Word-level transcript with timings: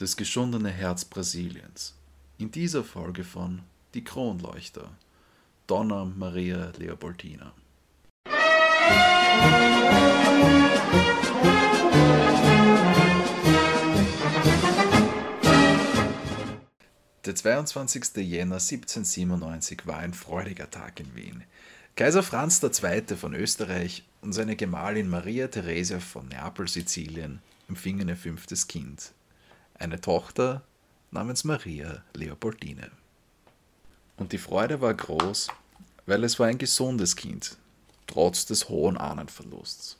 Das 0.00 0.16
geschundene 0.16 0.70
Herz 0.70 1.04
Brasiliens. 1.04 1.96
In 2.38 2.52
dieser 2.52 2.84
Folge 2.84 3.24
von 3.24 3.62
Die 3.94 4.04
Kronleuchter. 4.04 4.92
Donna 5.66 6.04
Maria 6.04 6.70
Leopoldina. 6.78 7.52
Der 17.24 17.34
22. 17.34 18.18
Jänner 18.18 18.54
1797 18.54 19.84
war 19.84 19.98
ein 19.98 20.14
freudiger 20.14 20.70
Tag 20.70 21.00
in 21.00 21.16
Wien. 21.16 21.42
Kaiser 21.96 22.22
Franz 22.22 22.62
II. 22.62 23.16
von 23.16 23.34
Österreich 23.34 24.04
und 24.20 24.32
seine 24.32 24.54
Gemahlin 24.54 25.08
Maria 25.08 25.48
Theresia 25.48 25.98
von 25.98 26.28
Neapel-Sizilien 26.28 27.40
empfingen 27.68 28.08
ihr 28.08 28.16
fünftes 28.16 28.68
Kind, 28.68 29.12
eine 29.78 30.00
Tochter 30.00 30.62
namens 31.10 31.44
Maria 31.44 32.02
Leopoldine. 32.14 32.90
Und 34.16 34.32
die 34.32 34.38
Freude 34.38 34.80
war 34.80 34.94
groß, 34.94 35.48
weil 36.06 36.24
es 36.24 36.38
war 36.38 36.48
ein 36.48 36.58
gesundes 36.58 37.16
Kind, 37.16 37.56
trotz 38.06 38.46
des 38.46 38.68
hohen 38.68 38.96
Ahnenverlusts. 38.96 39.98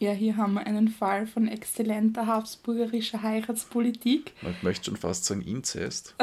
Ja, 0.00 0.12
hier 0.12 0.36
haben 0.36 0.54
wir 0.54 0.66
einen 0.66 0.88
Fall 0.88 1.26
von 1.26 1.48
exzellenter 1.48 2.26
habsburgerischer 2.26 3.22
Heiratspolitik. 3.22 4.32
Man 4.42 4.56
möchte 4.62 4.86
schon 4.86 4.96
fast 4.96 5.24
sagen 5.24 5.40
Inzest. 5.40 6.14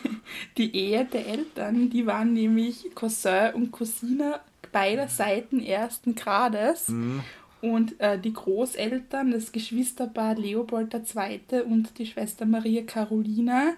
die 0.56 0.74
Ehe 0.74 1.04
der 1.04 1.26
Eltern, 1.26 1.90
die 1.90 2.06
waren 2.06 2.32
nämlich 2.32 2.86
Cousin 2.94 3.54
und 3.54 3.72
Cousine 3.72 4.40
beider 4.72 5.08
Seiten 5.08 5.60
ersten 5.60 6.14
Grades. 6.14 6.88
Mhm. 6.88 7.22
Und 7.62 8.00
äh, 8.00 8.18
die 8.18 8.32
Großeltern, 8.32 9.32
das 9.32 9.52
Geschwisterpaar 9.52 10.36
Leopold 10.36 10.94
II. 10.94 11.62
und 11.62 11.98
die 11.98 12.06
Schwester 12.06 12.46
Maria 12.46 12.82
Carolina, 12.82 13.74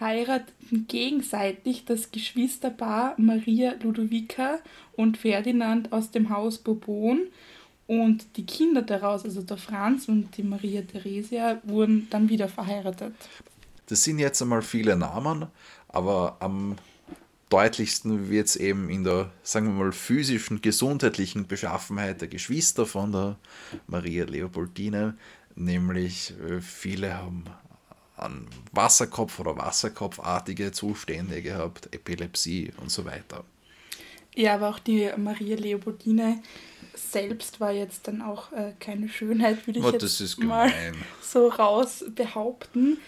heirateten 0.00 0.86
gegenseitig 0.88 1.84
das 1.84 2.10
Geschwisterpaar 2.10 3.14
Maria 3.18 3.74
Ludovica 3.82 4.58
und 4.96 5.18
Ferdinand 5.18 5.92
aus 5.92 6.10
dem 6.10 6.30
Haus 6.30 6.58
Bourbon. 6.58 7.28
Und 7.86 8.36
die 8.36 8.46
Kinder 8.46 8.82
daraus, 8.82 9.24
also 9.24 9.42
der 9.42 9.56
Franz 9.56 10.08
und 10.08 10.36
die 10.36 10.44
Maria 10.44 10.82
Theresia, 10.82 11.60
wurden 11.64 12.06
dann 12.10 12.28
wieder 12.28 12.48
verheiratet. 12.48 13.14
Das 13.86 14.04
sind 14.04 14.20
jetzt 14.20 14.40
einmal 14.40 14.62
viele 14.62 14.96
Namen, 14.96 15.48
aber 15.88 16.36
am 16.38 16.76
deutlichsten 17.50 18.30
wird 18.30 18.46
es 18.46 18.56
eben 18.56 18.88
in 18.88 19.04
der, 19.04 19.30
sagen 19.42 19.66
wir 19.66 19.84
mal, 19.84 19.92
physischen, 19.92 20.62
gesundheitlichen 20.62 21.46
Beschaffenheit 21.46 22.20
der 22.20 22.28
Geschwister 22.28 22.86
von 22.86 23.12
der 23.12 23.36
Maria 23.86 24.24
Leopoldine, 24.24 25.16
nämlich 25.56 26.32
äh, 26.48 26.60
viele 26.60 27.14
haben 27.14 27.44
an 28.16 28.46
Wasserkopf 28.72 29.40
oder 29.40 29.56
Wasserkopfartige 29.56 30.72
Zustände 30.72 31.42
gehabt, 31.42 31.88
Epilepsie 31.94 32.72
und 32.80 32.90
so 32.90 33.04
weiter. 33.04 33.44
Ja, 34.34 34.54
aber 34.54 34.68
auch 34.68 34.78
die 34.78 35.10
Maria 35.16 35.56
Leopoldine 35.56 36.42
selbst 36.94 37.60
war 37.60 37.72
jetzt 37.72 38.06
dann 38.06 38.22
auch 38.22 38.52
äh, 38.52 38.72
keine 38.78 39.08
Schönheit, 39.08 39.66
würde 39.66 39.80
ich 39.80 39.84
oh, 39.84 39.90
jetzt 39.90 40.38
mal 40.38 40.72
so 41.20 41.48
raus 41.48 42.04
behaupten. 42.14 42.98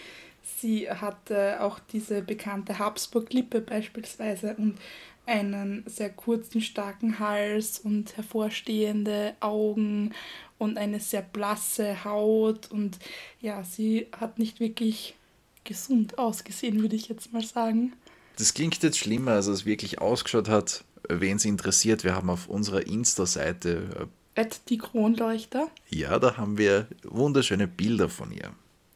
Sie 0.43 0.89
hatte 0.89 1.61
auch 1.61 1.79
diese 1.79 2.21
bekannte 2.21 2.79
Habsburg-Lippe 2.79 3.61
beispielsweise 3.61 4.55
und 4.57 4.77
einen 5.25 5.83
sehr 5.87 6.09
kurzen, 6.09 6.61
starken 6.61 7.19
Hals 7.19 7.79
und 7.79 8.17
hervorstehende 8.17 9.35
Augen 9.39 10.13
und 10.57 10.77
eine 10.77 10.99
sehr 10.99 11.21
blasse 11.21 12.03
Haut. 12.03 12.69
Und 12.71 12.99
ja, 13.39 13.63
sie 13.63 14.07
hat 14.17 14.37
nicht 14.37 14.59
wirklich 14.59 15.15
gesund 15.63 16.17
ausgesehen, 16.17 16.81
würde 16.81 16.95
ich 16.95 17.07
jetzt 17.07 17.31
mal 17.31 17.43
sagen. 17.43 17.93
Das 18.37 18.53
klingt 18.53 18.81
jetzt 18.83 18.97
schlimmer, 18.97 19.31
als 19.33 19.47
es 19.47 19.65
wirklich 19.65 20.01
ausgeschaut 20.01 20.49
hat. 20.49 20.83
Wen 21.07 21.37
es 21.37 21.45
interessiert, 21.45 22.03
wir 22.03 22.15
haben 22.15 22.29
auf 22.29 22.47
unserer 22.47 22.85
Insta-Seite. 22.85 24.09
Äh, 24.35 24.45
die 24.67 24.77
Kronleuchter. 24.77 25.69
Ja, 25.89 26.17
da 26.17 26.37
haben 26.37 26.57
wir 26.57 26.87
wunderschöne 27.03 27.67
Bilder 27.67 28.09
von 28.09 28.31
ihr. 28.31 28.51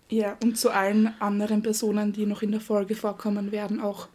Ja, 0.10 0.38
und 0.42 0.58
zu 0.58 0.70
allen 0.70 1.14
anderen 1.20 1.62
Personen, 1.62 2.14
die 2.14 2.26
noch 2.26 2.42
in 2.42 2.52
der 2.52 2.62
Folge 2.62 2.96
vorkommen 2.96 3.52
werden, 3.52 3.82
auch. 3.82 4.08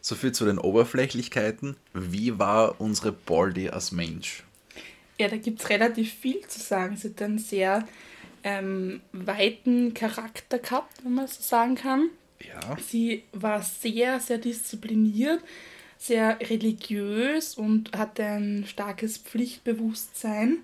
So 0.00 0.14
viel 0.14 0.32
zu 0.32 0.44
den 0.44 0.58
Oberflächlichkeiten. 0.58 1.76
Wie 1.92 2.38
war 2.38 2.80
unsere 2.80 3.12
Baldi 3.12 3.70
als 3.70 3.92
Mensch? 3.92 4.44
Ja, 5.18 5.28
da 5.28 5.36
gibt 5.36 5.60
es 5.60 5.68
relativ 5.68 6.12
viel 6.14 6.40
zu 6.46 6.60
sagen. 6.60 6.96
Sie 6.96 7.08
hat 7.08 7.20
einen 7.22 7.38
sehr 7.38 7.86
ähm, 8.42 9.00
weiten 9.12 9.92
Charakter 9.92 10.58
gehabt, 10.58 11.04
wenn 11.04 11.14
man 11.14 11.26
so 11.26 11.42
sagen 11.42 11.74
kann. 11.74 12.10
Ja. 12.46 12.76
Sie 12.80 13.24
war 13.32 13.62
sehr, 13.62 14.20
sehr 14.20 14.38
diszipliniert, 14.38 15.40
sehr 15.98 16.38
religiös 16.40 17.54
und 17.54 17.96
hatte 17.96 18.24
ein 18.24 18.64
starkes 18.66 19.18
Pflichtbewusstsein. 19.18 20.58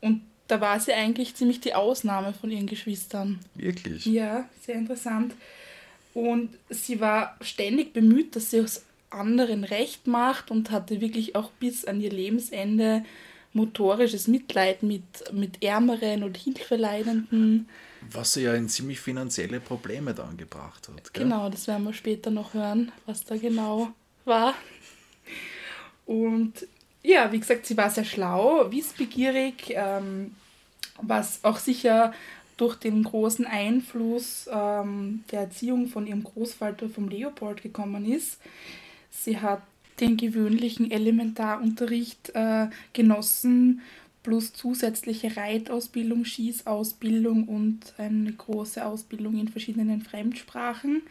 Und 0.00 0.22
da 0.48 0.60
war 0.60 0.78
sie 0.80 0.92
eigentlich 0.92 1.34
ziemlich 1.34 1.60
die 1.60 1.74
Ausnahme 1.74 2.34
von 2.34 2.50
ihren 2.50 2.66
Geschwistern. 2.66 3.40
Wirklich? 3.54 4.06
Ja, 4.06 4.48
sehr 4.64 4.74
interessant. 4.74 5.34
Und 6.14 6.50
sie 6.68 7.00
war 7.00 7.36
ständig 7.40 7.92
bemüht, 7.92 8.36
dass 8.36 8.50
sie 8.50 8.58
es 8.58 8.84
anderen 9.10 9.64
recht 9.64 10.06
macht 10.06 10.50
und 10.50 10.70
hatte 10.70 11.00
wirklich 11.00 11.36
auch 11.36 11.50
bis 11.52 11.84
an 11.84 12.00
ihr 12.00 12.10
Lebensende 12.10 13.04
motorisches 13.52 14.28
Mitleid 14.28 14.82
mit, 14.82 15.02
mit 15.32 15.62
Ärmeren 15.62 16.22
und 16.22 16.36
Hilfeleidenden. 16.36 17.68
Was 18.10 18.32
sie 18.34 18.42
ja 18.42 18.54
in 18.54 18.68
ziemlich 18.68 19.00
finanzielle 19.00 19.60
Probleme 19.60 20.14
dann 20.14 20.36
gebracht 20.36 20.88
hat. 20.88 21.12
Gell? 21.12 21.24
Genau, 21.24 21.48
das 21.50 21.66
werden 21.66 21.84
wir 21.84 21.92
später 21.92 22.30
noch 22.30 22.54
hören, 22.54 22.90
was 23.06 23.24
da 23.24 23.36
genau 23.36 23.92
war. 24.24 24.54
Und 26.06 26.66
ja, 27.02 27.32
wie 27.32 27.40
gesagt, 27.40 27.66
sie 27.66 27.76
war 27.76 27.90
sehr 27.90 28.04
schlau, 28.04 28.70
wissbegierig, 28.70 29.70
ähm, 29.70 30.34
was 31.00 31.42
auch 31.42 31.58
sicher 31.58 32.12
durch 32.56 32.76
den 32.76 33.02
großen 33.02 33.46
Einfluss 33.46 34.48
ähm, 34.52 35.24
der 35.32 35.40
Erziehung 35.40 35.88
von 35.88 36.06
ihrem 36.06 36.22
Großvater, 36.22 36.88
vom 36.88 37.08
Leopold, 37.08 37.62
gekommen 37.62 38.04
ist. 38.04 38.38
Sie 39.10 39.40
hat 39.40 39.62
den 40.00 40.16
gewöhnlichen 40.16 40.90
Elementarunterricht 40.90 42.30
äh, 42.34 42.68
genossen, 42.92 43.82
plus 44.22 44.52
zusätzliche 44.52 45.36
Reitausbildung, 45.36 46.24
Schießausbildung 46.24 47.48
und 47.48 47.94
eine 47.98 48.32
große 48.32 48.84
Ausbildung 48.84 49.38
in 49.38 49.48
verschiedenen 49.48 50.02
Fremdsprachen. 50.02 51.02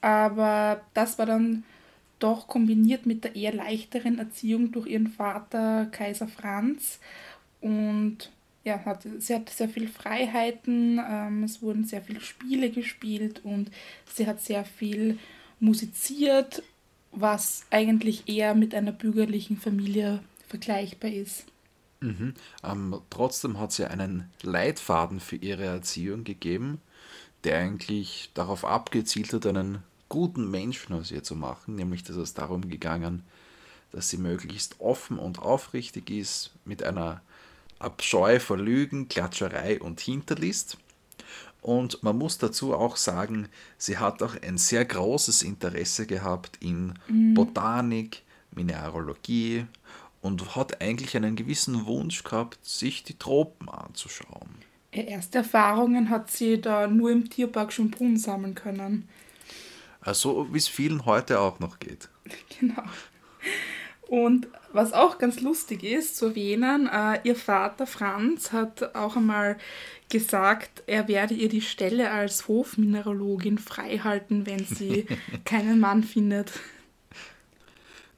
Aber 0.00 0.80
das 0.94 1.18
war 1.18 1.26
dann 1.26 1.64
doch 2.18 2.48
kombiniert 2.48 3.06
mit 3.06 3.24
der 3.24 3.36
eher 3.36 3.52
leichteren 3.52 4.18
Erziehung 4.18 4.72
durch 4.72 4.86
ihren 4.86 5.08
Vater 5.08 5.86
Kaiser 5.86 6.28
Franz 6.28 6.98
und 7.60 8.30
ja, 8.64 8.84
hat, 8.84 9.06
sie 9.18 9.34
hat 9.34 9.48
sehr 9.48 9.68
viele 9.68 9.86
Freiheiten, 9.86 11.00
ähm, 11.08 11.44
es 11.44 11.62
wurden 11.62 11.84
sehr 11.84 12.02
viele 12.02 12.20
Spiele 12.20 12.70
gespielt 12.70 13.44
und 13.44 13.70
sie 14.12 14.26
hat 14.26 14.40
sehr 14.40 14.64
viel 14.64 15.18
musiziert, 15.60 16.62
was 17.12 17.64
eigentlich 17.70 18.28
eher 18.28 18.54
mit 18.54 18.74
einer 18.74 18.92
bürgerlichen 18.92 19.56
Familie 19.56 20.20
vergleichbar 20.48 21.12
ist. 21.12 21.44
Mhm. 22.00 22.34
Ähm, 22.64 23.00
trotzdem 23.08 23.58
hat 23.58 23.72
sie 23.72 23.88
einen 23.88 24.28
Leitfaden 24.42 25.20
für 25.20 25.36
ihre 25.36 25.64
Erziehung 25.64 26.24
gegeben, 26.24 26.80
der 27.44 27.58
eigentlich 27.58 28.30
darauf 28.34 28.64
abgezielt 28.64 29.32
hat, 29.32 29.46
einen 29.46 29.78
guten 30.08 30.50
Menschen 30.50 30.94
aus 30.94 31.10
ihr 31.10 31.22
zu 31.22 31.34
machen, 31.34 31.76
nämlich 31.76 32.02
dass 32.02 32.16
es 32.16 32.34
darum 32.34 32.68
gegangen, 32.68 33.22
dass 33.92 34.08
sie 34.10 34.18
möglichst 34.18 34.80
offen 34.80 35.18
und 35.18 35.38
aufrichtig 35.38 36.10
ist, 36.10 36.52
mit 36.64 36.82
einer 36.82 37.22
Abscheu 37.78 38.40
vor 38.40 38.58
Lügen, 38.58 39.08
Klatscherei 39.08 39.80
und 39.80 40.00
Hinterlist. 40.00 40.78
Und 41.60 42.02
man 42.02 42.16
muss 42.16 42.38
dazu 42.38 42.74
auch 42.74 42.96
sagen, 42.96 43.48
sie 43.76 43.98
hat 43.98 44.22
auch 44.22 44.40
ein 44.40 44.56
sehr 44.56 44.84
großes 44.84 45.42
Interesse 45.42 46.06
gehabt 46.06 46.58
in 46.60 46.94
mhm. 47.08 47.34
Botanik, 47.34 48.22
Mineralogie 48.52 49.66
und 50.20 50.56
hat 50.56 50.80
eigentlich 50.80 51.16
einen 51.16 51.36
gewissen 51.36 51.86
Wunsch 51.86 52.22
gehabt, 52.22 52.64
sich 52.64 53.02
die 53.02 53.18
Tropen 53.18 53.68
anzuschauen. 53.68 54.48
Erste 54.92 55.38
Erfahrungen 55.38 56.08
hat 56.08 56.30
sie 56.30 56.60
da 56.60 56.86
nur 56.86 57.10
im 57.10 57.28
Tierpark 57.28 57.72
Schönbrunn 57.72 58.16
sammeln 58.16 58.54
können. 58.54 59.08
So 60.14 60.52
wie 60.52 60.58
es 60.58 60.68
vielen 60.68 61.04
heute 61.06 61.40
auch 61.40 61.60
noch 61.60 61.78
geht. 61.78 62.08
Genau. 62.58 62.82
Und 64.08 64.46
was 64.72 64.92
auch 64.92 65.18
ganz 65.18 65.40
lustig 65.40 65.82
ist 65.82 66.16
zu 66.16 66.26
erwähnen, 66.26 66.86
äh, 66.86 67.20
ihr 67.24 67.34
Vater 67.34 67.86
Franz 67.86 68.52
hat 68.52 68.94
auch 68.94 69.16
einmal 69.16 69.58
gesagt, 70.08 70.84
er 70.86 71.08
werde 71.08 71.34
ihr 71.34 71.48
die 71.48 71.60
Stelle 71.60 72.10
als 72.12 72.46
Hofmineralogin 72.46 73.58
freihalten, 73.58 74.46
wenn 74.46 74.64
sie 74.64 75.06
keinen 75.44 75.80
Mann 75.80 76.04
findet. 76.04 76.52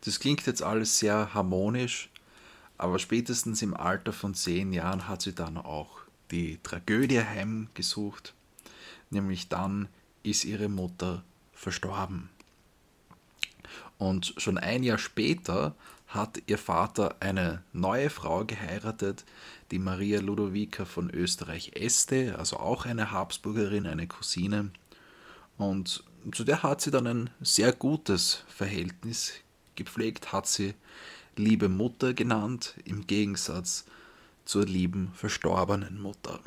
Das 0.04 0.20
klingt 0.20 0.46
jetzt 0.46 0.62
alles 0.62 0.98
sehr 0.98 1.32
harmonisch, 1.32 2.10
aber 2.76 2.98
spätestens 2.98 3.62
im 3.62 3.74
Alter 3.74 4.12
von 4.12 4.34
zehn 4.34 4.72
Jahren 4.72 5.08
hat 5.08 5.22
sie 5.22 5.34
dann 5.34 5.56
auch 5.56 6.00
die 6.30 6.58
Tragödie 6.62 7.20
heimgesucht, 7.20 8.34
nämlich 9.10 9.48
dann 9.48 9.88
ist 10.22 10.44
ihre 10.44 10.68
Mutter 10.68 11.24
verstorben. 11.58 12.30
Und 13.98 14.34
schon 14.38 14.58
ein 14.58 14.84
Jahr 14.84 14.98
später 14.98 15.74
hat 16.06 16.40
ihr 16.46 16.56
Vater 16.56 17.16
eine 17.20 17.62
neue 17.72 18.08
Frau 18.08 18.44
geheiratet, 18.44 19.24
die 19.70 19.78
Maria 19.78 20.20
Ludovica 20.20 20.84
von 20.84 21.10
Österreich-Este, 21.10 22.38
also 22.38 22.58
auch 22.58 22.86
eine 22.86 23.10
Habsburgerin, 23.10 23.86
eine 23.86 24.06
Cousine. 24.06 24.70
Und 25.58 26.04
zu 26.32 26.44
der 26.44 26.62
hat 26.62 26.80
sie 26.80 26.90
dann 26.90 27.06
ein 27.06 27.30
sehr 27.40 27.72
gutes 27.72 28.44
Verhältnis 28.48 29.32
gepflegt, 29.74 30.32
hat 30.32 30.46
sie 30.46 30.74
liebe 31.36 31.68
Mutter 31.68 32.14
genannt, 32.14 32.74
im 32.84 33.06
Gegensatz 33.06 33.84
zur 34.44 34.64
lieben 34.64 35.12
verstorbenen 35.14 36.00
Mutter. 36.00 36.40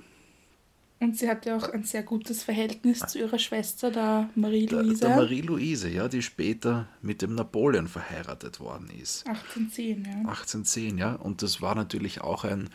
Und 1.01 1.17
sie 1.17 1.27
hatte 1.27 1.55
auch 1.55 1.67
ein 1.69 1.83
sehr 1.83 2.03
gutes 2.03 2.43
Verhältnis 2.43 2.99
zu 2.99 3.17
ihrer 3.17 3.39
Schwester, 3.39 3.89
der 3.89 4.29
Marie-Louise. 4.35 4.99
Der, 4.99 5.09
der 5.09 5.17
Marie-Louise, 5.17 5.89
ja, 5.89 6.07
die 6.07 6.21
später 6.21 6.87
mit 7.01 7.23
dem 7.23 7.33
Napoleon 7.33 7.87
verheiratet 7.87 8.59
worden 8.59 8.87
ist. 9.01 9.25
1810, 9.25 10.05
ja. 10.05 10.11
1810, 10.29 10.97
ja. 10.99 11.15
Und 11.15 11.41
das 11.41 11.59
war 11.59 11.73
natürlich 11.73 12.21
auch 12.21 12.43
ein 12.43 12.69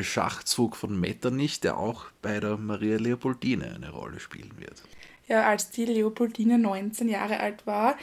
Schachzug 0.00 0.74
von 0.74 0.98
Metternich, 0.98 1.60
der 1.60 1.78
auch 1.78 2.06
bei 2.22 2.40
der 2.40 2.56
Maria 2.56 2.96
Leopoldine 2.96 3.72
eine 3.72 3.90
Rolle 3.90 4.18
spielen 4.18 4.50
wird. 4.58 4.82
Ja, 5.28 5.46
als 5.46 5.70
die 5.70 5.84
Leopoldine 5.84 6.58
19 6.58 7.08
Jahre 7.08 7.38
alt 7.38 7.68
war, 7.68 7.96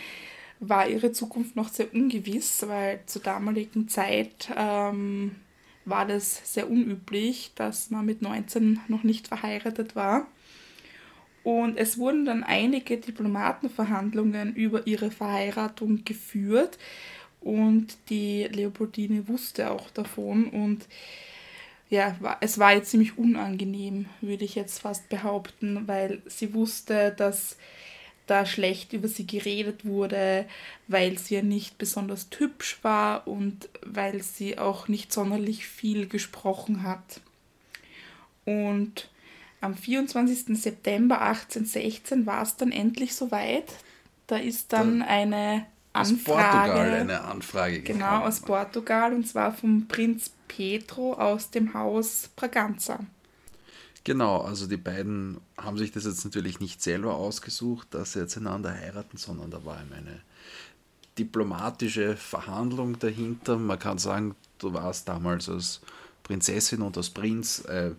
war 0.62 0.88
ihre 0.88 1.12
Zukunft 1.12 1.58
noch 1.58 1.68
sehr 1.68 1.94
ungewiss, 1.94 2.66
weil 2.70 3.02
zur 3.06 3.22
damaligen 3.22 3.90
Zeit 3.90 4.50
ähm, 4.56 5.36
war 5.86 6.06
das 6.06 6.54
sehr 6.54 6.70
unüblich, 6.70 7.52
dass 7.56 7.90
man 7.90 8.06
mit 8.06 8.22
19 8.22 8.80
noch 8.88 9.04
nicht 9.04 9.28
verheiratet 9.28 9.96
war. 9.96 10.28
Und 11.44 11.78
es 11.78 11.98
wurden 11.98 12.26
dann 12.26 12.44
einige 12.44 12.98
Diplomatenverhandlungen 12.98 14.56
über 14.56 14.86
ihre 14.86 15.10
Verheiratung 15.10 16.06
geführt 16.06 16.78
und 17.40 17.98
die 18.10 18.44
Leopoldine 18.44 19.28
wusste 19.28 19.72
auch 19.72 19.90
davon 19.90 20.46
und 20.46 20.86
ja, 21.90 22.16
es 22.40 22.58
war 22.58 22.74
jetzt 22.74 22.92
ziemlich 22.92 23.18
unangenehm, 23.18 24.06
würde 24.22 24.46
ich 24.46 24.56
jetzt 24.56 24.80
fast 24.80 25.10
behaupten, 25.10 25.88
weil 25.88 26.22
sie 26.26 26.54
wusste, 26.54 27.14
dass 27.18 27.58
da 28.28 28.46
schlecht 28.46 28.94
über 28.94 29.08
sie 29.08 29.28
geredet 29.28 29.86
wurde, 29.86 30.46
weil 30.88 31.18
sie 31.18 31.36
ja 31.36 31.42
nicht 31.42 31.78
besonders 31.78 32.28
hübsch 32.38 32.80
war 32.82 33.28
und 33.28 33.70
weil 33.86 34.22
sie 34.24 34.58
auch 34.58 34.88
nicht 34.88 35.12
sonderlich 35.12 35.68
viel 35.68 36.08
gesprochen 36.08 36.84
hat. 36.84 37.22
Und 38.46 39.10
am 39.60 39.76
24. 39.76 40.58
September 40.60 41.22
1816 41.22 42.26
war 42.26 42.42
es 42.42 42.56
dann 42.56 42.72
endlich 42.72 43.16
soweit. 43.16 43.72
Da 44.28 44.38
ist 44.38 44.74
dann 44.74 45.02
eine 45.02 45.66
Anfrage. 45.94 46.14
Aus 46.14 46.24
Portugal 46.24 46.94
eine 46.94 47.22
Anfrage 47.22 47.82
gekommen. 47.82 48.00
Genau, 48.00 48.26
aus 48.26 48.40
Portugal 48.40 49.14
und 49.14 49.28
zwar 49.28 49.54
vom 49.54 49.88
Prinz 49.88 50.32
Pedro 50.48 51.14
aus 51.14 51.52
dem 51.52 51.74
Haus 51.74 52.30
Braganza. 52.36 53.00
Genau, 54.04 54.42
also 54.42 54.66
die 54.66 54.78
beiden 54.78 55.40
haben 55.58 55.78
sich 55.78 55.92
das 55.92 56.06
jetzt 56.06 56.26
natürlich 56.26 56.60
nicht 56.60 56.82
selber 56.82 57.16
ausgesucht, 57.16 57.88
dass 57.92 58.14
sie 58.14 58.20
jetzt 58.20 58.38
einander 58.38 58.72
heiraten, 58.72 59.18
sondern 59.18 59.52
da 59.52 59.64
war 59.64 59.80
eben 59.80 59.94
eine 59.94 60.22
diplomatische 61.20 62.18
Verhandlung 62.18 62.98
dahinter. 62.98 63.58
Man 63.58 63.78
kann 63.78 64.00
sagen, 64.00 64.36
du 64.58 64.74
warst 64.74 65.08
damals 65.08 65.50
als 65.50 65.82
Prinzessin 66.24 66.82
und 66.82 66.98
als 66.98 67.12
Prinz 67.12 67.60
äh, 67.66 67.92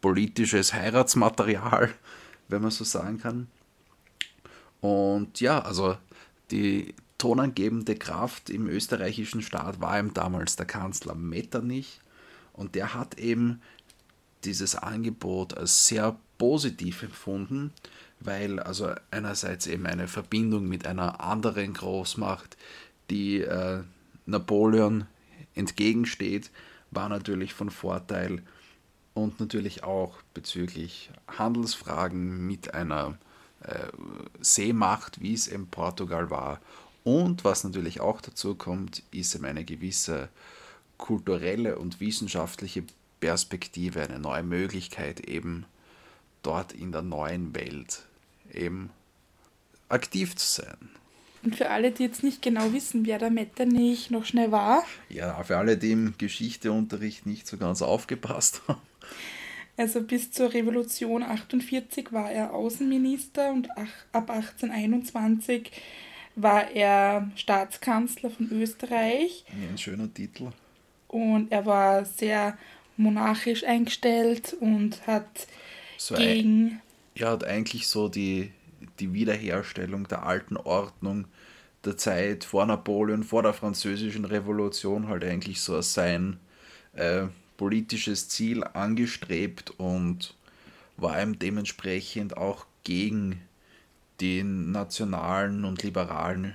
politisches 0.00 0.72
Heiratsmaterial, 0.72 1.92
wenn 2.48 2.62
man 2.62 2.70
so 2.70 2.84
sagen 2.84 3.18
kann. 3.20 3.48
Und 4.80 5.40
ja, 5.40 5.60
also 5.60 5.98
die 6.50 6.94
tonangebende 7.18 7.96
Kraft 7.96 8.50
im 8.50 8.68
österreichischen 8.68 9.42
Staat 9.42 9.80
war 9.80 9.98
ihm 9.98 10.14
damals 10.14 10.56
der 10.56 10.66
Kanzler 10.66 11.14
Metternich 11.14 12.00
und 12.52 12.74
der 12.74 12.94
hat 12.94 13.18
eben 13.18 13.62
dieses 14.44 14.74
Angebot 14.76 15.56
als 15.56 15.86
sehr 15.86 16.16
positiv 16.38 17.02
empfunden, 17.02 17.72
weil 18.20 18.60
also 18.60 18.94
einerseits 19.10 19.66
eben 19.66 19.86
eine 19.86 20.08
Verbindung 20.08 20.68
mit 20.68 20.86
einer 20.86 21.20
anderen 21.20 21.74
Großmacht, 21.74 22.56
die 23.10 23.40
äh, 23.40 23.82
Napoleon 24.26 25.06
entgegensteht, 25.54 26.50
war 26.90 27.08
natürlich 27.08 27.52
von 27.54 27.70
Vorteil 27.70 28.42
und 29.14 29.40
natürlich 29.40 29.84
auch 29.84 30.16
bezüglich 30.32 31.10
Handelsfragen 31.28 32.46
mit 32.46 32.74
einer 32.74 33.16
äh, 33.60 33.86
Seemacht, 34.40 35.20
wie 35.20 35.34
es 35.34 35.46
in 35.46 35.66
Portugal 35.68 36.30
war. 36.30 36.60
Und 37.04 37.44
was 37.44 37.64
natürlich 37.64 38.00
auch 38.00 38.20
dazu 38.20 38.54
kommt, 38.54 39.02
ist 39.10 39.34
eben 39.34 39.44
eine 39.44 39.64
gewisse 39.64 40.28
kulturelle 40.96 41.78
und 41.78 42.00
wissenschaftliche 42.00 42.84
Perspektive, 43.20 44.02
eine 44.02 44.18
neue 44.18 44.42
Möglichkeit 44.42 45.20
eben 45.20 45.66
dort 46.42 46.72
in 46.72 46.92
der 46.92 47.02
neuen 47.02 47.54
Welt 47.54 48.02
eben 48.52 48.90
aktiv 49.88 50.36
zu 50.36 50.62
sein. 50.62 50.90
Und 51.42 51.56
für 51.56 51.68
alle, 51.68 51.90
die 51.90 52.04
jetzt 52.04 52.22
nicht 52.22 52.40
genau 52.40 52.72
wissen, 52.72 53.04
wer 53.04 53.18
der 53.18 53.30
Metternich 53.30 54.10
noch 54.10 54.24
schnell 54.24 54.50
war. 54.50 54.82
Ja, 55.10 55.42
für 55.42 55.58
alle, 55.58 55.76
die 55.76 55.92
im 55.92 56.14
Geschichteunterricht 56.16 57.26
nicht 57.26 57.46
so 57.46 57.58
ganz 57.58 57.82
aufgepasst 57.82 58.62
haben. 58.66 58.80
Also 59.76 60.02
bis 60.02 60.30
zur 60.30 60.54
Revolution 60.54 61.22
48 61.22 62.12
war 62.12 62.30
er 62.30 62.54
Außenminister 62.54 63.50
und 63.52 63.68
ab 63.76 64.30
1821 64.30 65.70
war 66.36 66.70
er 66.70 67.30
Staatskanzler 67.36 68.30
von 68.30 68.50
Österreich. 68.50 69.44
Ja, 69.48 69.68
ein 69.70 69.78
schöner 69.78 70.12
Titel. 70.12 70.52
Und 71.08 71.52
er 71.52 71.66
war 71.66 72.04
sehr 72.04 72.56
monarchisch 72.96 73.64
eingestellt 73.64 74.56
und 74.60 75.06
hat 75.06 75.46
so 75.96 76.14
gegen. 76.14 76.80
Er 77.14 77.30
hat 77.30 77.44
eigentlich 77.44 77.86
so 77.88 78.08
die, 78.08 78.50
die 78.98 79.12
Wiederherstellung 79.12 80.08
der 80.08 80.24
alten 80.24 80.56
Ordnung 80.56 81.26
der 81.84 81.96
Zeit 81.96 82.44
vor 82.44 82.66
Napoleon, 82.66 83.22
vor 83.22 83.42
der 83.42 83.52
Französischen 83.52 84.24
Revolution 84.24 85.08
halt 85.08 85.24
eigentlich 85.24 85.60
so 85.60 85.76
als 85.76 85.94
sein 85.94 86.38
äh, 86.94 87.26
politisches 87.56 88.28
Ziel 88.28 88.64
angestrebt 88.64 89.72
und 89.78 90.34
war 90.96 91.20
ihm 91.22 91.38
dementsprechend 91.38 92.36
auch 92.36 92.66
gegen 92.84 93.40
die 94.20 94.42
nationalen 94.42 95.64
und 95.64 95.82
liberalen 95.82 96.54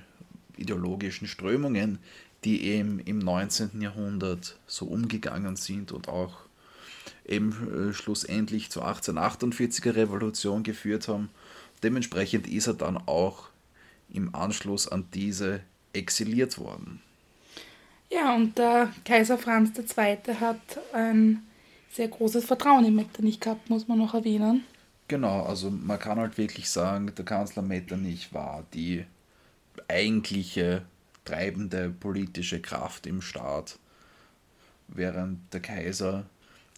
ideologischen 0.56 1.26
Strömungen, 1.26 1.98
die 2.44 2.64
eben 2.64 3.00
im 3.00 3.18
19. 3.18 3.80
Jahrhundert 3.80 4.58
so 4.66 4.86
umgegangen 4.86 5.56
sind 5.56 5.92
und 5.92 6.08
auch 6.08 6.38
eben 7.26 7.90
äh, 7.90 7.92
schlussendlich 7.92 8.70
zur 8.70 8.86
1848er 8.86 9.94
Revolution 9.94 10.62
geführt 10.62 11.08
haben. 11.08 11.30
Dementsprechend 11.82 12.46
ist 12.48 12.66
er 12.66 12.74
dann 12.74 12.96
auch 12.96 13.48
im 14.12 14.34
Anschluss 14.34 14.88
an 14.88 15.06
diese 15.14 15.60
exiliert 15.92 16.58
worden. 16.58 17.00
Ja, 18.10 18.34
und 18.34 18.58
der 18.58 18.92
Kaiser 19.04 19.38
Franz 19.38 19.70
II. 19.78 20.34
hat 20.40 20.60
ein 20.92 21.42
sehr 21.92 22.08
großes 22.08 22.44
Vertrauen 22.44 22.84
in 22.84 22.94
Metternich 22.94 23.38
gehabt, 23.38 23.70
muss 23.70 23.86
man 23.86 23.98
noch 23.98 24.14
erwähnen. 24.14 24.64
Genau, 25.08 25.42
also 25.42 25.70
man 25.70 25.98
kann 25.98 26.18
halt 26.18 26.38
wirklich 26.38 26.70
sagen, 26.70 27.12
der 27.16 27.24
Kanzler 27.24 27.62
Metternich 27.62 28.32
war 28.32 28.64
die 28.74 29.04
eigentliche 29.88 30.82
treibende 31.30 31.90
politische 31.90 32.60
Kraft 32.60 33.06
im 33.06 33.22
Staat, 33.22 33.78
während 34.88 35.52
der 35.52 35.60
Kaiser, 35.60 36.26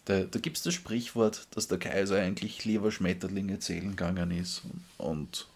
da, 0.05 0.21
da 0.21 0.39
gibt 0.39 0.57
es 0.57 0.63
das 0.63 0.73
Sprichwort, 0.73 1.47
dass 1.51 1.67
der 1.67 1.79
Kaiser 1.79 2.19
eigentlich 2.19 2.63
lieber 2.65 2.91
Schmetterlinge 2.91 3.59
zählen 3.59 3.91
gegangen 3.91 4.31
ist 4.31 4.61
und 4.97 5.47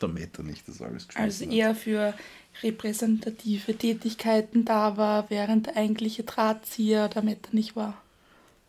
der 0.00 0.08
Metternich 0.08 0.62
das 0.66 0.80
alles 0.82 1.08
gespielt 1.08 1.24
Also 1.24 1.44
eher 1.46 1.74
für 1.74 2.14
repräsentative 2.62 3.76
Tätigkeiten 3.76 4.64
da 4.64 4.96
war, 4.96 5.28
während 5.30 5.66
der 5.66 5.76
eigentliche 5.76 6.22
Drahtzieher 6.22 7.08
der 7.08 7.22
Metternich 7.22 7.74
war. 7.74 8.00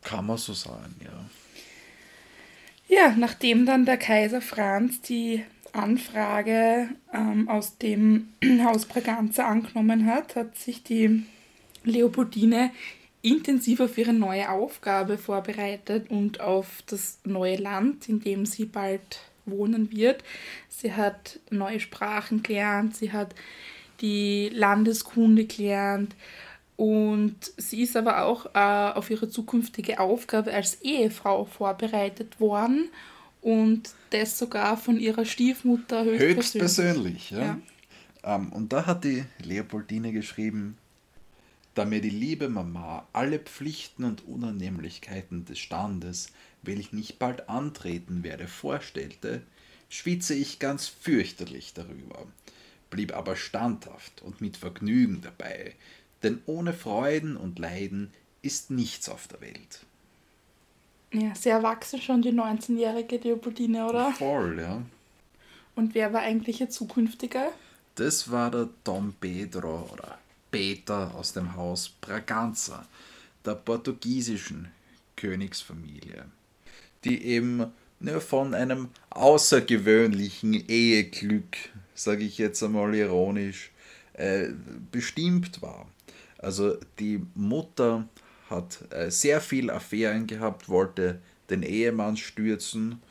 Kann 0.03 0.25
man 0.25 0.37
so 0.37 0.53
sagen, 0.53 0.95
ja. 1.03 1.25
Ja, 2.89 3.15
nachdem 3.17 3.65
dann 3.65 3.85
der 3.85 3.97
Kaiser 3.97 4.41
Franz 4.41 5.01
die 5.01 5.43
Anfrage 5.73 6.89
ähm, 7.13 7.47
aus 7.49 7.77
dem 7.77 8.29
Haus 8.63 8.85
Braganza 8.85 9.47
angenommen 9.47 10.05
hat, 10.05 10.35
hat 10.35 10.57
sich 10.57 10.83
die 10.83 11.23
Leopoldine 11.83 12.71
intensiv 13.21 13.79
auf 13.79 13.97
ihre 13.97 14.13
neue 14.13 14.49
Aufgabe 14.49 15.17
vorbereitet 15.17 16.09
und 16.09 16.39
auf 16.39 16.83
das 16.87 17.19
neue 17.23 17.57
Land, 17.57 18.07
in 18.09 18.21
dem 18.21 18.45
sie 18.45 18.65
bald 18.65 19.19
wohnen 19.45 19.91
wird. 19.91 20.23
Sie 20.69 20.93
hat 20.93 21.39
neue 21.49 21.79
Sprachen 21.79 22.43
gelernt, 22.43 22.95
sie 22.95 23.11
hat 23.11 23.33
die 24.01 24.49
Landeskunde 24.53 25.45
gelernt 25.45 26.15
und 26.75 27.35
sie 27.57 27.81
ist 27.81 27.97
aber 27.97 28.23
auch 28.23 28.45
äh, 28.53 28.97
auf 28.97 29.09
ihre 29.09 29.29
zukünftige 29.29 29.99
Aufgabe 29.99 30.53
als 30.53 30.81
Ehefrau 30.81 31.45
vorbereitet 31.45 32.39
worden 32.39 32.89
Und 33.47 33.91
das 34.09 34.37
sogar 34.37 34.75
von 34.75 34.99
ihrer 34.99 35.23
Stiefmutter 35.23 36.03
höchstpersönlich. 36.03 36.35
Höchstpersönlich, 36.35 37.31
ja. 37.31 37.39
ja. 37.39 37.61
Um, 38.21 38.47
ähm, 38.47 38.51
und 38.51 38.73
da 38.73 38.85
hat 38.85 39.05
die 39.05 39.23
Leopoldine 39.41 40.11
geschrieben, 40.11 40.77
da 41.73 41.85
mir 41.85 42.01
die 42.01 42.09
liebe 42.09 42.49
Mama 42.49 43.07
alle 43.13 43.39
Pflichten 43.39 44.03
und 44.03 44.27
Unannehmlichkeiten 44.27 45.45
des 45.45 45.59
Standes, 45.59 46.33
welch 46.61 46.91
ich 46.91 47.19
bald 47.19 47.47
antreten 47.47 48.21
werde, 48.21 48.49
vorstellte, 48.49 49.43
schwitze 49.87 50.33
ich 50.33 50.59
ganz 50.59 50.87
fürchterlich 50.87 51.73
darüber, 51.73 52.27
blieb 52.89 53.15
aber 53.15 53.37
standhaft 53.37 54.23
und 54.23 54.41
mit 54.41 54.57
Vergnügen 54.57 55.21
dabei, 55.21 55.73
denn 56.21 56.41
ohne 56.47 56.73
Freuden 56.73 57.37
und 57.37 57.59
Leiden 57.59 58.11
ist 58.41 58.71
nichts 58.71 59.07
auf 59.07 59.29
der 59.29 59.39
Welt. 59.39 59.86
Ja, 61.13 61.33
sehr 61.35 61.55
erwachsen 61.55 62.01
schon 62.01 62.21
die 62.21 62.31
19-jährige 62.31 63.17
Leopoldine, 63.17 63.87
oder? 63.87 64.11
Voll, 64.11 64.59
ja. 64.59 64.81
Und 65.75 65.95
wer 65.95 66.11
war 66.11 66.21
eigentlich 66.21 66.59
ihr 66.59 66.69
zukünftiger? 66.69 67.51
Das 67.95 68.29
war 68.29 68.51
der 68.51 68.69
Dom 68.83 69.13
Pedro 69.19 69.89
oder 69.93 70.17
Peter 70.51 71.13
aus 71.15 71.33
dem 71.33 71.55
Haus 71.55 71.89
Braganza, 72.01 72.85
der 73.45 73.55
portugiesischen 73.55 74.69
Königsfamilie, 75.15 76.25
die 77.03 77.23
eben 77.23 77.71
nur 77.99 78.21
von 78.21 78.53
einem 78.53 78.89
außergewöhnlichen 79.09 80.53
Eheglück, 80.67 81.57
sage 81.95 82.23
ich 82.23 82.37
jetzt 82.37 82.61
einmal 82.61 82.93
ironisch, 82.93 83.71
äh, 84.13 84.49
bestimmt 84.91 85.61
war. 85.61 85.87
Also 86.37 86.77
die 86.99 87.25
Mutter 87.33 88.07
hat 88.49 88.79
äh, 88.91 89.11
sehr 89.11 89.41
viel 89.41 89.69
Affären 89.69 90.27
gehabt, 90.27 90.69
wollte 90.69 91.19
den 91.49 91.63
Ehemann 91.63 92.17
stürzen 92.17 93.01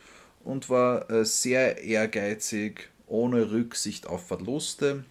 und 0.45 0.71
war 0.71 1.11
äh, 1.11 1.25
sehr 1.25 1.83
ehrgeizig, 1.83 2.89
ohne 3.07 3.51
Rücksicht 3.51 4.07
auf 4.07 4.27
Verluste. 4.27 5.05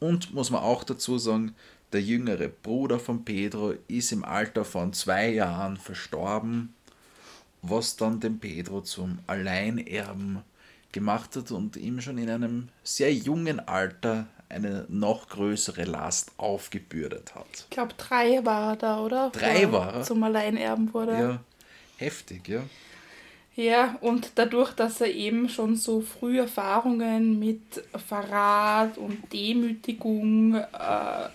Und 0.00 0.34
muss 0.34 0.50
man 0.50 0.62
auch 0.62 0.84
dazu 0.84 1.18
sagen, 1.18 1.54
der 1.92 2.02
jüngere 2.02 2.48
Bruder 2.48 2.98
von 2.98 3.24
Pedro 3.24 3.74
ist 3.88 4.12
im 4.12 4.24
Alter 4.24 4.64
von 4.64 4.92
zwei 4.92 5.30
Jahren 5.30 5.76
verstorben, 5.76 6.74
was 7.62 7.96
dann 7.96 8.20
den 8.20 8.40
Pedro 8.40 8.80
zum 8.80 9.20
Alleinerben 9.26 10.42
gemacht 10.92 11.36
hat 11.36 11.50
und 11.50 11.76
ihm 11.76 12.00
schon 12.00 12.18
in 12.18 12.30
einem 12.30 12.68
sehr 12.82 13.12
jungen 13.14 13.60
Alter 13.60 14.26
eine 14.54 14.86
noch 14.88 15.28
größere 15.28 15.84
Last 15.84 16.32
aufgebürdet 16.36 17.34
hat. 17.34 17.46
Ich 17.54 17.70
glaube, 17.70 17.94
drei 17.96 18.44
war 18.44 18.72
er 18.72 18.76
da, 18.76 19.00
oder? 19.00 19.30
Drei 19.30 19.70
war 19.72 19.94
er. 19.94 20.02
Zum 20.02 20.22
Alleinerben 20.22 20.92
wurde. 20.94 21.12
Ja, 21.12 21.40
heftig, 21.96 22.48
ja. 22.48 22.62
Ja, 23.56 23.96
und 24.00 24.32
dadurch, 24.34 24.72
dass 24.72 25.00
er 25.00 25.12
eben 25.12 25.48
schon 25.48 25.76
so 25.76 26.00
früh 26.00 26.40
Erfahrungen 26.40 27.38
mit 27.38 27.84
Verrat 28.08 28.98
und 28.98 29.32
Demütigung 29.32 30.56
äh, 30.56 31.28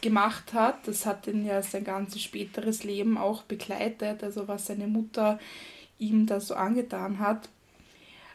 gemacht 0.00 0.54
hat, 0.54 0.88
das 0.88 1.04
hat 1.04 1.26
ihn 1.26 1.44
ja 1.44 1.62
sein 1.62 1.84
ganzes 1.84 2.22
späteres 2.22 2.84
Leben 2.84 3.18
auch 3.18 3.42
begleitet, 3.42 4.24
also 4.24 4.48
was 4.48 4.66
seine 4.66 4.86
Mutter 4.86 5.38
ihm 5.98 6.24
da 6.26 6.40
so 6.40 6.54
angetan 6.54 7.18
hat, 7.18 7.50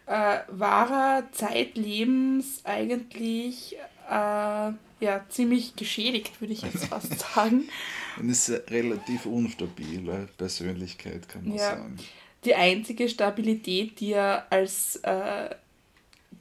äh, 0.06 0.40
war 0.48 0.92
er 0.92 1.32
zeitlebens 1.32 2.62
eigentlich 2.64 3.76
äh, 4.10 4.72
ja, 5.00 5.26
ziemlich 5.30 5.76
geschädigt, 5.76 6.40
würde 6.40 6.54
ich 6.54 6.62
jetzt 6.62 6.86
fast 6.86 7.20
sagen. 7.36 7.68
Und 8.18 8.30
ist 8.30 8.50
eine 8.50 8.64
relativ 8.70 9.26
unstabile 9.26 10.30
Persönlichkeit, 10.38 11.28
kann 11.28 11.48
man 11.48 11.58
ja. 11.58 11.72
sagen. 11.72 11.98
Die 12.46 12.56
einzige 12.56 13.10
Stabilität, 13.10 14.00
die 14.00 14.14
er 14.14 14.46
als 14.52 14.98
äh, 14.98 15.50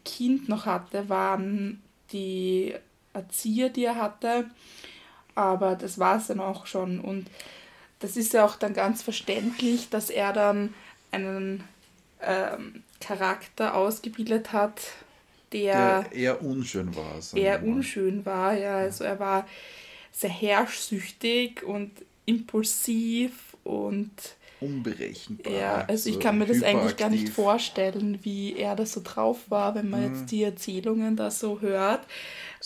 Kind 0.04 0.49
noch 0.49 0.66
hatte, 0.66 1.09
waren 1.09 1.83
die 2.12 2.75
Erzieher, 3.14 3.71
die 3.71 3.85
er 3.85 3.97
hatte. 3.97 4.50
Aber 5.35 5.75
das 5.75 5.99
war 5.99 6.18
es 6.18 6.26
dann 6.26 6.40
auch 6.40 6.66
schon. 6.66 7.00
Und 7.00 7.26
das 8.00 8.16
ist 8.16 8.35
ja 8.35 8.44
auch 8.44 8.56
dann 8.56 8.75
ganz 8.75 9.02
verständlich, 9.02 9.88
dass 9.88 10.11
er 10.11 10.33
dann 10.33 10.75
einen 11.11 11.64
ähm, 12.21 12.83
Charakter 13.04 13.75
ausgebildet 13.75 14.52
hat, 14.52 14.80
der, 15.52 16.02
der 16.02 16.12
eher 16.12 16.42
unschön 16.42 16.96
war. 16.96 17.20
Eher 17.34 17.62
unschön 17.62 18.25
war, 18.25 18.56
ja. 18.56 18.78
Also 18.78 19.04
er 19.04 19.20
war 19.20 19.46
sehr 20.11 20.30
herrschsüchtig 20.30 21.62
und 21.62 21.90
impulsiv 22.25 23.56
und 23.62 24.11
unberechenbar. 24.61 25.52
Ja, 25.52 25.84
also 25.87 26.08
ich 26.08 26.18
kann 26.18 26.38
mir 26.38 26.46
das 26.46 26.62
eigentlich 26.62 26.96
gar 26.96 27.11
nicht 27.11 27.28
vorstellen, 27.28 28.18
wie 28.23 28.56
er 28.56 28.75
da 28.76 28.87
so 28.87 29.00
drauf 29.04 29.38
war, 29.49 29.75
wenn 29.75 29.90
man 29.90 30.00
mhm. 30.00 30.14
jetzt 30.14 30.30
die 30.30 30.42
Erzählungen 30.42 31.16
da 31.16 31.30
so 31.30 31.61
hört. 31.61 32.00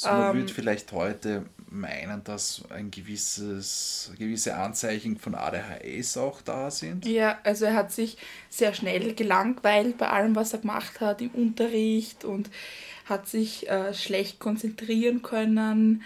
Also 0.02 0.17
man 0.17 0.31
ähm, 0.31 0.43
würde 0.43 0.55
vielleicht 0.55 0.93
heute 0.93 1.45
meinen, 1.71 2.25
dass 2.25 2.62
ein 2.71 2.90
gewisses, 2.90 4.11
gewisse 4.19 4.57
Anzeichen 4.57 5.19
von 5.19 5.35
ADHS 5.35 6.17
auch 6.17 6.40
da 6.40 6.71
sind. 6.71 7.07
Ja, 7.07 7.38
also 7.45 7.67
er 7.67 7.75
hat 7.75 7.93
sich 7.93 8.17
sehr 8.49 8.75
schnell 8.75 9.14
gelangweilt 9.14 9.99
bei 9.99 10.09
allem, 10.09 10.35
was 10.35 10.52
er 10.52 10.61
gemacht 10.61 11.00
hat 11.00 11.21
im 11.21 11.31
Unterricht 11.31 12.25
und 12.25 12.50
hat 13.07 13.26
sich 13.26 13.69
äh, 13.69 13.93
schlecht 13.95 14.38
konzentrieren 14.38 15.23
können 15.23 16.02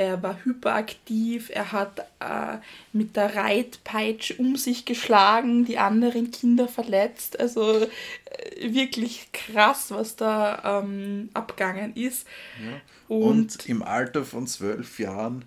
er 0.00 0.22
war 0.22 0.44
hyperaktiv, 0.44 1.50
er 1.52 1.72
hat 1.72 2.00
äh, 2.20 2.56
mit 2.92 3.16
der 3.16 3.36
Reitpeitsche 3.36 4.34
um 4.36 4.56
sich 4.56 4.86
geschlagen, 4.86 5.66
die 5.66 5.76
anderen 5.76 6.30
Kinder 6.30 6.68
verletzt. 6.68 7.38
Also 7.38 7.82
äh, 7.82 8.72
wirklich 8.72 9.28
krass, 9.32 9.90
was 9.90 10.16
da 10.16 10.82
ähm, 10.82 11.28
abgegangen 11.34 11.94
ist. 11.94 12.26
Ja. 12.64 12.80
Und, 13.08 13.56
Und, 13.56 13.68
im 13.68 13.82
Alter 13.82 14.24
von 14.24 14.46
zwölf 14.46 14.98
Jahren 14.98 15.44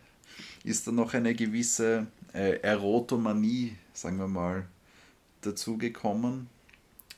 ist 0.63 0.85
da 0.85 0.91
noch 0.91 1.15
eine 1.15 1.33
gewisse 1.33 2.05
äh, 2.33 2.59
Erotomanie, 2.59 3.75
sagen 3.93 4.17
wir 4.17 4.27
mal, 4.27 4.65
dazugekommen. 5.41 6.47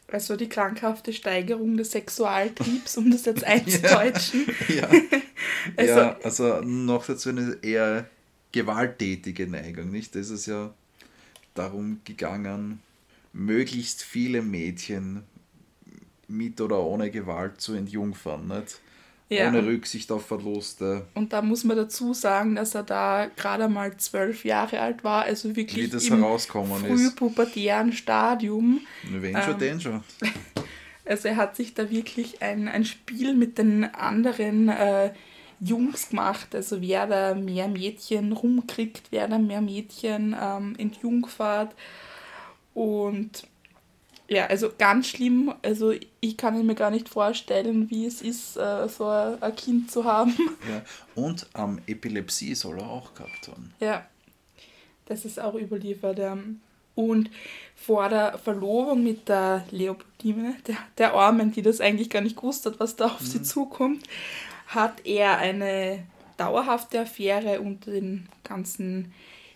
Also 0.07 0.35
die 0.35 0.49
krankhafte 0.49 1.13
Steigerung 1.13 1.77
des 1.77 1.91
Sexualtriebs, 1.91 2.97
um 2.97 3.11
das 3.11 3.25
jetzt 3.25 3.43
einzudeutschen. 3.45 4.45
ja, 4.69 4.89
also, 5.77 5.93
ja, 5.93 6.19
also 6.23 6.61
noch 6.61 7.05
dazu 7.05 7.29
eine 7.29 7.57
eher 7.61 8.09
gewalttätige 8.51 9.47
Neigung, 9.47 9.91
nicht? 9.91 10.15
Das 10.15 10.29
ist 10.29 10.45
ja 10.45 10.73
darum 11.53 12.01
gegangen, 12.05 12.81
möglichst 13.33 14.03
viele 14.03 14.41
Mädchen 14.41 15.23
mit 16.27 16.61
oder 16.61 16.81
ohne 16.81 17.11
Gewalt 17.11 17.59
zu 17.59 17.73
entjungfern, 17.73 18.47
nicht? 18.47 18.79
Ja. 19.27 19.47
Ohne 19.47 19.65
Rücksicht 19.65 20.11
auf 20.11 20.27
Verluste. 20.27 21.07
Und 21.15 21.33
da 21.33 21.41
muss 21.41 21.63
man 21.63 21.75
dazu 21.75 22.13
sagen, 22.13 22.55
dass 22.55 22.75
er 22.75 22.83
da 22.83 23.27
gerade 23.35 23.67
mal 23.67 23.97
zwölf 23.97 24.45
Jahre 24.45 24.79
alt 24.79 25.03
war, 25.03 25.23
also 25.23 25.55
wirklich 25.55 25.85
Wie 25.85 25.87
das 25.87 26.07
im 26.07 26.23
frühpubertären 26.23 27.91
Stadium. 27.91 28.81
Schon, 29.03 29.61
ähm, 29.61 29.79
schon. 29.79 30.03
Also 31.07 31.27
er 31.27 31.35
hat 31.35 31.55
sich 31.55 31.75
da 31.75 31.91
wirklich 31.91 32.41
ein, 32.41 32.67
ein 32.67 32.83
Spiel 32.83 33.35
mit 33.35 33.59
den 33.59 33.83
anderen 33.83 34.69
äh, 34.69 35.11
Jungs 35.59 36.09
gemacht. 36.09 36.55
Also 36.55 36.81
wer 36.81 37.05
da 37.05 37.35
mehr 37.35 37.67
Mädchen 37.67 38.31
rumkriegt, 38.31 39.11
wer 39.11 39.27
da 39.27 39.37
mehr 39.37 39.61
Mädchen 39.61 40.35
ähm, 40.39 40.73
entjungfert. 40.77 41.75
Und 42.73 43.47
ja, 44.27 44.47
also 44.47 44.71
ganz 44.77 45.07
schlimm. 45.07 45.53
Also 45.61 45.93
ich 46.19 46.37
kann 46.37 46.65
mir 46.65 46.75
gar 46.75 46.91
nicht 46.91 47.09
vorstellen, 47.09 47.89
wie 47.89 48.05
es 48.05 48.21
ist, 48.21 48.57
äh, 48.57 48.87
so 48.89 49.05
ein 49.07 49.55
Kind 49.55 49.91
zu 49.91 50.03
haben. 50.03 50.35
Ja, 50.69 50.81
und 51.15 51.47
ähm, 51.55 51.79
Epilepsie 51.87 52.55
soll 52.55 52.79
er 52.79 52.89
auch 52.89 53.13
gehabt 53.13 53.47
haben. 53.47 53.73
Ja, 53.79 54.05
das 55.05 55.25
ist 55.25 55.39
auch 55.39 55.55
überliefert. 55.55 56.17
Ja. 56.17 56.37
Und 56.95 57.29
vor 57.75 58.09
der 58.09 58.37
Verlobung 58.37 59.03
mit 59.03 59.27
der 59.27 59.65
Leopoldine, 59.69 60.55
der, 60.65 60.77
der 60.97 61.13
Armen, 61.13 61.51
die 61.51 61.61
das 61.61 61.81
eigentlich 61.81 62.09
gar 62.09 62.21
nicht 62.21 62.37
gewusst 62.37 62.65
hat, 62.65 62.79
was 62.79 62.95
da 62.95 63.05
auf 63.05 63.21
mhm. 63.21 63.25
sie 63.25 63.43
zukommt, 63.43 64.03
hat 64.67 65.05
er 65.05 65.37
eine 65.37 66.03
dauerhafte 66.37 67.01
Affäre 67.01 67.61
unter 67.61 67.91
den 67.91 68.27
ganzen 68.43 69.13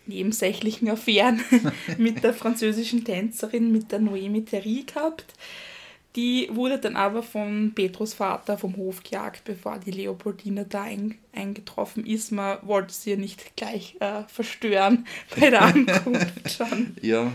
nebensächlichen 0.10 0.90
Affären 0.90 1.42
mit 1.98 2.24
der 2.24 2.34
französischen 2.34 3.06
Tänzerin, 3.06 3.72
mit 3.72 3.92
der 3.92 4.00
Noemi 4.00 4.44
Thierry 4.44 4.84
gehabt. 4.86 5.34
Die 6.16 6.50
wurde 6.52 6.80
dann 6.80 6.96
aber 6.96 7.22
von 7.22 7.72
Petrus 7.76 8.16
Vater 8.16 8.58
vom 8.58 8.76
Hof 8.78 9.04
gejagt, 9.04 9.44
bevor 9.46 9.78
die 9.78 9.92
Leopoldine 9.92 10.66
da 10.66 10.84
ein, 10.84 11.20
eingetroffen 11.34 12.06
ist. 12.06 12.32
Man 12.32 12.58
wollte 12.64 12.94
sie 12.94 13.12
ja 13.12 13.16
nicht 13.16 13.56
gleich 13.56 13.96
äh, 14.00 14.24
verstören 14.28 15.06
bei 15.40 15.52
der 15.52 15.62
Ankunft 15.62 16.52
schon. 16.52 16.96
Ja. 17.02 17.32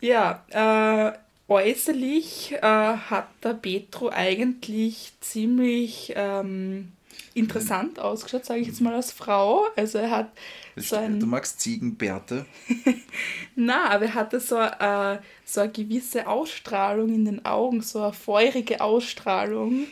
Ja, 0.00 0.44
äh, 0.50 1.18
äußerlich 1.52 2.52
äh, 2.52 2.60
hat 2.60 3.28
der 3.42 3.54
Petro 3.54 4.10
eigentlich 4.10 5.12
ziemlich 5.20 6.12
ähm, 6.14 6.92
interessant 7.34 7.98
ausgeschaut, 7.98 8.44
sage 8.44 8.60
ich 8.60 8.68
jetzt 8.68 8.80
mal 8.80 8.94
als 8.94 9.12
Frau. 9.12 9.66
Also 9.76 9.98
er 9.98 10.10
hat 10.10 10.32
so 10.76 10.96
ein... 10.96 11.20
Du 11.20 11.26
magst 11.26 11.60
Ziegenbärte? 11.60 12.46
Na, 13.56 13.90
aber 13.90 14.06
er 14.06 14.14
hatte 14.14 14.40
so, 14.40 14.58
äh, 14.58 15.18
so 15.44 15.60
eine 15.60 15.72
gewisse 15.72 16.26
Ausstrahlung 16.26 17.14
in 17.14 17.24
den 17.24 17.44
Augen, 17.44 17.82
so 17.82 18.02
eine 18.02 18.12
feurige 18.12 18.80
Ausstrahlung 18.80 19.86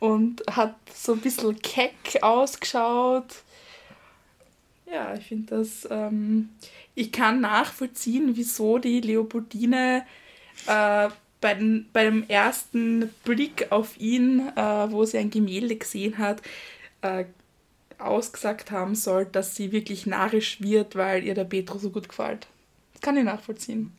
und 0.00 0.42
hat 0.50 0.74
so 0.94 1.12
ein 1.12 1.20
bisschen 1.20 1.60
keck 1.60 2.22
ausgeschaut. 2.22 3.42
Ja, 4.86 5.14
ich 5.14 5.26
finde 5.26 5.56
das, 5.56 5.88
ähm, 5.90 6.50
ich 6.94 7.12
kann 7.12 7.40
nachvollziehen, 7.40 8.36
wieso 8.36 8.78
die 8.78 9.00
Leopoldine 9.00 10.04
äh, 10.66 11.08
bei, 11.42 11.54
den, 11.54 11.90
beim 11.92 12.22
ersten 12.28 13.10
Blick 13.24 13.70
auf 13.70 14.00
ihn, 14.00 14.48
äh, 14.56 14.90
wo 14.90 15.04
sie 15.04 15.18
ein 15.18 15.28
Gemälde 15.28 15.76
gesehen 15.76 16.16
hat, 16.16 16.40
äh, 17.02 17.26
ausgesagt 17.98 18.70
haben 18.70 18.94
soll, 18.94 19.26
dass 19.26 19.54
sie 19.54 19.72
wirklich 19.72 20.06
narrisch 20.06 20.62
wird, 20.62 20.96
weil 20.96 21.24
ihr 21.24 21.34
der 21.34 21.44
Petro 21.44 21.78
so 21.78 21.90
gut 21.90 22.08
gefällt. 22.08 22.46
Das 22.94 23.02
kann 23.02 23.16
ich 23.16 23.24
nachvollziehen. 23.24 23.92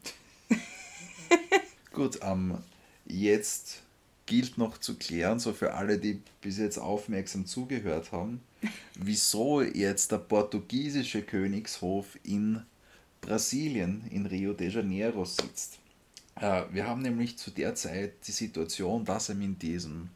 gut, 1.94 2.20
ähm, 2.24 2.58
jetzt 3.06 3.84
gilt 4.26 4.58
noch 4.58 4.78
zu 4.78 4.96
klären, 4.96 5.40
so 5.40 5.54
für 5.54 5.74
alle, 5.74 6.00
die 6.00 6.22
bis 6.42 6.58
jetzt 6.58 6.78
aufmerksam 6.78 7.46
zugehört 7.46 8.12
haben, 8.14 8.42
wieso 8.96 9.62
jetzt 9.62 10.12
der 10.12 10.18
portugiesische 10.18 11.22
Königshof 11.22 12.18
in 12.24 12.64
Brasilien, 13.20 14.04
in 14.10 14.26
Rio 14.26 14.54
de 14.54 14.70
Janeiro 14.70 15.26
sitzt. 15.26 15.80
Äh, 16.36 16.64
wir 16.72 16.88
haben 16.88 17.02
nämlich 17.02 17.38
zu 17.38 17.52
der 17.52 17.76
Zeit 17.76 18.28
die 18.28 18.32
Situation, 18.32 19.06
dass 19.06 19.30
er 19.30 19.40
in 19.40 19.60
diesem 19.60 20.10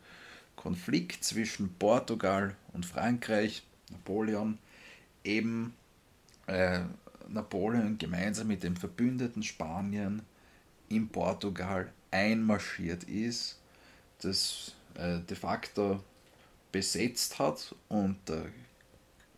Konflikt 0.56 1.24
zwischen 1.24 1.74
Portugal 1.78 2.56
und 2.74 2.86
Frankreich, 2.86 3.64
Napoleon, 3.92 4.58
eben 5.24 5.74
äh, 6.48 6.82
Napoleon 7.28 7.98
gemeinsam 7.98 8.48
mit 8.48 8.64
dem 8.64 8.76
verbündeten 8.76 9.44
Spanien 9.44 10.22
in 10.90 11.10
Portugal 11.10 11.92
einmarschiert 12.12 13.04
ist 13.04 13.58
das 14.20 14.74
äh, 14.96 15.20
de 15.20 15.36
facto 15.36 16.04
besetzt 16.72 17.40
hat 17.40 17.76
und 17.90 18.18
der 18.28 18.46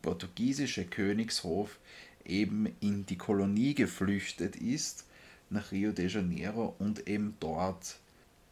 portugiesische 0.02 0.86
Königshof 0.86 1.80
eben 2.26 2.74
in 2.80 3.06
die 3.06 3.18
Kolonie 3.18 3.74
geflüchtet 3.74 4.56
ist, 4.56 5.06
nach 5.50 5.72
Rio 5.72 5.92
de 5.92 6.08
Janeiro 6.08 6.76
und 6.80 7.08
eben 7.08 7.36
dort 7.40 7.98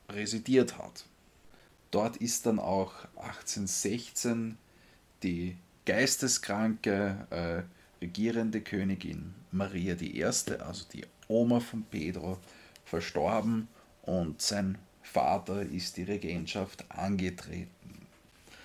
residiert 0.10 0.77
hat. 0.77 1.06
Dort 1.92 2.18
ist 2.18 2.46
dann 2.46 2.60
auch 2.60 2.94
1816 3.16 4.58
die 5.24 5.56
geisteskranke 5.86 7.27
äh, 7.30 8.04
regierende 8.04 8.62
Königin 8.62 9.34
Maria 9.51 9.96
I., 10.00 10.24
also 10.24 10.86
die 10.94 11.06
Oma 11.27 11.60
von 11.60 11.84
Pedro, 11.84 12.38
verstorben 12.86 13.68
und 14.04 14.42
sein 14.42 14.77
Vater 15.01 15.62
ist 15.62 15.98
die 15.98 16.04
Regentschaft 16.04 16.86
angetreten. 16.89 18.08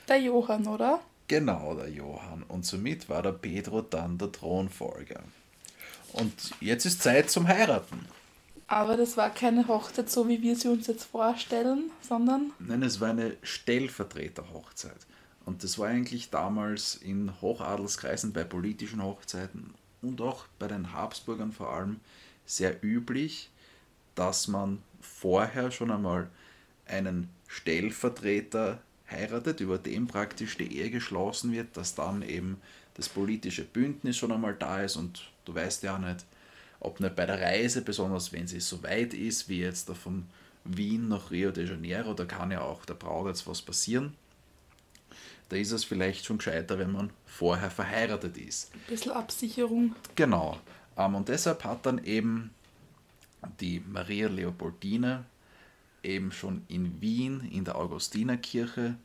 Der 0.09 0.21
Johann, 0.21 0.67
oder? 0.67 1.01
Genau, 1.29 1.75
der 1.75 1.89
Johann. 1.89 2.43
Und 2.43 2.67
somit 2.67 3.09
war 3.09 3.23
der 3.23 3.33
Pedro 3.33 3.81
dann 3.81 4.19
der 4.19 4.31
Thronfolger. 4.31 5.23
Und 6.13 6.53
jetzt 6.61 6.85
ist 6.85 7.03
Zeit 7.03 7.31
zum 7.31 7.49
Heiraten. 7.49 8.07
Aber 8.67 8.97
das 8.97 9.17
war 9.17 9.31
keine 9.31 9.69
Hochzeit, 9.69 10.11
so 10.11 10.29
wie 10.29 10.43
wir 10.43 10.57
sie 10.57 10.69
uns 10.69 10.87
jetzt 10.87 11.05
vorstellen, 11.05 11.91
sondern. 12.01 12.53
Nein, 12.59 12.83
es 12.83 13.01
war 13.01 13.11
eine 13.11 13.37
Stellvertreterhochzeit. 13.43 15.07
Und 15.45 15.65
das 15.65 15.79
war 15.79 15.89
eigentlich 15.89 16.31
damals 16.31 16.95
in 16.95 17.33
Hochadelskreisen 17.41 18.33
bei 18.33 18.45
politischen 18.45 19.03
Hochzeiten 19.03 19.75
und 20.01 20.21
auch 20.21 20.47
bei 20.59 20.69
den 20.69 20.93
Habsburgern 20.93 21.53
vor 21.53 21.73
allem 21.73 22.01
sehr 22.47 22.83
üblich, 22.83 23.51
dass 24.15 24.49
man 24.49 24.83
vorher 25.01 25.71
schon 25.71 25.91
einmal 25.91 26.29
einen 26.87 27.29
Stellvertreter 27.49 28.81
heiratet, 29.11 29.61
über 29.61 29.79
den 29.79 30.07
praktisch 30.07 30.57
die 30.57 30.77
Ehe 30.77 30.91
geschlossen 30.91 31.53
wird, 31.53 31.77
dass 31.77 31.95
dann 31.95 32.23
eben 32.23 32.61
das 32.95 33.09
politische 33.09 33.65
Bündnis 33.65 34.17
schon 34.17 34.33
einmal 34.33 34.55
da 34.55 34.83
ist 34.83 34.97
und 34.97 35.31
du 35.45 35.55
weißt 35.55 35.83
ja 35.83 35.99
nicht, 35.99 36.25
ob 36.83 37.01
nicht 37.01 37.15
bei 37.15 37.27
der 37.27 37.41
Reise, 37.41 37.83
besonders 37.83 38.33
wenn 38.33 38.47
sie 38.47 38.61
so 38.61 38.83
weit 38.83 39.15
ist, 39.15 39.49
wie 39.49 39.61
jetzt 39.61 39.89
da 39.89 39.95
von 39.95 40.27
Wien 40.65 41.09
nach 41.09 41.31
Rio 41.31 41.51
de 41.51 41.67
Janeiro, 41.67 42.13
da 42.13 42.25
kann 42.25 42.51
ja 42.51 42.61
auch 42.63 42.85
der 42.85 42.95
Braut 42.95 43.29
jetzt 43.29 43.47
was 43.47 43.63
passieren. 43.63 44.15
Da 45.49 45.57
ist 45.57 45.71
es 45.71 45.85
vielleicht 45.85 46.25
schon 46.25 46.39
gescheiter, 46.39 46.79
wenn 46.79 46.93
man 46.93 47.11
vorher 47.27 47.71
verheiratet 47.71 48.37
ist. 48.37 48.73
Ein 48.75 48.81
bisschen 48.89 49.13
Absicherung. 49.13 49.95
Genau. 50.15 50.59
Ähm, 50.97 51.15
und 51.15 51.29
deshalb 51.29 51.65
hat 51.65 51.87
dann 51.87 52.03
eben 52.05 52.51
die 53.61 53.83
Maria 53.87 54.29
Leopoldine 54.29 55.25
eben 56.03 56.33
schon 56.33 56.63
in 56.69 57.01
Wien 57.01 57.49
in 57.53 57.65
der 57.65 57.77
Augustinerkirche 57.77 58.97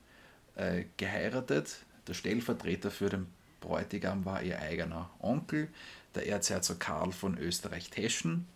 äh, 0.56 0.86
geheiratet. 0.96 1.80
Der 2.08 2.13
Stellvertreter 2.13 2.92
für 2.92 3.10
den 3.10 3.28
Bräutigam 3.60 4.26
war 4.26 4.42
ihr 4.42 4.60
eigener 4.60 5.10
Onkel, 5.20 5.68
der 6.17 6.27
Erzherzog 6.27 6.80
Karl 6.80 7.12
von 7.12 7.38
Österreich-Teschen, 7.38 8.47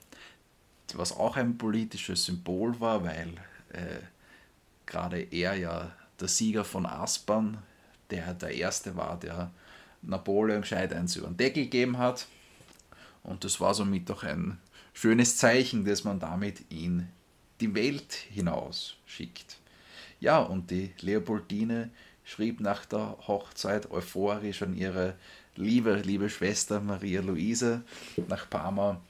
was 0.94 1.16
auch 1.16 1.38
ein 1.38 1.58
politisches 1.58 2.26
Symbol 2.26 2.80
war, 2.80 3.04
weil 3.04 3.36
äh, 3.72 4.00
gerade 4.86 5.22
er 5.22 5.54
ja 5.56 5.92
der 6.20 6.28
Sieger 6.28 6.66
von 6.66 6.86
Aspern, 6.86 7.60
der 8.10 8.34
der 8.34 8.54
erste 8.54 8.96
war, 8.96 9.20
der 9.20 9.52
Napoleon 10.02 10.62
gescheit 10.62 10.92
eins 10.92 11.16
über 11.16 11.28
den 11.28 11.38
Deckel 11.38 11.64
gegeben 11.64 11.98
hat. 11.98 12.28
Und 13.24 13.44
das 13.44 13.62
war 13.62 13.74
somit 13.74 14.10
auch 14.10 14.24
ein 14.24 14.58
schönes 14.94 15.38
Zeichen, 15.38 15.86
dass 15.86 16.04
man 16.04 16.20
damit 16.20 16.64
in 16.70 17.08
die 17.62 17.74
Welt 17.76 18.14
hinaus 18.14 18.96
schickt. 19.06 19.61
Ja, 20.22 20.40
und 20.40 20.72
die 20.72 20.94
Leopoldine 21.02 21.90
schrieb 22.24 22.62
nach 22.62 22.86
der 22.86 23.18
Hochzeit 23.28 23.92
euphorisch 23.92 24.62
an 24.62 24.78
ihre 24.78 25.16
liebe, 25.58 25.96
liebe 25.96 26.30
Schwester 26.30 26.80
Maria 26.80 27.20
Luise 27.20 27.84
nach 28.30 28.50
Parma. 28.50 29.02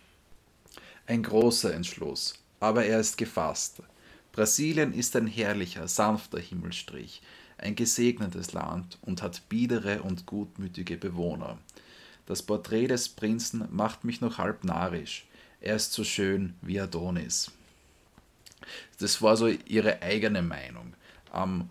Ein 1.05 1.21
großer 1.21 1.71
Entschluss, 1.71 2.33
aber 2.59 2.85
er 2.85 2.99
ist 2.99 3.19
gefasst. 3.19 3.83
Brasilien 4.31 4.93
ist 4.93 5.15
ein 5.15 5.27
herrlicher, 5.27 5.87
sanfter 5.87 6.39
Himmelstrich, 6.39 7.21
ein 7.59 7.75
gesegnetes 7.75 8.53
Land 8.53 8.97
und 9.01 9.21
hat 9.21 9.47
biedere 9.49 10.01
und 10.01 10.25
gutmütige 10.25 10.97
Bewohner. 10.97 11.59
Das 12.25 12.41
Porträt 12.41 12.87
des 12.87 13.09
Prinzen 13.09 13.67
macht 13.69 14.03
mich 14.03 14.21
noch 14.21 14.39
halb 14.39 14.63
narrisch 14.63 15.27
er 15.61 15.75
ist 15.75 15.93
so 15.93 16.03
schön 16.03 16.55
wie 16.63 16.79
Adonis. 16.79 17.51
Das 18.99 19.21
war 19.21 19.37
so 19.37 19.47
ihre 19.47 20.01
eigene 20.01 20.41
Meinung. 20.41 20.93
Ähm, 21.33 21.69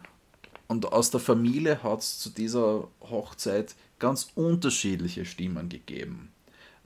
und 0.69 0.93
aus 0.93 1.11
der 1.11 1.21
Familie 1.21 1.83
hat 1.83 2.01
es 2.01 2.19
zu 2.19 2.31
dieser 2.31 2.89
Hochzeit 3.01 3.75
ganz 3.99 4.31
unterschiedliche 4.35 5.25
Stimmen 5.25 5.69
gegeben. 5.69 6.31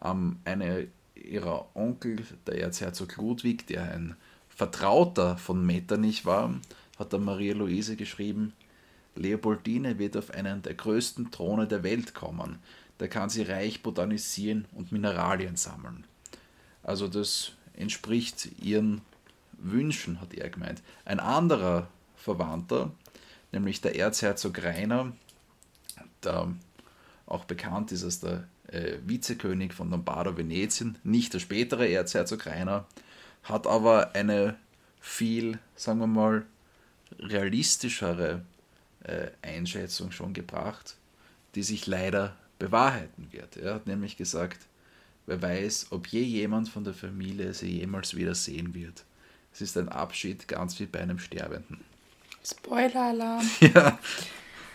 Ähm, 0.03 0.39
eine 0.45 0.89
ihrer 1.15 1.67
Onkel, 1.75 2.25
der 2.47 2.61
Erzherzog 2.61 3.17
Ludwig, 3.17 3.67
der 3.67 3.91
ein 3.93 4.17
Vertrauter 4.49 5.37
von 5.37 5.65
Metternich 5.65 6.25
war, 6.27 6.55
hat 6.99 7.13
der 7.13 7.21
Maria 7.21 7.55
Luise 7.55 7.97
geschrieben, 7.97 8.53
Leopoldine 9.17 9.99
wird 9.99 10.17
auf 10.17 10.31
einen 10.31 10.63
der 10.63 10.75
größten 10.75 11.31
Throne 11.31 11.67
der 11.67 11.83
Welt 11.83 12.15
kommen. 12.15 12.59
Da 12.99 13.07
kann 13.07 13.31
sie 13.31 13.43
reich 13.43 13.83
botanisieren 13.83 14.67
und 14.73 14.93
Mineralien 14.93 15.57
sammeln. 15.57 16.05
Also 16.83 17.09
das 17.09 17.53
entspricht 17.75 18.49
ihren 18.61 19.03
Wünschen, 19.53 20.21
hat 20.21 20.35
er 20.35 20.51
gemeint. 20.51 20.83
Ein 21.05 21.21
anderer 21.21 21.89
Verwandter, 22.25 22.93
nämlich 23.53 23.81
der 23.81 23.97
Erzherzog 23.97 24.63
Rainer, 24.63 25.13
der 26.23 26.53
auch 27.27 27.45
bekannt 27.45 27.93
ist 27.93 28.05
als 28.05 28.21
der 28.21 28.49
äh, 28.69 28.99
Vizekönig 29.05 29.73
von 29.73 29.91
Lombardo 29.91 30.37
Venetien, 30.37 30.99
nicht 31.05 31.35
der 31.35 31.39
spätere 31.39 31.89
Erzherzog 31.89 32.47
Rainer, 32.47 32.87
hat 33.43 33.67
aber 33.67 34.15
eine 34.15 34.57
viel, 35.01 35.59
sagen 35.77 36.01
wir 36.01 36.07
mal, 36.07 36.47
realistischere 37.19 38.43
äh, 39.05 39.29
Einschätzung 39.43 40.11
schon 40.11 40.33
gebracht, 40.33 40.97
die 41.55 41.63
sich 41.63 41.87
leider 41.87 42.37
bewahrheiten 42.59 43.29
wird. 43.31 43.57
Er 43.57 43.75
hat 43.75 43.87
nämlich 43.87 44.17
gesagt, 44.17 44.67
Wer 45.27 45.41
weiß, 45.41 45.87
ob 45.91 46.07
je 46.09 46.21
jemand 46.21 46.69
von 46.69 46.85
der 46.85 46.93
Familie 46.93 47.55
sie 47.55 47.79
jemals 47.79 48.15
wieder 48.15 48.35
sehen 48.35 48.75
wird. 48.75 49.05
Es 49.53 49.63
ist 49.63 49.77
ein 49.79 49.89
Abschied, 49.89 50.49
ganz 50.49 50.79
wie 50.81 50.87
bei 50.87 51.01
einem 51.01 51.19
Sterbenden. 51.19 51.81
Spoiler-Alarm. 52.45 53.49
Ja. 53.61 53.99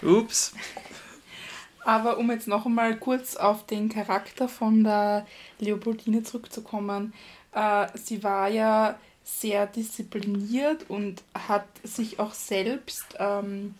Ups. 0.02 0.54
Aber 1.84 2.18
um 2.18 2.32
jetzt 2.32 2.48
noch 2.48 2.66
einmal 2.66 2.98
kurz 2.98 3.36
auf 3.36 3.66
den 3.66 3.90
Charakter 3.90 4.48
von 4.48 4.84
der 4.84 5.26
Leopoldine 5.60 6.24
zurückzukommen. 6.24 7.14
Äh, 7.54 7.88
sie 7.96 8.24
war 8.24 8.48
ja 8.50 8.98
sehr 9.24 9.68
diszipliniert 9.68 10.86
und 10.90 11.24
hat 11.34 11.66
sich 11.84 12.20
auch 12.20 12.34
selbst 12.34 13.06
ähm, 13.20 13.76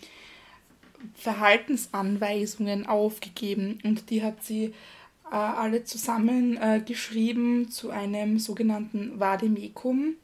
Verhaltensanweisungen 1.16 2.86
aufgegeben 2.86 3.80
und 3.84 4.10
die 4.10 4.24
hat 4.24 4.44
sie 4.44 4.74
äh, 5.32 5.36
alle 5.36 5.84
zusammen 5.84 6.58
äh, 6.58 6.82
geschrieben 6.86 7.72
zu 7.72 7.90
einem 7.90 8.40
sogenannten 8.40 9.20
Vademecum. 9.20 10.16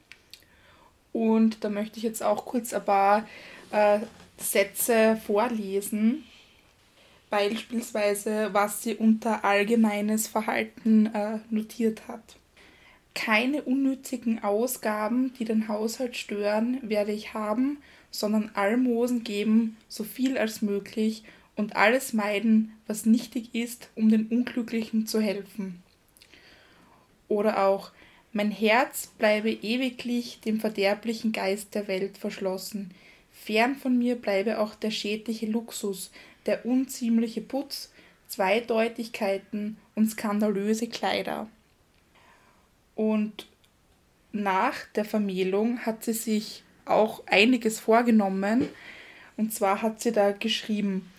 Und 1.13 1.63
da 1.63 1.69
möchte 1.69 1.97
ich 1.97 2.03
jetzt 2.03 2.21
auch 2.21 2.45
kurz 2.45 2.73
ein 2.73 2.83
paar 2.83 3.25
äh, 3.71 3.99
Sätze 4.37 5.19
vorlesen. 5.25 6.23
Beispielsweise, 7.29 8.49
was 8.53 8.83
sie 8.83 8.95
unter 8.95 9.43
allgemeines 9.43 10.27
Verhalten 10.27 11.07
äh, 11.07 11.39
notiert 11.49 12.07
hat. 12.07 12.37
Keine 13.13 13.63
unnützigen 13.63 14.43
Ausgaben, 14.43 15.33
die 15.39 15.45
den 15.45 15.67
Haushalt 15.67 16.17
stören, 16.17 16.79
werde 16.81 17.11
ich 17.11 17.33
haben, 17.33 17.77
sondern 18.11 18.51
Almosen 18.53 19.23
geben, 19.23 19.77
so 19.87 20.03
viel 20.03 20.37
als 20.37 20.61
möglich, 20.61 21.23
und 21.55 21.75
alles 21.75 22.13
meiden, 22.13 22.73
was 22.87 23.05
nichtig 23.05 23.55
ist, 23.55 23.89
um 23.95 24.09
den 24.09 24.27
Unglücklichen 24.27 25.07
zu 25.07 25.21
helfen. 25.21 25.81
Oder 27.27 27.65
auch, 27.65 27.91
mein 28.33 28.51
Herz 28.51 29.07
bleibe 29.17 29.49
ewiglich 29.49 30.41
dem 30.41 30.59
verderblichen 30.59 31.31
Geist 31.31 31.73
der 31.73 31.87
Welt 31.87 32.17
verschlossen. 32.17 32.91
Fern 33.35 33.75
von 33.75 33.97
mir 33.97 34.15
bleibe 34.15 34.59
auch 34.59 34.73
der 34.73 34.91
schädliche 34.91 35.45
Luxus, 35.45 36.11
der 36.45 36.65
unziemliche 36.65 37.41
Putz, 37.41 37.91
Zweideutigkeiten 38.27 39.77
und 39.93 40.09
skandalöse 40.09 40.87
Kleider. 40.87 41.47
Und 42.95 43.47
nach 44.31 44.75
der 44.95 45.05
Vermählung 45.05 45.85
hat 45.85 46.03
sie 46.03 46.13
sich 46.13 46.63
auch 46.85 47.23
einiges 47.27 47.79
vorgenommen. 47.79 48.69
Und 49.37 49.53
zwar 49.53 49.81
hat 49.81 50.01
sie 50.01 50.11
da 50.11 50.31
geschrieben, 50.31 51.11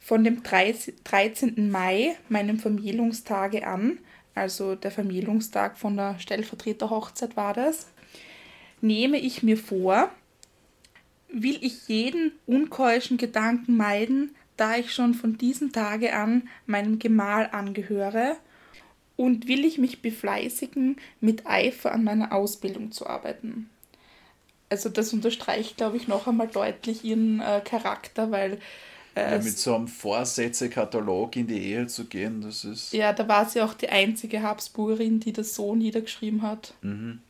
von 0.00 0.22
dem 0.22 0.42
13. 0.42 1.70
Mai, 1.70 2.16
meinem 2.28 2.58
Vermählungstage 2.58 3.66
an, 3.66 3.98
also 4.34 4.74
der 4.74 4.90
Vermählungstag 4.90 5.78
von 5.78 5.96
der 5.96 6.18
Stellvertreterhochzeit 6.18 7.36
war 7.36 7.54
das, 7.54 7.88
nehme 8.80 9.18
ich 9.18 9.42
mir 9.42 9.56
vor, 9.56 10.10
will 11.34 11.58
ich 11.60 11.88
jeden 11.88 12.32
unkeuschen 12.46 13.16
Gedanken 13.16 13.76
meiden, 13.76 14.34
da 14.56 14.76
ich 14.76 14.92
schon 14.92 15.14
von 15.14 15.36
diesem 15.36 15.72
Tage 15.72 16.14
an 16.14 16.48
meinem 16.66 16.98
Gemahl 16.98 17.48
angehöre, 17.52 18.36
und 19.16 19.46
will 19.48 19.64
ich 19.64 19.78
mich 19.78 20.02
befleißigen, 20.02 20.96
mit 21.20 21.46
Eifer 21.46 21.92
an 21.92 22.04
meiner 22.04 22.32
Ausbildung 22.32 22.92
zu 22.92 23.06
arbeiten. 23.06 23.70
Also 24.70 24.88
das 24.88 25.12
unterstreicht, 25.12 25.76
glaube 25.76 25.96
ich, 25.96 26.08
noch 26.08 26.26
einmal 26.26 26.48
deutlich 26.48 27.04
ihren 27.04 27.40
äh, 27.40 27.60
Charakter, 27.64 28.30
weil 28.30 28.58
äh, 29.14 29.32
ja, 29.32 29.38
mit 29.38 29.56
so 29.56 29.76
einem 29.76 29.86
Vorsätzekatalog 29.86 31.36
in 31.36 31.46
die 31.46 31.62
Ehe 31.62 31.86
zu 31.86 32.06
gehen, 32.06 32.40
das 32.40 32.64
ist. 32.64 32.92
Ja, 32.92 33.12
da 33.12 33.28
war 33.28 33.48
sie 33.48 33.60
auch 33.60 33.74
die 33.74 33.88
einzige 33.88 34.42
Habsburgerin, 34.42 35.20
die 35.20 35.32
das 35.32 35.54
so 35.54 35.76
niedergeschrieben 35.76 36.42
hat. 36.42 36.74
Mhm. 36.82 37.20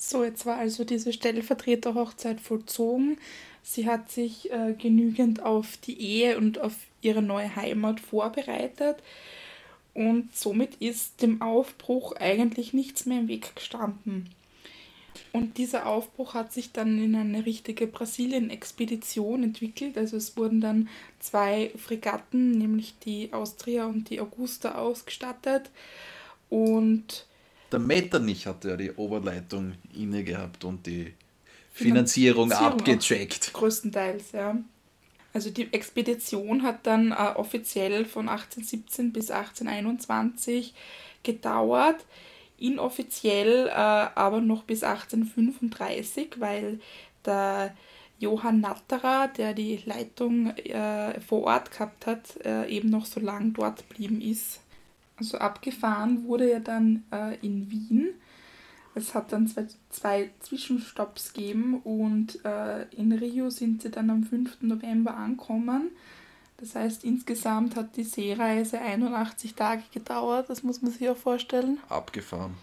So, 0.00 0.22
jetzt 0.22 0.46
war 0.46 0.58
also 0.58 0.84
diese 0.84 1.12
Stellvertreterhochzeit 1.12 2.40
vollzogen. 2.40 3.18
Sie 3.64 3.88
hat 3.88 4.10
sich 4.12 4.50
äh, 4.52 4.74
genügend 4.78 5.42
auf 5.42 5.76
die 5.78 6.00
Ehe 6.00 6.38
und 6.38 6.60
auf 6.60 6.74
ihre 7.02 7.20
neue 7.20 7.54
Heimat 7.56 7.98
vorbereitet. 7.98 9.02
Und 9.94 10.34
somit 10.36 10.76
ist 10.76 11.20
dem 11.20 11.42
Aufbruch 11.42 12.12
eigentlich 12.12 12.72
nichts 12.72 13.06
mehr 13.06 13.18
im 13.18 13.28
Weg 13.28 13.56
gestanden. 13.56 14.30
Und 15.32 15.58
dieser 15.58 15.86
Aufbruch 15.86 16.34
hat 16.34 16.52
sich 16.52 16.70
dann 16.70 17.02
in 17.02 17.16
eine 17.16 17.44
richtige 17.44 17.88
Brasilien-Expedition 17.88 19.42
entwickelt. 19.42 19.98
Also 19.98 20.16
es 20.16 20.36
wurden 20.36 20.60
dann 20.60 20.88
zwei 21.18 21.72
Fregatten, 21.76 22.52
nämlich 22.52 22.94
die 23.04 23.32
Austria 23.32 23.86
und 23.86 24.10
die 24.10 24.20
Augusta, 24.20 24.76
ausgestattet. 24.76 25.70
Und 26.48 27.26
der 27.72 27.78
Metternich 27.78 28.46
hatte 28.46 28.70
ja 28.70 28.76
die 28.76 28.92
Oberleitung 28.92 29.74
inne 29.94 30.24
gehabt 30.24 30.64
und 30.64 30.86
die 30.86 31.14
Finanzierung, 31.72 32.48
Finanzierung 32.48 32.72
abgecheckt. 32.72 33.52
Größtenteils, 33.52 34.32
ja. 34.32 34.56
Also 35.32 35.50
die 35.50 35.72
Expedition 35.72 36.62
hat 36.62 36.86
dann 36.86 37.12
äh, 37.12 37.14
offiziell 37.14 38.04
von 38.04 38.28
1817 38.28 39.12
bis 39.12 39.30
1821 39.30 40.74
gedauert 41.22 42.04
inoffiziell 42.58 43.68
äh, 43.68 43.70
aber 43.70 44.40
noch 44.40 44.64
bis 44.64 44.82
1835, 44.82 46.40
weil 46.40 46.80
der 47.24 47.74
Johann 48.18 48.60
Natterer, 48.60 49.28
der 49.28 49.54
die 49.54 49.80
Leitung 49.84 50.48
äh, 50.56 51.20
vor 51.20 51.44
Ort 51.44 51.70
gehabt 51.70 52.06
hat, 52.06 52.36
äh, 52.44 52.66
eben 52.68 52.90
noch 52.90 53.06
so 53.06 53.20
lang 53.20 53.52
dort 53.52 53.88
geblieben 53.88 54.20
ist. 54.20 54.60
Also 55.18 55.38
abgefahren 55.38 56.24
wurde 56.24 56.50
er 56.50 56.60
dann 56.60 57.04
äh, 57.12 57.36
in 57.44 57.70
Wien. 57.70 58.08
Es 58.94 59.14
hat 59.14 59.32
dann 59.32 59.46
zwei, 59.46 59.66
zwei 59.90 60.30
Zwischenstopps 60.40 61.32
gegeben 61.32 61.80
und 61.82 62.44
äh, 62.44 62.82
in 62.90 63.12
Rio 63.12 63.50
sind 63.50 63.82
sie 63.82 63.90
dann 63.90 64.10
am 64.10 64.24
5. 64.24 64.62
November 64.62 65.16
angekommen. 65.16 65.90
Das 66.56 66.74
heißt, 66.74 67.04
insgesamt 67.04 67.76
hat 67.76 67.96
die 67.96 68.02
Seereise 68.02 68.80
81 68.80 69.54
Tage 69.54 69.82
gedauert, 69.92 70.50
das 70.50 70.64
muss 70.64 70.82
man 70.82 70.90
sich 70.90 71.08
auch 71.08 71.16
vorstellen. 71.16 71.78
Abgefahren. 71.88 72.54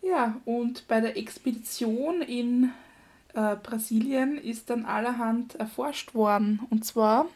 Ja, 0.00 0.40
und 0.46 0.88
bei 0.88 1.00
der 1.00 1.18
Expedition 1.18 2.22
in 2.22 2.72
äh, 3.34 3.56
Brasilien 3.56 4.38
ist 4.38 4.70
dann 4.70 4.86
allerhand 4.86 5.56
erforscht 5.56 6.14
worden. 6.14 6.60
Und 6.70 6.86
zwar, 6.86 7.26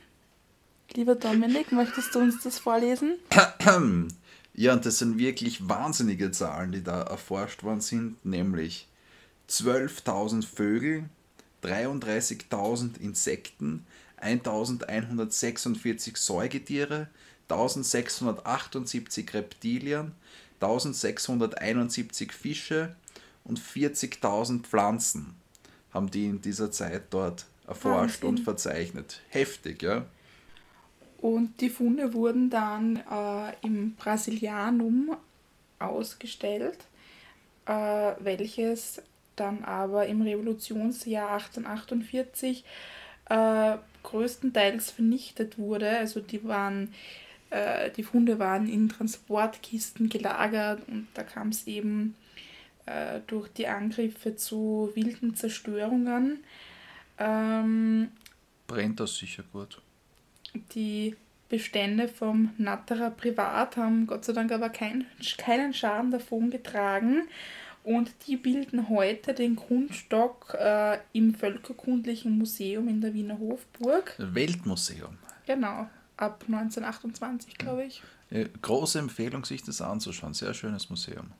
lieber 0.94 1.14
Dominik, 1.14 1.72
möchtest 1.72 2.14
du 2.14 2.20
uns 2.20 2.42
das 2.42 2.58
vorlesen? 2.58 3.16
Ja, 4.54 4.74
und 4.74 4.84
das 4.84 4.98
sind 4.98 5.18
wirklich 5.18 5.68
wahnsinnige 5.68 6.30
Zahlen, 6.30 6.72
die 6.72 6.82
da 6.82 7.02
erforscht 7.02 7.62
worden 7.62 7.80
sind, 7.80 8.24
nämlich 8.24 8.86
12.000 9.48 10.44
Vögel, 10.46 11.04
33.000 11.62 12.98
Insekten, 13.00 13.86
1146 14.18 16.16
Säugetiere, 16.16 17.08
1678 17.48 19.34
Reptilien, 19.34 20.12
1671 20.60 22.32
Fische 22.32 22.94
und 23.44 23.58
40.000 23.58 24.62
Pflanzen 24.62 25.34
haben 25.92 26.10
die 26.10 26.26
in 26.26 26.40
dieser 26.40 26.70
Zeit 26.70 27.04
dort 27.10 27.46
erforscht 27.66 28.22
Wahnsinn. 28.22 28.28
und 28.28 28.40
verzeichnet. 28.40 29.20
Heftig, 29.28 29.82
ja. 29.82 30.06
Und 31.22 31.60
die 31.60 31.70
Funde 31.70 32.14
wurden 32.14 32.50
dann 32.50 32.96
äh, 32.96 33.52
im 33.64 33.94
Brasilianum 33.94 35.16
ausgestellt, 35.78 36.78
äh, 37.66 37.72
welches 38.18 39.00
dann 39.36 39.62
aber 39.62 40.06
im 40.06 40.22
Revolutionsjahr 40.22 41.30
1848 41.34 42.64
äh, 43.30 43.76
größtenteils 44.02 44.90
vernichtet 44.90 45.58
wurde. 45.58 45.96
Also 45.96 46.18
die 46.18 46.42
waren, 46.42 46.92
äh, 47.50 47.92
die 47.92 48.02
Funde 48.02 48.40
waren 48.40 48.68
in 48.68 48.88
Transportkisten 48.88 50.08
gelagert 50.08 50.82
und 50.88 51.06
da 51.14 51.22
kam 51.22 51.50
es 51.50 51.68
eben 51.68 52.16
äh, 52.86 53.20
durch 53.28 53.48
die 53.52 53.68
Angriffe 53.68 54.34
zu 54.34 54.90
wilden 54.96 55.36
Zerstörungen. 55.36 56.42
Ähm, 57.18 58.08
Brennt 58.66 58.98
das 58.98 59.16
sicher 59.16 59.44
gut. 59.52 59.80
Die 60.74 61.16
Bestände 61.48 62.08
vom 62.08 62.50
Natterer 62.56 63.10
Privat 63.10 63.76
haben 63.76 64.06
Gott 64.06 64.24
sei 64.24 64.32
Dank 64.32 64.52
aber 64.52 64.70
kein, 64.70 65.06
keinen 65.36 65.74
Schaden 65.74 66.10
davon 66.10 66.50
getragen. 66.50 67.28
Und 67.84 68.12
die 68.26 68.36
bilden 68.36 68.88
heute 68.88 69.34
den 69.34 69.56
Grundstock 69.56 70.56
äh, 70.58 70.98
im 71.12 71.34
Völkerkundlichen 71.34 72.38
Museum 72.38 72.88
in 72.88 73.00
der 73.00 73.12
Wiener 73.12 73.38
Hofburg. 73.38 74.14
Weltmuseum. 74.18 75.18
Genau, 75.46 75.88
ab 76.16 76.44
1928, 76.46 77.58
glaube 77.58 77.84
ich. 77.84 78.02
Große 78.62 78.98
Empfehlung, 78.98 79.44
sich 79.44 79.62
das 79.62 79.82
anzuschauen. 79.82 80.32
Sehr 80.32 80.54
schönes 80.54 80.88
Museum. 80.88 81.32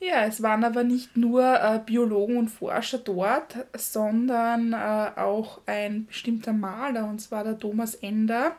Ja, 0.00 0.24
es 0.24 0.42
waren 0.42 0.64
aber 0.64 0.82
nicht 0.82 1.16
nur 1.16 1.42
äh, 1.42 1.80
Biologen 1.84 2.38
und 2.38 2.48
Forscher 2.48 2.98
dort, 2.98 3.54
sondern 3.76 4.72
äh, 4.72 5.20
auch 5.20 5.60
ein 5.66 6.06
bestimmter 6.06 6.54
Maler, 6.54 7.04
und 7.04 7.20
zwar 7.20 7.44
der 7.44 7.58
Thomas 7.58 7.94
Ender 7.96 8.56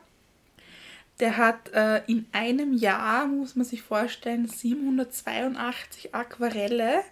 der 1.22 1.38
hat 1.38 1.70
äh, 1.74 2.02
in 2.08 2.26
einem 2.32 2.74
Jahr, 2.74 3.28
muss 3.28 3.56
man 3.56 3.66
sich 3.66 3.84
vorstellen, 3.84 4.48
782 4.48 6.14
Aquarelle 6.16 7.04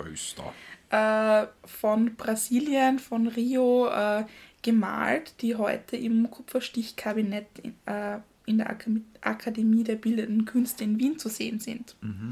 äh, 0.90 1.46
von 1.64 2.16
Brasilien, 2.16 2.98
von 2.98 3.28
Rio 3.28 3.88
äh, 3.88 4.26
gemalt, 4.64 5.36
die 5.42 5.56
heute 5.56 5.96
im 5.96 6.30
Kupferstichkabinett 6.30 7.46
äh, 7.86 8.18
in 8.46 8.58
der 8.58 8.76
Akademie 9.22 9.84
der 9.84 9.96
Bildenden 9.96 10.46
Künste 10.46 10.84
in 10.84 11.00
Wien 11.00 11.20
zu 11.20 11.30
sehen 11.30 11.60
sind. 11.60 11.96
Mhm. 12.02 12.32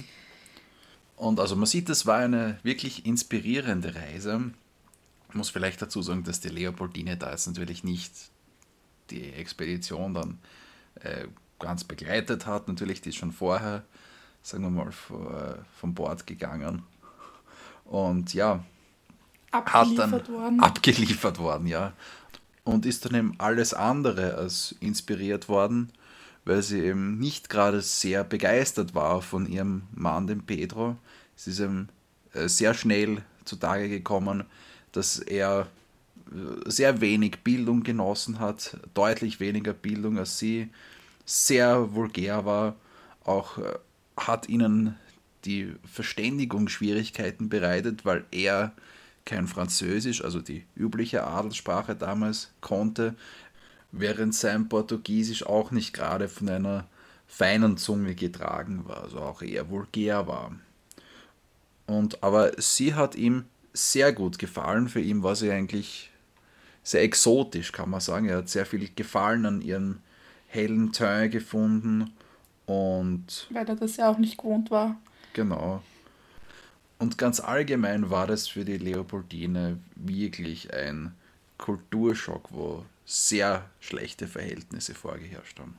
Und 1.18 1.40
also 1.40 1.56
man 1.56 1.66
sieht, 1.66 1.90
es 1.90 2.06
war 2.06 2.20
eine 2.20 2.60
wirklich 2.64 3.06
inspirierende 3.06 3.96
Reise. 3.96 4.52
Ich 5.30 5.36
muss 5.36 5.50
vielleicht 5.50 5.82
dazu 5.82 6.02
sagen, 6.02 6.24
dass 6.24 6.40
die 6.40 6.50
Leopoldine 6.50 7.18
da 7.18 7.32
jetzt 7.32 7.48
natürlich 7.48 7.84
nicht 7.84 8.14
die 9.10 9.34
Expedition 9.34 10.14
dann 10.14 10.40
äh, 11.02 11.28
ganz 11.60 11.84
begleitet 11.84 12.46
hat. 12.46 12.68
Natürlich, 12.68 13.02
die 13.02 13.10
ist 13.10 13.16
schon 13.16 13.32
vorher, 13.32 13.84
sagen 14.44 14.64
wir 14.64 14.70
mal, 14.70 14.92
vom 15.80 15.94
Bord 15.94 16.28
gegangen. 16.28 16.84
Und 17.86 18.34
ja, 18.34 18.64
abgeliefert 19.52 20.12
hat 20.12 20.28
dann 20.28 20.34
worden. 20.36 20.60
abgeliefert 20.60 21.40
worden, 21.40 21.68
ja. 21.68 21.94
Und 22.64 22.86
ist 22.86 23.06
dann 23.06 23.16
eben 23.16 23.36
alles 23.40 23.74
andere 23.74 24.36
als 24.36 24.76
inspiriert 24.82 25.48
worden, 25.50 25.92
weil 26.48 26.64
sie 26.64 26.80
eben 26.80 27.20
nicht 27.20 27.50
gerade 27.50 27.82
sehr 27.82 28.24
begeistert 28.24 28.96
war 28.96 29.22
von 29.22 29.46
ihrem 29.46 29.84
Mann, 29.94 30.28
dem 30.28 30.44
Pedro. 30.44 30.96
Sie 31.36 31.52
ist 31.52 31.60
eben 31.60 31.90
äh, 32.34 32.48
sehr 32.48 32.74
schnell 32.74 33.22
zutage 33.44 33.90
gekommen, 33.90 34.46
dass 34.94 35.20
er 35.20 35.68
äh, 36.32 36.70
sehr 36.70 37.02
wenig 37.02 37.40
Bildung 37.44 37.84
genossen 37.84 38.40
hat, 38.40 38.78
deutlich 38.94 39.42
weniger 39.42 39.74
Bildung 39.74 40.18
als 40.18 40.40
sie, 40.40 40.70
sehr 41.26 41.94
vulgär 41.94 42.46
war, 42.46 42.76
auch 43.26 43.58
äh, 43.58 43.74
hat 44.16 44.48
ihnen 44.48 44.96
die 45.44 45.74
Verständigungsschwierigkeiten 45.92 47.50
bereitet, 47.50 48.06
weil 48.06 48.24
er 48.32 48.72
kein 49.26 49.48
Französisch, 49.48 50.24
also 50.24 50.40
die 50.40 50.64
übliche 50.78 51.26
Adelssprache 51.26 51.94
damals, 51.94 52.52
konnte, 52.62 53.16
während 53.91 54.36
sein 54.36 54.69
Portugiesisch 54.69 55.45
auch 55.45 55.71
nicht 55.71 55.93
gerade 55.93 56.28
von 56.28 56.50
einer 56.50 56.88
feinen 57.28 57.78
Zunge 57.78 58.15
getragen 58.15 58.88
war, 58.88 59.04
also 59.04 59.19
auch 59.19 59.41
eher 59.41 59.69
vulgär 59.69 60.28
war. 60.28 60.52
Und, 61.86 62.21
aber 62.23 62.52
sie 62.62 62.93
hat 62.93 63.15
ihm 63.15 63.45
sehr 63.73 64.12
gut 64.12 64.39
gefallen. 64.39 64.89
Für 64.89 65.00
ihn 65.00 65.23
war 65.23 65.36
sie 65.36 65.52
eigentlich 65.52 66.12
sehr 66.84 67.02
exotisch, 67.02 67.71
kann 67.71 67.89
man 67.89 68.02
sagen. 68.02 68.28
Er 68.28 68.38
hat 68.38 68.50
sehr 68.50 68.65
viel 68.65 68.89
Gefallen 68.95 69.45
an 69.45 69.62
ihrem 69.62 70.00
hellen 70.47 70.91
Teint 70.91 71.32
gefunden. 71.32 72.12
Und 72.65 73.47
Weil 73.50 73.67
er 73.67 73.76
das 73.76 73.97
ja 73.97 74.10
auch 74.10 74.17
nicht 74.17 74.38
gewohnt 74.38 74.71
war. 74.71 74.97
Genau. 75.34 75.82
Und 77.00 77.17
ganz 77.17 77.39
allgemein 77.39 78.10
war 78.10 78.28
das 78.28 78.47
für 78.47 78.65
die 78.65 78.78
Leopoldine 78.78 79.78
wirklich 79.95 80.73
ein 80.73 81.13
Kulturschock, 81.58 82.50
wo 82.52 82.84
sehr 83.08 83.70
schlechte 83.80 84.28
Verhältnisse 84.28 84.93
vorgeherrscht 84.93 85.60
haben. 85.60 85.78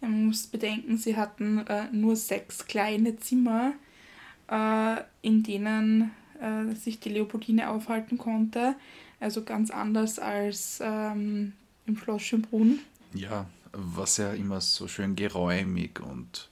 Man 0.00 0.26
muss 0.26 0.46
bedenken, 0.46 0.96
sie 0.96 1.16
hatten 1.16 1.66
äh, 1.66 1.90
nur 1.90 2.14
sechs 2.14 2.66
kleine 2.66 3.16
Zimmer, 3.16 3.72
äh, 4.48 4.96
in 5.22 5.42
denen 5.42 6.12
äh, 6.40 6.72
sich 6.74 7.00
die 7.00 7.08
Leopoldine 7.08 7.68
aufhalten 7.68 8.16
konnte. 8.16 8.76
Also 9.18 9.42
ganz 9.42 9.70
anders 9.70 10.18
als 10.18 10.78
ähm, 10.82 11.52
im 11.86 11.96
Schloss 11.96 12.22
Schönbrunn. 12.22 12.78
Ja, 13.12 13.46
was 13.72 14.18
ja 14.18 14.32
immer 14.32 14.60
so 14.60 14.86
schön 14.86 15.16
geräumig 15.16 16.00
und 16.00 16.48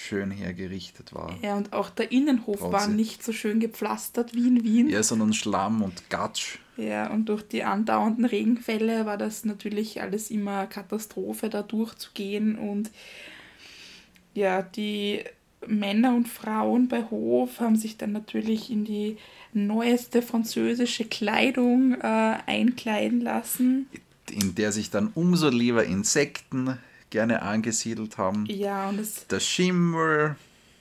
schön 0.00 0.30
hergerichtet 0.30 1.12
war. 1.12 1.36
Ja, 1.42 1.56
und 1.56 1.72
auch 1.72 1.90
der 1.90 2.10
Innenhof 2.10 2.60
Trotzdem. 2.60 2.72
war 2.72 2.88
nicht 2.88 3.22
so 3.22 3.32
schön 3.32 3.60
gepflastert 3.60 4.34
wie 4.34 4.48
in 4.48 4.64
Wien. 4.64 4.88
Ja, 4.88 5.02
sondern 5.02 5.32
Schlamm 5.32 5.82
und 5.82 6.08
Gatsch. 6.08 6.58
Ja, 6.76 7.10
und 7.10 7.28
durch 7.28 7.42
die 7.42 7.62
andauernden 7.64 8.24
Regenfälle 8.24 9.04
war 9.04 9.18
das 9.18 9.44
natürlich 9.44 10.00
alles 10.00 10.30
immer 10.30 10.66
Katastrophe, 10.66 11.50
da 11.50 11.62
durchzugehen. 11.62 12.56
Und 12.56 12.90
ja, 14.34 14.62
die 14.62 15.24
Männer 15.66 16.14
und 16.14 16.28
Frauen 16.28 16.88
bei 16.88 17.02
Hof 17.10 17.60
haben 17.60 17.76
sich 17.76 17.98
dann 17.98 18.12
natürlich 18.12 18.70
in 18.70 18.84
die 18.84 19.18
neueste 19.52 20.22
französische 20.22 21.04
Kleidung 21.04 21.94
äh, 22.00 22.38
einkleiden 22.46 23.20
lassen. 23.20 23.86
In 24.30 24.54
der 24.54 24.72
sich 24.72 24.90
dann 24.90 25.10
umso 25.14 25.50
lieber 25.50 25.84
Insekten 25.84 26.78
gerne 27.10 27.42
angesiedelt 27.42 28.18
haben. 28.18 28.46
Ja, 28.46 28.88
und 28.88 28.98
es 28.98 29.26
der 29.26 29.40
Schimmel 29.40 30.36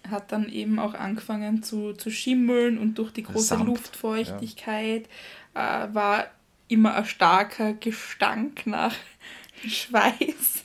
hat 0.10 0.32
dann 0.32 0.50
eben 0.50 0.80
auch 0.80 0.94
angefangen 0.94 1.62
zu, 1.64 1.94
zu 1.94 2.10
schimmeln 2.10 2.78
und 2.78 2.96
durch 2.98 3.12
die 3.12 3.24
große 3.24 3.48
Samt, 3.48 3.66
Luftfeuchtigkeit 3.66 5.08
ja. 5.56 5.86
äh, 5.86 5.94
war 5.94 6.28
immer 6.68 6.96
ein 6.96 7.06
starker 7.06 7.74
Gestank 7.74 8.66
nach 8.66 8.96
Schweiß. 9.68 10.64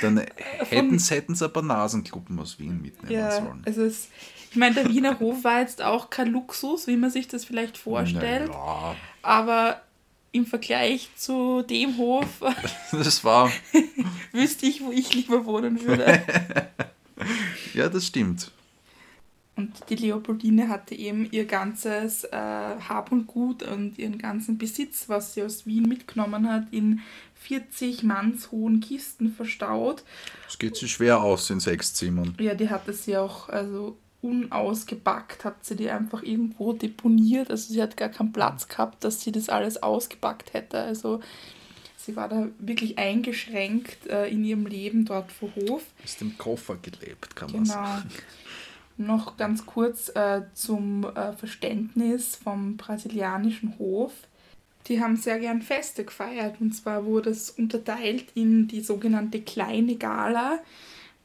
Dann 0.00 0.24
hätten 0.68 0.98
sie 1.34 1.48
paar 1.48 1.62
Nasenkluppen 1.62 2.38
aus 2.38 2.58
Wien 2.58 2.80
mitnehmen 2.80 3.12
ja, 3.12 3.32
sollen. 3.32 3.62
Also 3.66 3.82
es, 3.82 4.08
ich 4.50 4.56
meine, 4.56 4.76
der 4.76 4.88
Wiener 4.88 5.18
Hof 5.18 5.42
war 5.42 5.60
jetzt 5.60 5.82
auch 5.82 6.10
kein 6.10 6.28
Luxus, 6.28 6.86
wie 6.86 6.96
man 6.96 7.10
sich 7.10 7.26
das 7.26 7.44
vielleicht 7.44 7.76
vorstellt. 7.76 8.48
Ja. 8.48 8.94
Aber 9.22 9.80
im 10.36 10.46
Vergleich 10.46 11.08
zu 11.16 11.62
dem 11.62 11.96
Hof 11.96 12.26
das 12.92 13.24
war 13.24 13.50
wüsste 14.32 14.66
ich, 14.66 14.82
wo 14.82 14.92
ich 14.92 15.14
lieber 15.14 15.44
wohnen 15.44 15.82
würde. 15.82 16.22
ja, 17.74 17.88
das 17.88 18.06
stimmt. 18.06 18.52
Und 19.56 19.72
die 19.88 19.96
Leopoldine 19.96 20.68
hatte 20.68 20.94
eben 20.94 21.30
ihr 21.30 21.46
ganzes 21.46 22.24
äh, 22.24 22.36
Hab 22.36 23.10
und 23.10 23.26
Gut 23.26 23.62
und 23.62 23.98
ihren 23.98 24.18
ganzen 24.18 24.58
Besitz, 24.58 25.08
was 25.08 25.32
sie 25.32 25.42
aus 25.42 25.64
Wien 25.64 25.84
mitgenommen 25.84 26.50
hat, 26.50 26.64
in 26.72 27.00
40 27.36 28.02
Manns 28.02 28.50
hohen 28.50 28.80
Kisten 28.80 29.32
verstaut. 29.32 30.04
Das 30.44 30.58
geht 30.58 30.76
sich 30.76 30.92
schwer 30.92 31.22
aus 31.22 31.48
in 31.48 31.60
sechs 31.60 31.94
Zimmern. 31.94 32.36
Ja, 32.38 32.54
die 32.54 32.68
hatte 32.68 32.92
sie 32.92 33.16
auch 33.16 33.48
also 33.48 33.96
unausgepackt, 34.26 35.44
hat 35.44 35.64
sie 35.64 35.76
die 35.76 35.90
einfach 35.90 36.22
irgendwo 36.22 36.72
deponiert. 36.72 37.50
Also 37.50 37.72
sie 37.72 37.82
hat 37.82 37.96
gar 37.96 38.08
keinen 38.08 38.32
Platz 38.32 38.68
gehabt, 38.68 39.04
dass 39.04 39.20
sie 39.20 39.32
das 39.32 39.48
alles 39.48 39.82
ausgepackt 39.82 40.52
hätte. 40.52 40.78
Also 40.78 41.20
sie 41.96 42.16
war 42.16 42.28
da 42.28 42.48
wirklich 42.58 42.98
eingeschränkt 42.98 44.06
äh, 44.06 44.28
in 44.28 44.44
ihrem 44.44 44.66
Leben 44.66 45.04
dort 45.04 45.32
vor 45.32 45.54
Hof. 45.54 45.82
Ist 46.04 46.20
im 46.22 46.36
Koffer 46.36 46.76
gelebt, 46.76 47.36
kann 47.36 47.48
genau. 47.48 47.58
man 47.58 47.66
sagen. 47.66 48.10
Noch 48.98 49.36
ganz 49.36 49.66
kurz 49.66 50.08
äh, 50.14 50.42
zum 50.54 51.04
äh, 51.04 51.32
Verständnis 51.32 52.36
vom 52.36 52.76
brasilianischen 52.76 53.78
Hof. 53.78 54.12
Die 54.86 55.00
haben 55.00 55.16
sehr 55.16 55.38
gern 55.38 55.62
Feste 55.62 56.04
gefeiert 56.04 56.60
und 56.60 56.72
zwar 56.72 57.04
wurde 57.04 57.30
es 57.30 57.50
unterteilt 57.50 58.26
in 58.34 58.68
die 58.68 58.80
sogenannte 58.80 59.40
kleine 59.40 59.96
Gala. 59.96 60.60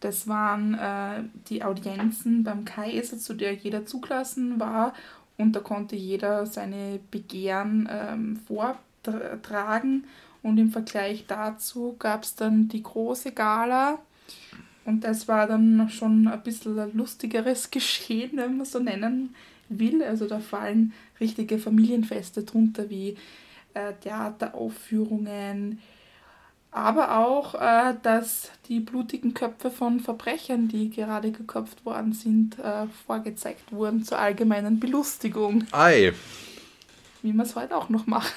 Das 0.02 0.28
waren 0.28 0.74
äh, 0.74 1.24
die 1.48 1.64
Audienzen 1.64 2.44
beim 2.44 2.66
Kaiser, 2.66 3.18
zu 3.18 3.34
der 3.34 3.54
jeder 3.54 3.86
zugelassen 3.86 4.60
war. 4.60 4.94
Und 5.38 5.56
da 5.56 5.60
konnte 5.60 5.96
jeder 5.96 6.46
seine 6.46 7.00
Begehren 7.10 7.88
ähm, 7.90 8.40
vortragen. 8.48 10.06
Und 10.44 10.58
im 10.58 10.72
Vergleich 10.72 11.26
dazu 11.28 11.96
gab 12.00 12.24
es 12.24 12.36
dann 12.36 12.68
die 12.68 12.84
große 12.84 13.32
Gala. 13.32 14.00
Und 14.86 15.04
das 15.04 15.28
war 15.28 15.48
dann 15.48 15.88
schon 15.90 16.28
ein 16.28 16.44
bisschen 16.44 16.98
lustigeres 16.98 17.72
Geschehen, 17.72 18.32
wenn 18.34 18.58
man 18.58 18.66
so 18.66 18.80
nennen 18.80 19.36
will. 19.70 20.04
Also 20.04 20.28
da 20.28 20.40
fallen 20.40 20.94
richtige 21.20 21.60
Familienfeste 21.60 22.44
drunter 22.44 22.90
wie 22.90 23.16
äh, 23.76 23.94
Theateraufführungen, 24.02 25.80
aber 26.72 27.18
auch, 27.18 27.56
äh, 27.56 27.96
dass 28.02 28.50
die 28.68 28.80
blutigen 28.80 29.34
Köpfe 29.34 29.70
von 29.70 30.00
Verbrechern, 30.00 30.70
die 30.70 30.90
gerade 30.90 31.32
geköpft 31.32 31.86
worden 31.86 32.14
sind, 32.14 32.58
äh, 32.60 32.88
vorgezeigt 33.06 33.74
wurden 33.74 34.04
zur 34.04 34.20
allgemeinen 34.20 34.80
Belustigung. 34.80 35.66
Ei. 35.72 36.14
Wie 37.22 37.34
man 37.34 37.46
es 37.46 37.56
heute 37.56 37.76
auch 37.76 37.90
noch 37.90 38.08
macht. 38.08 38.34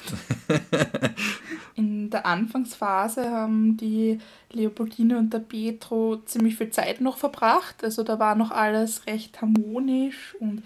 In 1.77 2.11
der 2.11 2.27
Anfangsphase 2.27 3.31
haben 3.31 3.77
die 3.77 4.18
Leopoldine 4.51 5.16
und 5.16 5.33
der 5.33 5.38
Petro 5.38 6.16
ziemlich 6.27 6.57
viel 6.57 6.70
Zeit 6.70 7.01
noch 7.01 7.16
verbracht. 7.16 7.83
Also 7.83 8.03
da 8.03 8.18
war 8.18 8.35
noch 8.35 8.51
alles 8.51 9.07
recht 9.07 9.40
harmonisch 9.40 10.37
und 10.40 10.62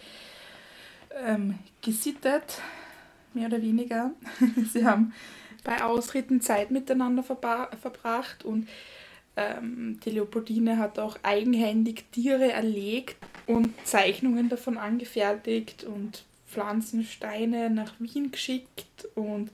ähm, 1.25 1.59
gesittet 1.83 2.61
mehr 3.35 3.49
oder 3.49 3.63
weniger. 3.63 4.11
Sie 4.73 4.87
haben 4.87 5.13
bei 5.69 5.85
Ausritten 5.85 6.41
Zeit 6.41 6.71
miteinander 6.71 7.23
verbracht 7.23 8.43
und 8.43 8.71
ähm, 9.37 10.01
die 10.03 10.13
Leopoldine 10.13 10.79
hat 10.79 10.99
auch 10.99 11.19
eigenhändig 11.23 12.07
Tiere 12.11 12.51
erlegt 12.51 13.19
und 13.45 13.75
Zeichnungen 13.85 14.49
davon 14.49 14.79
angefertigt 14.79 15.85
und 15.85 16.25
Pflanzensteine 16.47 17.69
nach 17.69 17.93
Wien 17.99 18.31
geschickt 18.31 19.11
und 19.15 19.51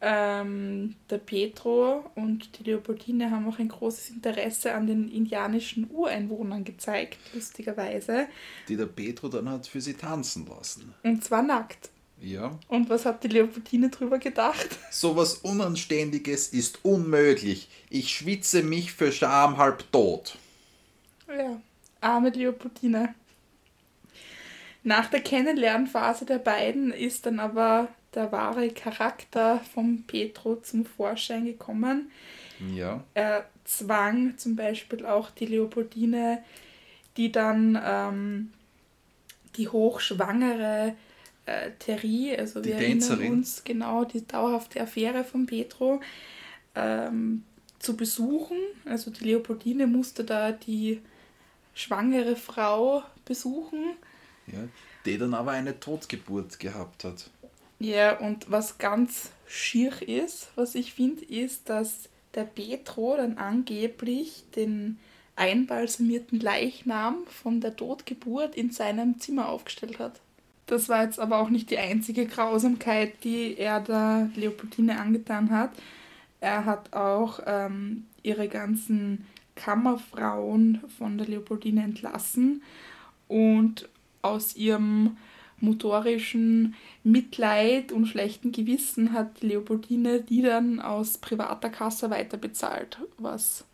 ähm, 0.00 0.94
der 1.10 1.18
Petro 1.18 2.08
und 2.14 2.56
die 2.56 2.70
Leopoldine 2.70 3.32
haben 3.32 3.48
auch 3.48 3.58
ein 3.58 3.70
großes 3.70 4.10
Interesse 4.10 4.72
an 4.72 4.86
den 4.86 5.10
indianischen 5.10 5.90
Ureinwohnern 5.90 6.62
gezeigt, 6.62 7.18
lustigerweise. 7.34 8.28
Die 8.68 8.76
der 8.76 8.86
Petro 8.86 9.26
dann 9.26 9.50
hat 9.50 9.66
für 9.66 9.80
sie 9.80 9.94
tanzen 9.94 10.46
lassen. 10.46 10.94
Und 11.02 11.24
zwar 11.24 11.42
nackt. 11.42 11.90
Ja. 12.20 12.58
Und 12.68 12.90
was 12.90 13.04
hat 13.04 13.22
die 13.22 13.28
Leopoldine 13.28 13.90
drüber 13.90 14.18
gedacht? 14.18 14.78
Sowas 14.90 15.34
Unanständiges 15.34 16.48
ist 16.48 16.84
unmöglich. 16.84 17.68
Ich 17.90 18.10
schwitze 18.10 18.62
mich 18.62 18.92
für 18.92 19.12
Scham 19.12 19.56
halb 19.56 19.90
tot. 19.92 20.36
Ja, 21.28 21.60
arme 22.00 22.30
Leopoldine. 22.30 23.14
Nach 24.82 25.06
der 25.10 25.20
Kennenlernphase 25.20 26.24
der 26.24 26.38
beiden 26.38 26.92
ist 26.92 27.26
dann 27.26 27.40
aber 27.40 27.88
der 28.14 28.32
wahre 28.32 28.70
Charakter 28.70 29.60
von 29.74 30.04
Petro 30.06 30.56
zum 30.56 30.86
Vorschein 30.86 31.44
gekommen. 31.44 32.10
Ja. 32.74 33.04
Er 33.14 33.48
zwang 33.64 34.38
zum 34.38 34.56
Beispiel 34.56 35.04
auch 35.04 35.30
die 35.30 35.46
Leopoldine, 35.46 36.42
die 37.16 37.30
dann 37.30 37.78
ähm, 37.84 38.52
die 39.56 39.68
hochschwangere 39.68 40.94
äh, 41.48 41.70
Terry, 41.78 42.34
also 42.36 42.60
Die 42.60 42.68
wir 42.70 42.74
erinnern 42.76 43.00
Tänzerin. 43.00 43.32
uns 43.32 43.64
genau 43.64 44.04
die 44.04 44.26
dauerhafte 44.26 44.80
Affäre 44.80 45.24
von 45.24 45.46
Petro, 45.46 46.00
ähm, 46.74 47.44
zu 47.78 47.96
besuchen. 47.96 48.58
Also 48.84 49.10
die 49.10 49.24
Leopoldine 49.24 49.86
musste 49.86 50.24
da 50.24 50.52
die 50.52 51.00
schwangere 51.74 52.36
Frau 52.36 53.02
besuchen. 53.24 53.96
ja. 54.46 54.58
Die 55.06 55.16
dann 55.16 55.32
aber 55.32 55.52
eine 55.52 55.78
Totgeburt 55.80 56.58
gehabt 56.58 57.04
hat. 57.04 57.30
Ja, 57.78 58.18
und 58.18 58.50
was 58.50 58.76
ganz 58.78 59.30
schier 59.46 59.92
ist, 60.06 60.50
was 60.56 60.74
ich 60.74 60.92
finde, 60.92 61.24
ist, 61.24 61.68
dass 61.70 62.08
der 62.34 62.44
Petro 62.44 63.16
dann 63.16 63.38
angeblich 63.38 64.44
den 64.54 64.98
einbalsamierten 65.36 66.40
Leichnam 66.40 67.24
von 67.26 67.60
der 67.60 67.76
Totgeburt 67.76 68.56
in 68.56 68.70
seinem 68.70 69.18
Zimmer 69.20 69.48
aufgestellt 69.48 69.98
hat. 70.00 70.20
Das 70.68 70.90
war 70.90 71.02
jetzt 71.02 71.18
aber 71.18 71.38
auch 71.38 71.48
nicht 71.48 71.70
die 71.70 71.78
einzige 71.78 72.26
Grausamkeit, 72.26 73.24
die 73.24 73.56
er 73.56 73.80
der 73.80 74.30
Leopoldine 74.36 75.00
angetan 75.00 75.50
hat. 75.50 75.70
Er 76.40 76.66
hat 76.66 76.92
auch 76.92 77.40
ähm, 77.46 78.04
ihre 78.22 78.48
ganzen 78.48 79.26
Kammerfrauen 79.56 80.82
von 80.98 81.16
der 81.16 81.26
Leopoldine 81.26 81.82
entlassen 81.82 82.62
und 83.28 83.88
aus 84.20 84.56
ihrem 84.56 85.16
motorischen 85.58 86.74
Mitleid 87.02 87.90
und 87.90 88.06
schlechten 88.06 88.52
Gewissen 88.52 89.14
hat 89.14 89.42
Leopoldine 89.42 90.20
die 90.20 90.42
dann 90.42 90.80
aus 90.80 91.16
privater 91.16 91.70
Kasse 91.70 92.10
weiterbezahlt, 92.10 92.98
was 93.16 93.64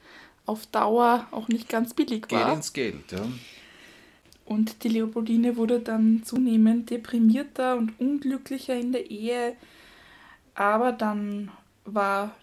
auf 0.46 0.64
Dauer 0.66 1.26
auch 1.32 1.48
nicht 1.48 1.68
ganz 1.68 1.92
billig 1.92 2.30
war. 2.30 2.54
ins 2.54 2.72
Geld, 2.72 3.10
ja. 3.10 3.26
Und 4.44 4.84
die 4.84 4.88
Leopoldine 4.88 5.56
wurde 5.56 5.80
dann 5.80 6.22
zunehmend 6.24 6.90
deprimierter 6.90 7.76
und 7.76 7.98
unglücklicher 7.98 8.74
in 8.74 8.92
der 8.92 9.10
Ehe. 9.10 9.56
Aber 10.54 10.92
dann 10.92 11.50
war 11.84 12.34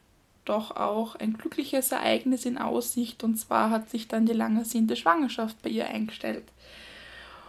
doch 0.45 0.75
auch 0.75 1.15
ein 1.15 1.33
glückliches 1.33 1.91
Ereignis 1.91 2.45
in 2.45 2.57
Aussicht. 2.57 3.23
Und 3.23 3.37
zwar 3.37 3.69
hat 3.69 3.89
sich 3.89 4.07
dann 4.07 4.25
die 4.25 4.33
lang 4.33 4.57
ersehnte 4.57 4.95
Schwangerschaft 4.95 5.61
bei 5.61 5.69
ihr 5.69 5.87
eingestellt. 5.87 6.43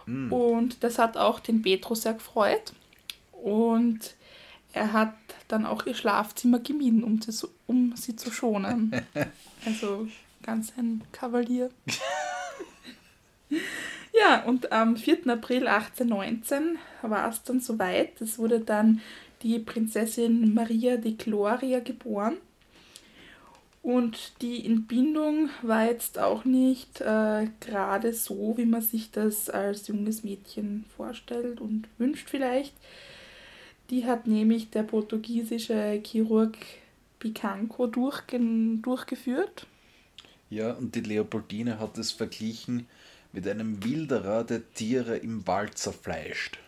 Und 0.05 0.83
das 0.83 0.99
hat 0.99 1.17
auch 1.17 1.39
den 1.39 1.61
Petro 1.61 1.95
sehr 1.95 2.13
gefreut. 2.13 2.73
Und 3.31 4.15
er 4.73 4.91
hat 4.91 5.13
dann 5.47 5.65
auch 5.65 5.85
ihr 5.85 5.95
Schlafzimmer 5.95 6.59
gemieden, 6.59 7.03
um 7.03 7.21
sie, 7.21 7.47
um 7.67 7.95
sie 7.95 8.15
zu 8.15 8.31
schonen. 8.31 8.91
Also 9.65 10.09
ganz 10.41 10.73
ein 10.77 11.01
Kavalier. 11.13 11.69
Ja, 14.13 14.43
und 14.43 14.71
am 14.71 14.95
4. 14.95 15.27
April 15.27 15.67
1819 15.67 16.77
war 17.01 17.29
es 17.29 17.43
dann 17.43 17.59
soweit. 17.59 18.21
Es 18.21 18.37
wurde 18.37 18.59
dann 18.59 19.01
die 19.41 19.59
Prinzessin 19.59 20.53
Maria 20.53 20.97
de 20.97 21.13
Gloria 21.13 21.79
geboren. 21.79 22.37
Und 23.81 24.41
die 24.41 24.65
Entbindung 24.65 25.49
war 25.61 25.85
jetzt 25.85 26.17
auch 26.17 26.45
nicht 26.45 27.01
äh, 27.01 27.47
gerade 27.59 28.13
so, 28.13 28.53
wie 28.55 28.65
man 28.65 28.81
sich 28.81 29.11
das 29.11 29.49
als 29.49 29.87
junges 29.87 30.23
Mädchen 30.23 30.85
vorstellt 30.95 31.59
und 31.59 31.89
wünscht 31.97 32.29
vielleicht. 32.29 32.73
Die 33.89 34.05
hat 34.05 34.25
nämlich 34.25 34.69
der 34.69 34.83
portugiesische 34.83 36.01
Chirurg 36.05 36.55
Picanco 37.19 37.87
durchgeführt. 37.87 39.67
Ja, 40.49 40.73
und 40.73 40.95
die 40.95 41.01
Leopoldine 41.01 41.79
hat 41.79 41.97
es 41.97 42.11
verglichen 42.11 42.87
mit 43.33 43.47
einem 43.47 43.83
Wilderer, 43.83 44.43
der 44.43 44.61
Tiere 44.73 45.17
im 45.17 45.45
Wald 45.47 45.77
zerfleischt. 45.77 46.59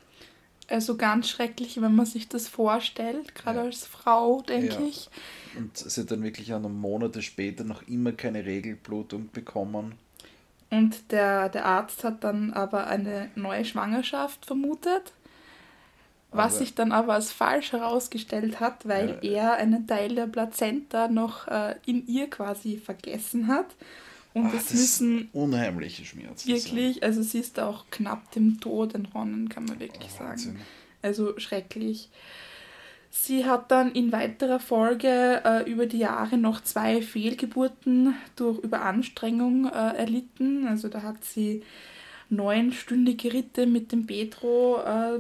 Also 0.68 0.98
ganz 0.98 1.30
schrecklich, 1.30 1.80
wenn 1.80 1.94
man 1.96 2.08
sich 2.08 2.28
das 2.28 2.48
vorstellt, 2.48 3.36
gerade 3.36 3.60
Ja. 3.60 3.66
als 3.66 3.86
Frau, 3.86 4.42
denke 4.42 4.74
Ja. 4.74 4.82
ich. 4.82 5.10
Und 5.56 5.78
sie 5.78 6.02
hat 6.02 6.10
dann 6.12 6.24
wirklich 6.24 6.54
auch 6.54 6.60
noch 6.60 6.70
Monate 6.70 7.22
später 7.22 7.64
noch 7.64 7.88
immer 7.88 8.12
keine 8.14 8.46
Regelblutung 8.46 9.30
bekommen. 9.32 9.94
Und 10.72 11.12
der, 11.12 11.50
der 11.50 11.66
Arzt 11.66 12.04
hat 12.04 12.24
dann 12.24 12.52
aber 12.52 12.88
eine 12.88 13.30
neue 13.36 13.64
Schwangerschaft 13.64 14.48
vermutet, 14.48 15.14
was 16.32 16.54
Aber- 16.56 16.64
sich 16.66 16.74
dann 16.74 16.92
aber 16.92 17.14
als 17.14 17.32
falsch 17.32 17.72
herausgestellt 17.72 18.60
hat, 18.60 18.88
weil 18.88 19.20
Ja. 19.22 19.32
er 19.44 19.54
einen 19.58 19.86
Teil 19.86 20.16
der 20.16 20.26
Plazenta 20.26 21.08
noch 21.08 21.48
äh, 21.48 21.76
in 21.86 22.08
ihr 22.08 22.28
quasi 22.30 22.78
vergessen 22.84 23.48
hat. 23.48 23.68
Und 24.36 24.46
Ah, 24.48 24.52
es 24.58 24.66
das 24.66 24.74
müssen 24.74 25.30
unheimliche 25.34 26.06
Schmerzen. 26.06 26.48
wirklich, 26.48 27.02
also 27.04 27.24
sie 27.24 27.40
ist 27.40 27.60
auch 27.60 27.86
knapp 27.90 28.32
dem 28.34 28.60
Tod 28.60 28.94
entronnen, 28.94 29.50
kann 29.50 29.66
man 29.66 29.80
wirklich 29.80 30.10
Oh, 30.14 30.18
sagen. 30.20 30.30
Wahnsinn. 30.30 30.56
Also 31.02 31.40
schrecklich. 31.40 32.10
Sie 33.12 33.46
hat 33.46 33.72
dann 33.72 33.94
in 33.94 34.12
weiterer 34.12 34.60
Folge 34.60 35.42
äh, 35.46 35.72
über 35.72 35.86
die 35.86 36.00
Jahre 36.00 36.38
noch 36.38 36.62
zwei 36.62 37.02
Fehlgeburten 37.02 38.14
durch 38.36 38.60
Überanstrengung 38.60 39.68
äh, 39.68 39.96
erlitten. 39.96 40.68
Also 40.68 40.90
da 40.90 41.02
hat 41.02 41.24
sie 41.24 41.64
neunstündige 42.30 43.32
Ritte 43.34 43.66
mit 43.68 43.92
dem 43.92 44.06
Petro, 44.06 44.82
äh, 44.84 45.20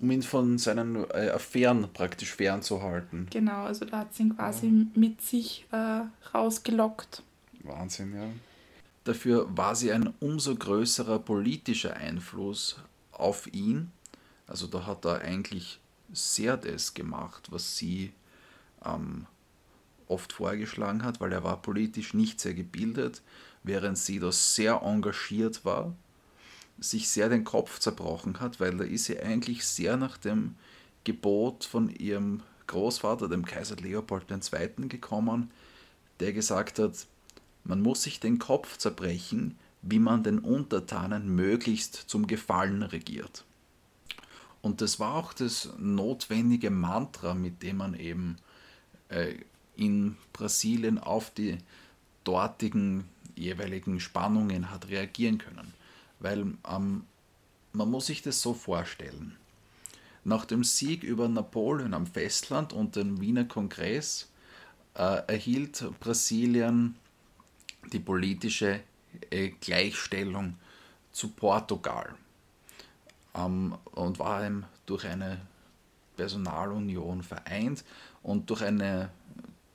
Um 0.00 0.10
ihn 0.10 0.22
von 0.22 0.58
seinen 0.58 1.04
äh, 1.10 1.30
Affären 1.30 1.86
praktisch 1.92 2.34
fernzuhalten. 2.34 3.28
genau, 3.30 3.64
also 3.64 3.84
da 3.84 3.98
hat 3.98 4.14
sie 4.14 4.24
ihn 4.24 4.36
quasi 4.36 4.86
mit 4.94 5.22
sich 5.22 5.64
äh, 5.72 6.00
rausgelockt. 6.34 7.22
Wahnsinn, 7.66 8.14
ja. 8.14 8.28
Dafür 9.04 9.46
war 9.56 9.76
sie 9.76 9.92
ein 9.92 10.12
umso 10.18 10.56
größerer 10.56 11.20
politischer 11.20 11.94
Einfluss 11.94 12.76
auf 13.12 13.46
ihn. 13.52 13.92
Also 14.46 14.66
da 14.66 14.84
hat 14.86 15.04
er 15.04 15.20
eigentlich 15.20 15.78
sehr 16.12 16.56
das 16.56 16.94
gemacht, 16.94 17.50
was 17.50 17.76
sie 17.76 18.12
ähm, 18.84 19.26
oft 20.08 20.32
vorgeschlagen 20.32 21.04
hat, 21.04 21.20
weil 21.20 21.32
er 21.32 21.44
war 21.44 21.62
politisch 21.62 22.14
nicht 22.14 22.40
sehr 22.40 22.54
gebildet, 22.54 23.22
während 23.62 23.98
sie 23.98 24.18
da 24.18 24.30
sehr 24.32 24.82
engagiert 24.82 25.64
war, 25.64 25.94
sich 26.78 27.08
sehr 27.08 27.28
den 27.28 27.44
Kopf 27.44 27.78
zerbrochen 27.78 28.40
hat, 28.40 28.60
weil 28.60 28.76
da 28.76 28.84
ist 28.84 29.04
sie 29.04 29.18
eigentlich 29.18 29.64
sehr 29.64 29.96
nach 29.96 30.16
dem 30.16 30.56
Gebot 31.04 31.64
von 31.64 31.90
ihrem 31.90 32.42
Großvater, 32.66 33.28
dem 33.28 33.44
Kaiser 33.44 33.76
Leopold 33.76 34.24
II., 34.30 34.88
gekommen, 34.88 35.50
der 36.20 36.32
gesagt 36.32 36.78
hat, 36.78 37.06
man 37.66 37.82
muss 37.82 38.02
sich 38.02 38.20
den 38.20 38.38
Kopf 38.38 38.78
zerbrechen, 38.78 39.58
wie 39.82 39.98
man 39.98 40.22
den 40.22 40.38
Untertanen 40.38 41.34
möglichst 41.34 41.94
zum 41.94 42.26
Gefallen 42.26 42.82
regiert. 42.82 43.44
Und 44.62 44.80
das 44.80 44.98
war 44.98 45.14
auch 45.14 45.32
das 45.32 45.70
notwendige 45.78 46.70
Mantra, 46.70 47.34
mit 47.34 47.62
dem 47.62 47.76
man 47.78 47.94
eben 47.94 48.36
äh, 49.08 49.34
in 49.76 50.16
Brasilien 50.32 50.98
auf 50.98 51.30
die 51.30 51.58
dortigen 52.24 53.04
jeweiligen 53.36 54.00
Spannungen 54.00 54.70
hat 54.70 54.88
reagieren 54.88 55.38
können. 55.38 55.72
Weil 56.18 56.54
ähm, 56.68 57.04
man 57.72 57.90
muss 57.90 58.06
sich 58.06 58.22
das 58.22 58.40
so 58.40 58.54
vorstellen. 58.54 59.36
Nach 60.24 60.44
dem 60.44 60.64
Sieg 60.64 61.04
über 61.04 61.28
Napoleon 61.28 61.94
am 61.94 62.06
Festland 62.06 62.72
und 62.72 62.96
dem 62.96 63.20
Wiener 63.20 63.44
Kongress 63.44 64.28
äh, 64.94 65.22
erhielt 65.28 65.84
Brasilien 66.00 66.96
die 67.92 68.00
politische 68.00 68.80
äh, 69.30 69.50
Gleichstellung 69.60 70.56
zu 71.12 71.28
Portugal 71.28 72.14
ähm, 73.34 73.76
und 73.92 74.18
war 74.18 74.44
eben 74.44 74.64
durch 74.86 75.06
eine 75.06 75.40
Personalunion 76.16 77.22
vereint 77.22 77.84
und 78.22 78.50
durch 78.50 78.62
eine 78.62 79.10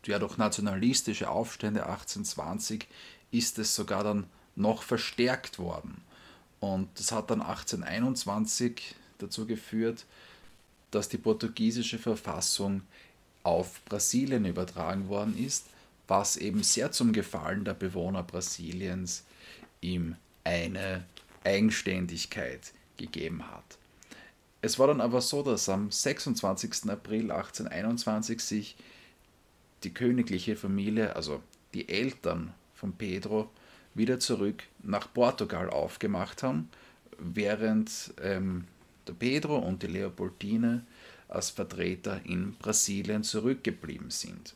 ja, 0.06 0.18
durch 0.20 0.38
nationalistische 0.38 1.30
Aufstände 1.30 1.86
1820 1.86 2.88
ist 3.32 3.60
es 3.60 3.76
sogar 3.76 4.04
dann 4.04 4.26
noch 4.56 4.84
verstärkt 4.84 5.60
worden. 5.60 6.02
Und 6.60 6.90
das 7.00 7.12
hat 7.12 7.30
dann 7.32 7.42
1821 7.42 8.96
dazu 9.20 9.46
geführt, 9.46 10.06
dass 10.92 11.08
die 11.08 11.18
portugiesische 11.18 11.98
Verfassung 11.98 12.82
auf 13.44 13.84
Brasilien 13.86 14.46
übertragen 14.46 15.08
worden 15.08 15.38
ist, 15.38 15.68
was 16.12 16.36
eben 16.36 16.62
sehr 16.62 16.92
zum 16.92 17.14
Gefallen 17.14 17.64
der 17.64 17.74
Bewohner 17.74 18.22
Brasiliens 18.22 19.24
ihm 19.80 20.18
eine 20.44 21.06
Eigenständigkeit 21.46 22.74
gegeben 22.98 23.50
hat. 23.50 23.78
Es 24.62 24.78
war 24.78 24.88
dann 24.88 25.00
aber 25.00 25.22
so, 25.22 25.42
dass 25.42 25.70
am 25.70 25.90
26. 25.90 26.90
April 26.90 27.32
1821 27.32 28.42
sich 28.42 28.76
die 29.86 29.94
königliche 29.94 30.58
Familie, 30.58 31.16
also 31.16 31.42
die 31.74 31.88
Eltern 31.88 32.54
von 32.76 32.92
Pedro, 32.92 33.50
wieder 33.94 34.20
zurück 34.20 34.64
nach 34.84 35.14
Portugal 35.14 35.70
aufgemacht 35.70 36.44
haben, 36.44 36.70
während 37.20 38.14
ähm, 38.22 38.66
der 39.08 39.14
Pedro 39.14 39.60
und 39.60 39.82
die 39.82 39.88
Leopoldine 39.88 40.86
als 41.30 41.52
Vertreter 41.52 42.20
in 42.26 42.56
Brasilien 42.56 43.24
zurückgeblieben 43.24 44.10
sind. 44.10 44.56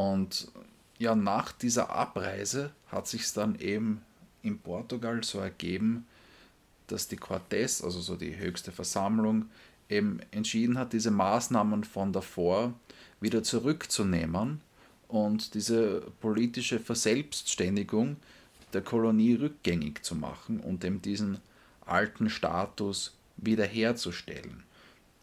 Und 0.00 0.48
ja, 0.98 1.14
nach 1.14 1.52
dieser 1.52 1.90
Abreise 1.90 2.70
hat 2.88 3.06
sich 3.06 3.30
dann 3.34 3.58
eben 3.58 4.00
in 4.42 4.58
Portugal 4.58 5.22
so 5.22 5.40
ergeben, 5.40 6.06
dass 6.86 7.06
die 7.06 7.18
Cortes, 7.18 7.84
also 7.84 8.00
so 8.00 8.16
die 8.16 8.38
höchste 8.38 8.72
Versammlung, 8.72 9.50
eben 9.90 10.20
entschieden 10.30 10.78
hat, 10.78 10.94
diese 10.94 11.10
Maßnahmen 11.10 11.84
von 11.84 12.14
davor 12.14 12.72
wieder 13.20 13.42
zurückzunehmen 13.42 14.62
und 15.06 15.52
diese 15.52 16.00
politische 16.22 16.80
Verselbstständigung 16.80 18.16
der 18.72 18.80
Kolonie 18.80 19.34
rückgängig 19.34 20.02
zu 20.02 20.14
machen 20.14 20.60
und 20.60 20.82
eben 20.82 21.02
diesen 21.02 21.40
alten 21.84 22.30
Status 22.30 23.12
wiederherzustellen. 23.36 24.62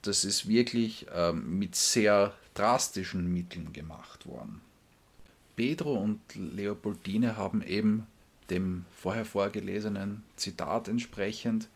Das 0.03 0.23
ist 0.23 0.47
wirklich 0.47 1.07
ähm, 1.15 1.57
mit 1.57 1.75
sehr 1.75 2.36
drastischen 2.53 3.34
Mitteln 3.34 3.73
gemacht 3.73 4.28
worden. 4.28 4.61
Pedro 5.57 5.95
und 5.95 6.19
Leopoldine 6.35 7.35
haben 7.35 7.63
eben 7.63 8.05
dem 8.51 8.85
vorher 8.91 9.25
vorgelesenen 9.25 10.23
Zitat 10.35 10.87
entsprechend 10.87 11.67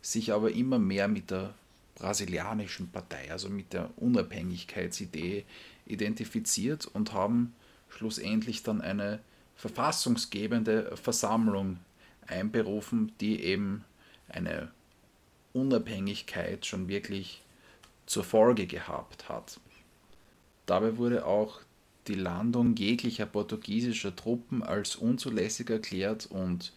sich 0.00 0.32
aber 0.32 0.52
immer 0.52 0.78
mehr 0.78 1.06
mit 1.06 1.30
der 1.30 1.54
brasilianischen 1.96 2.90
Partei, 2.90 3.30
also 3.30 3.50
mit 3.50 3.74
der 3.74 3.90
Unabhängigkeitsidee 3.96 5.44
identifiziert 5.84 6.86
und 6.86 7.12
haben 7.12 7.54
schlussendlich 7.90 8.62
dann 8.62 8.80
eine 8.80 9.20
verfassungsgebende 9.54 10.96
Versammlung 10.96 11.78
einberufen, 12.26 13.12
die 13.20 13.42
eben 13.42 13.84
eine 14.28 14.70
Unabhängigkeit 15.52 16.64
schon 16.64 16.88
wirklich 16.88 17.42
zur 18.06 18.24
Folge 18.24 18.66
gehabt 18.66 19.28
hat. 19.28 19.60
Dabei 20.64 20.96
wurde 20.96 21.26
auch 21.26 21.60
die 22.08 22.14
Landung 22.14 22.76
jeglicher 22.76 23.26
portugiesischer 23.26 24.14
Truppen 24.14 24.62
als 24.62 24.96
unzulässig 24.96 25.70
erklärt 25.70 26.26
und 26.26 26.72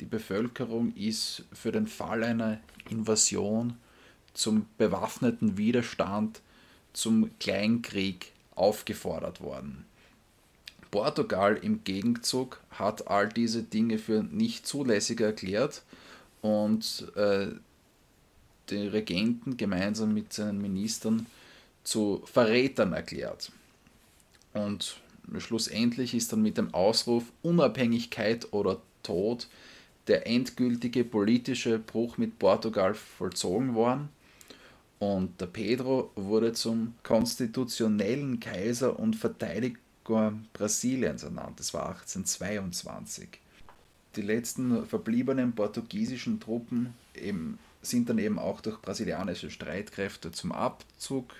die 0.00 0.04
Bevölkerung 0.04 0.94
ist 0.96 1.44
für 1.52 1.72
den 1.72 1.86
Fall 1.86 2.24
einer 2.24 2.60
Invasion 2.90 3.74
zum 4.34 4.66
bewaffneten 4.76 5.56
Widerstand, 5.56 6.40
zum 6.92 7.30
Kleinkrieg 7.38 8.32
aufgefordert 8.54 9.40
worden. 9.40 9.84
Portugal 10.90 11.58
im 11.60 11.82
Gegenzug 11.82 12.60
hat 12.70 13.08
all 13.08 13.28
diese 13.28 13.62
Dinge 13.62 13.98
für 13.98 14.22
nicht 14.22 14.66
zulässig 14.66 15.20
erklärt 15.20 15.82
und 16.40 17.12
äh, 17.16 17.48
die 18.70 18.86
Regenten 18.86 19.56
gemeinsam 19.56 20.14
mit 20.14 20.32
seinen 20.32 20.60
Ministern 20.60 21.26
zu 21.82 22.22
Verrätern 22.26 22.92
erklärt. 22.92 23.50
Und 24.54 24.96
schlussendlich 25.38 26.14
ist 26.14 26.32
dann 26.32 26.42
mit 26.42 26.56
dem 26.56 26.72
Ausruf 26.72 27.24
Unabhängigkeit 27.42 28.52
oder 28.52 28.80
Tod 29.02 29.48
der 30.06 30.26
endgültige 30.26 31.04
politische 31.04 31.78
Bruch 31.78 32.18
mit 32.18 32.38
Portugal 32.38 32.94
vollzogen 32.94 33.74
worden 33.74 34.08
und 34.98 35.38
der 35.40 35.46
Pedro 35.46 36.10
wurde 36.14 36.52
zum 36.52 36.94
konstitutionellen 37.02 38.40
Kaiser 38.40 38.98
und 38.98 39.16
Verteidiger 39.16 40.32
Brasiliens 40.52 41.22
ernannt. 41.24 41.60
Das 41.60 41.74
war 41.74 41.88
1822. 41.88 43.28
Die 44.16 44.22
letzten 44.22 44.86
verbliebenen 44.86 45.54
portugiesischen 45.54 46.40
Truppen 46.40 46.94
eben, 47.14 47.58
sind 47.82 48.08
dann 48.08 48.18
eben 48.18 48.38
auch 48.38 48.60
durch 48.60 48.80
brasilianische 48.80 49.50
Streitkräfte 49.50 50.30
zum 50.30 50.52
Abzug 50.52 51.34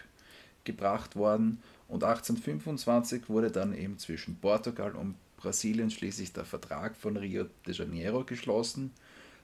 gebracht 0.65 1.17
worden 1.17 1.63
und 1.89 2.03
1825 2.03 3.29
wurde 3.29 3.51
dann 3.51 3.77
eben 3.77 3.99
zwischen 3.99 4.37
Portugal 4.37 4.93
und 4.93 5.17
Brasilien 5.37 5.91
schließlich 5.91 6.33
der 6.33 6.45
Vertrag 6.45 6.97
von 6.97 7.17
Rio 7.17 7.47
de 7.67 7.75
Janeiro 7.75 8.25
geschlossen, 8.25 8.91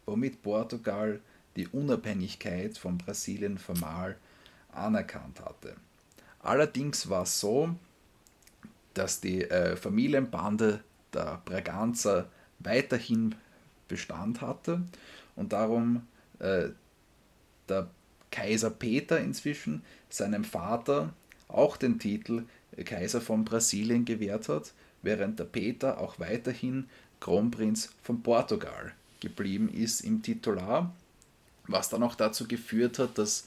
womit 0.07 0.43
Portugal 0.43 1.20
die 1.57 1.68
Unabhängigkeit 1.68 2.78
von 2.78 2.97
Brasilien 2.97 3.59
formal 3.59 4.16
anerkannt 4.72 5.41
hatte. 5.41 5.76
Allerdings 6.43 7.09
war 7.11 7.24
es 7.24 7.38
so, 7.38 7.74
dass 8.95 9.20
die 9.20 9.43
äh, 9.43 9.76
Familienbande 9.76 10.80
der 11.12 11.43
Braganza 11.45 12.26
weiterhin 12.61 13.34
Bestand 13.88 14.41
hatte 14.41 14.82
und 15.36 15.53
darum 15.53 16.07
äh, 16.38 16.68
der 17.68 17.91
Kaiser 18.30 18.70
Peter 18.70 19.20
inzwischen 19.20 19.82
seinem 20.09 20.45
Vater 20.45 21.12
auch 21.55 21.76
den 21.76 21.98
Titel 21.98 22.44
Kaiser 22.84 23.20
von 23.20 23.44
Brasilien 23.44 24.05
gewährt 24.05 24.48
hat, 24.48 24.72
während 25.03 25.38
der 25.38 25.44
Peter 25.44 25.98
auch 25.98 26.18
weiterhin 26.18 26.88
Kronprinz 27.20 27.90
von 28.03 28.22
Portugal 28.22 28.92
geblieben 29.20 29.68
ist 29.68 30.01
im 30.01 30.22
Titular 30.22 30.92
was 31.72 31.88
dann 31.88 32.03
auch 32.03 32.14
dazu 32.14 32.46
geführt 32.46 32.98
hat, 32.98 33.18
dass 33.18 33.46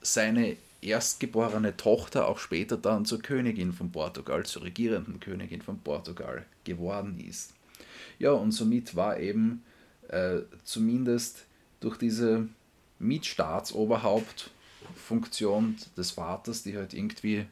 seine 0.00 0.56
erstgeborene 0.80 1.76
Tochter 1.76 2.28
auch 2.28 2.38
später 2.38 2.76
dann 2.76 3.04
zur 3.04 3.20
Königin 3.20 3.72
von 3.72 3.90
Portugal, 3.90 4.44
zur 4.44 4.62
regierenden 4.62 5.18
Königin 5.18 5.62
von 5.62 5.78
Portugal 5.78 6.44
geworden 6.64 7.18
ist. 7.26 7.54
Ja, 8.18 8.32
und 8.32 8.52
somit 8.52 8.94
war 8.94 9.18
eben 9.18 9.64
äh, 10.08 10.40
zumindest 10.62 11.46
durch 11.80 11.96
diese 11.96 12.48
Mitstaatsoberhauptfunktion 14.84 15.76
des 15.96 16.12
Vaters, 16.12 16.62
die 16.62 16.76
halt 16.76 16.94
irgendwie 16.94 17.46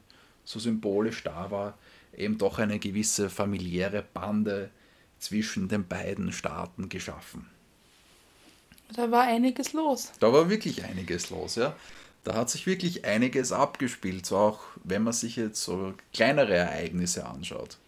so 0.44 0.58
symbolisch 0.58 1.22
da 1.22 1.50
war, 1.50 1.78
eben 2.16 2.38
doch 2.38 2.58
eine 2.58 2.78
gewisse 2.78 3.30
familiäre 3.30 4.04
Bande 4.14 4.70
zwischen 5.18 5.68
den 5.68 5.86
beiden 5.86 6.32
Staaten 6.32 6.88
geschaffen. 6.88 7.48
Da 8.94 9.10
war 9.10 9.22
einiges 9.22 9.72
los. 9.72 10.12
Da 10.20 10.32
war 10.32 10.50
wirklich 10.50 10.84
einiges 10.84 11.30
los, 11.30 11.54
ja. 11.54 11.74
Da 12.24 12.34
hat 12.34 12.50
sich 12.50 12.66
wirklich 12.66 13.04
einiges 13.04 13.50
abgespielt, 13.50 14.26
so 14.26 14.36
auch 14.36 14.60
wenn 14.84 15.02
man 15.02 15.12
sich 15.12 15.36
jetzt 15.36 15.62
so 15.62 15.94
kleinere 16.12 16.54
Ereignisse 16.54 17.26
anschaut. 17.26 17.78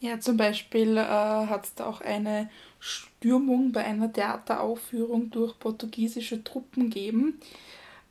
Ja, 0.00 0.18
zum 0.18 0.36
Beispiel 0.36 0.96
äh, 0.96 1.00
hat 1.00 1.64
es 1.64 1.74
da 1.74 1.86
auch 1.86 2.00
eine 2.00 2.50
Stürmung 2.80 3.70
bei 3.72 3.84
einer 3.84 4.12
Theateraufführung 4.12 5.30
durch 5.30 5.58
portugiesische 5.58 6.42
Truppen 6.42 6.90
gegeben. 6.90 7.40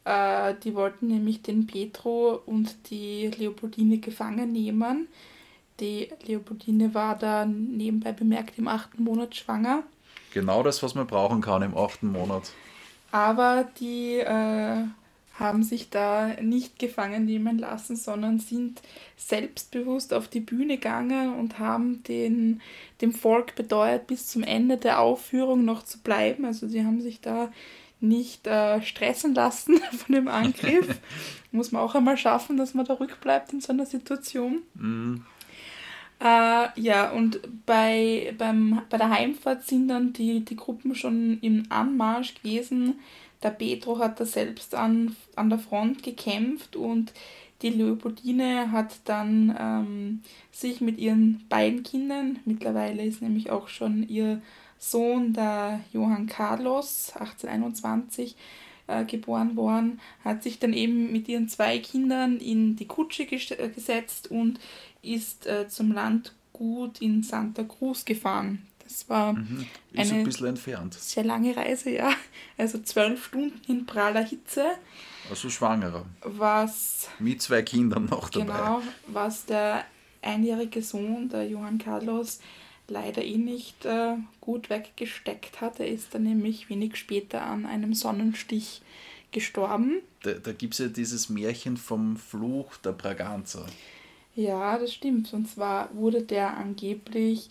Äh, 0.03 0.55
die 0.63 0.73
wollten 0.75 1.07
nämlich 1.07 1.41
den 1.41 1.67
Petro 1.67 2.41
und 2.45 2.89
die 2.89 3.27
Leopoldine 3.27 3.99
gefangen 3.99 4.51
nehmen. 4.51 5.07
Die 5.79 6.09
Leopoldine 6.25 6.93
war 6.93 7.17
da 7.17 7.45
nebenbei 7.45 8.11
bemerkt 8.11 8.57
im 8.57 8.67
achten 8.67 9.03
Monat 9.03 9.35
schwanger. 9.35 9.83
Genau 10.33 10.63
das, 10.63 10.81
was 10.81 10.95
man 10.95 11.07
brauchen 11.07 11.41
kann 11.41 11.61
im 11.61 11.75
achten 11.75 12.11
Monat. 12.11 12.51
Aber 13.11 13.67
die 13.79 14.17
äh, 14.17 14.85
haben 15.33 15.63
sich 15.63 15.89
da 15.89 16.35
nicht 16.41 16.79
gefangen 16.79 17.25
nehmen 17.25 17.57
lassen, 17.57 17.95
sondern 17.95 18.39
sind 18.39 18.81
selbstbewusst 19.17 20.13
auf 20.13 20.27
die 20.27 20.39
Bühne 20.39 20.75
gegangen 20.77 21.35
und 21.35 21.59
haben 21.59 22.03
den, 22.03 22.61
dem 23.01 23.11
Volk 23.11 23.55
bedeutet, 23.55 24.07
bis 24.07 24.27
zum 24.27 24.43
Ende 24.43 24.77
der 24.77 24.99
Aufführung 24.99 25.65
noch 25.65 25.83
zu 25.83 25.99
bleiben. 25.99 26.45
Also 26.45 26.67
sie 26.67 26.85
haben 26.85 27.01
sich 27.01 27.21
da 27.21 27.51
nicht 28.01 28.47
äh, 28.47 28.81
stressen 28.81 29.33
lassen 29.33 29.77
von 29.91 30.15
dem 30.15 30.27
Angriff. 30.27 30.99
Muss 31.51 31.71
man 31.71 31.81
auch 31.81 31.95
einmal 31.95 32.17
schaffen, 32.17 32.57
dass 32.57 32.73
man 32.73 32.85
da 32.85 32.93
rückbleibt 32.93 33.53
in 33.53 33.61
so 33.61 33.73
einer 33.73 33.85
Situation. 33.85 34.61
Mm. 34.75 35.17
Äh, 36.19 36.79
ja, 36.79 37.11
und 37.11 37.39
bei, 37.65 38.33
beim, 38.37 38.81
bei 38.89 38.97
der 38.97 39.09
Heimfahrt 39.09 39.65
sind 39.65 39.87
dann 39.87 40.13
die, 40.13 40.45
die 40.45 40.55
Gruppen 40.55 40.93
schon 40.95 41.39
im 41.41 41.63
Anmarsch 41.69 42.35
gewesen. 42.35 42.99
Der 43.41 43.49
Petro 43.49 43.97
hat 43.97 44.19
da 44.19 44.25
selbst 44.25 44.75
an, 44.75 45.15
an 45.35 45.49
der 45.49 45.57
Front 45.57 46.03
gekämpft 46.03 46.75
und 46.75 47.11
die 47.61 47.69
Leopoldine 47.69 48.71
hat 48.71 48.99
dann 49.05 49.55
ähm, 49.59 50.21
sich 50.51 50.81
mit 50.81 50.97
ihren 50.97 51.45
beiden 51.49 51.83
Kindern, 51.83 52.39
mittlerweile 52.45 53.03
ist 53.03 53.21
nämlich 53.21 53.51
auch 53.51 53.67
schon 53.67 54.07
ihr 54.07 54.41
Sohn, 54.83 55.33
der 55.33 55.81
Johann 55.93 56.25
Carlos, 56.25 57.11
1821, 57.13 58.35
äh, 58.87 59.05
geboren 59.05 59.55
worden, 59.55 60.01
hat 60.23 60.41
sich 60.41 60.57
dann 60.57 60.73
eben 60.73 61.11
mit 61.11 61.29
ihren 61.29 61.47
zwei 61.47 61.77
Kindern 61.77 62.37
in 62.39 62.75
die 62.75 62.87
Kutsche 62.87 63.27
gesetzt 63.27 64.31
und 64.31 64.59
ist 65.03 65.45
äh, 65.45 65.67
zum 65.67 65.91
Landgut 65.91 66.99
in 66.99 67.21
Santa 67.21 67.63
Cruz 67.63 68.05
gefahren. 68.05 68.65
Das 68.83 69.07
war 69.07 69.33
mhm. 69.33 69.67
eine 69.95 70.13
ein 70.13 70.23
bisschen 70.23 70.47
entfernt. 70.47 70.95
sehr 70.95 71.23
lange 71.23 71.55
Reise, 71.55 71.91
ja. 71.91 72.11
Also 72.57 72.79
zwölf 72.79 73.27
Stunden 73.27 73.61
in 73.67 73.85
praller 73.85 74.25
Hitze. 74.25 74.65
Also 75.29 75.51
schwangerer. 75.51 76.05
Was. 76.23 77.07
Mit 77.19 77.43
zwei 77.43 77.61
Kindern 77.61 78.05
noch 78.05 78.29
dabei. 78.29 78.45
Genau, 78.45 78.81
was 79.07 79.45
der 79.45 79.85
einjährige 80.23 80.81
Sohn, 80.81 81.29
der 81.29 81.47
Johann 81.47 81.77
Carlos, 81.77 82.39
leider 82.91 83.23
eh 83.23 83.37
nicht 83.37 83.85
äh, 83.85 84.15
gut 84.39 84.69
weggesteckt 84.69 85.61
hat. 85.61 85.79
Er 85.79 85.87
ist 85.87 86.13
dann 86.13 86.23
nämlich 86.23 86.69
wenig 86.69 86.95
später 86.97 87.41
an 87.41 87.65
einem 87.65 87.93
Sonnenstich 87.93 88.81
gestorben. 89.31 90.01
Da, 90.23 90.33
da 90.33 90.51
gibt 90.51 90.73
es 90.73 90.79
ja 90.79 90.87
dieses 90.87 91.29
Märchen 91.29 91.77
vom 91.77 92.17
Fluch 92.17 92.77
der 92.77 92.91
Braganza. 92.91 93.65
Ja, 94.35 94.77
das 94.77 94.93
stimmt. 94.93 95.33
Und 95.33 95.49
zwar 95.49 95.93
wurde 95.95 96.21
der 96.21 96.57
angeblich 96.57 97.49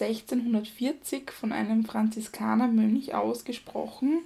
1640 0.00 1.30
von 1.30 1.52
einem 1.52 1.84
Franziskanermönch 1.84 3.14
ausgesprochen 3.14 4.20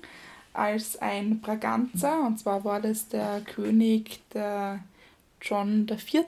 als 0.53 1.01
ein 1.01 1.41
Braganza. 1.41 2.27
Und 2.27 2.39
zwar 2.39 2.65
war 2.65 2.81
das 2.81 3.09
der 3.09 3.41
König 3.41 4.21
der 4.35 4.81
John 5.41 5.87
IV. 5.89 6.25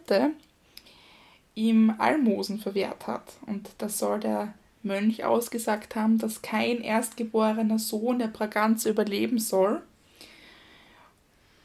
Ihm 1.55 1.95
Almosen 1.99 2.59
verwehrt 2.59 3.07
hat. 3.07 3.35
Und 3.47 3.71
das 3.79 3.99
soll 3.99 4.21
der 4.21 4.55
Mönch 4.83 5.25
ausgesagt 5.25 5.97
haben, 5.97 6.19
dass 6.19 6.43
kein 6.43 6.81
erstgeborener 6.81 7.79
Sohn 7.79 8.19
der 8.19 8.29
Braganza 8.29 8.91
überleben 8.91 9.39
soll. 9.39 9.83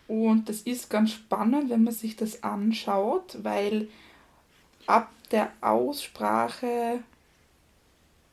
Und 0.08 0.50
das 0.50 0.62
ist 0.62 0.90
ganz 0.90 1.12
spannend, 1.12 1.70
wenn 1.70 1.84
man 1.84 1.94
sich 1.94 2.16
das 2.16 2.44
anschaut, 2.44 3.38
weil 3.44 3.88
ab 4.88 5.12
der 5.32 5.52
Aussprache 5.62 7.04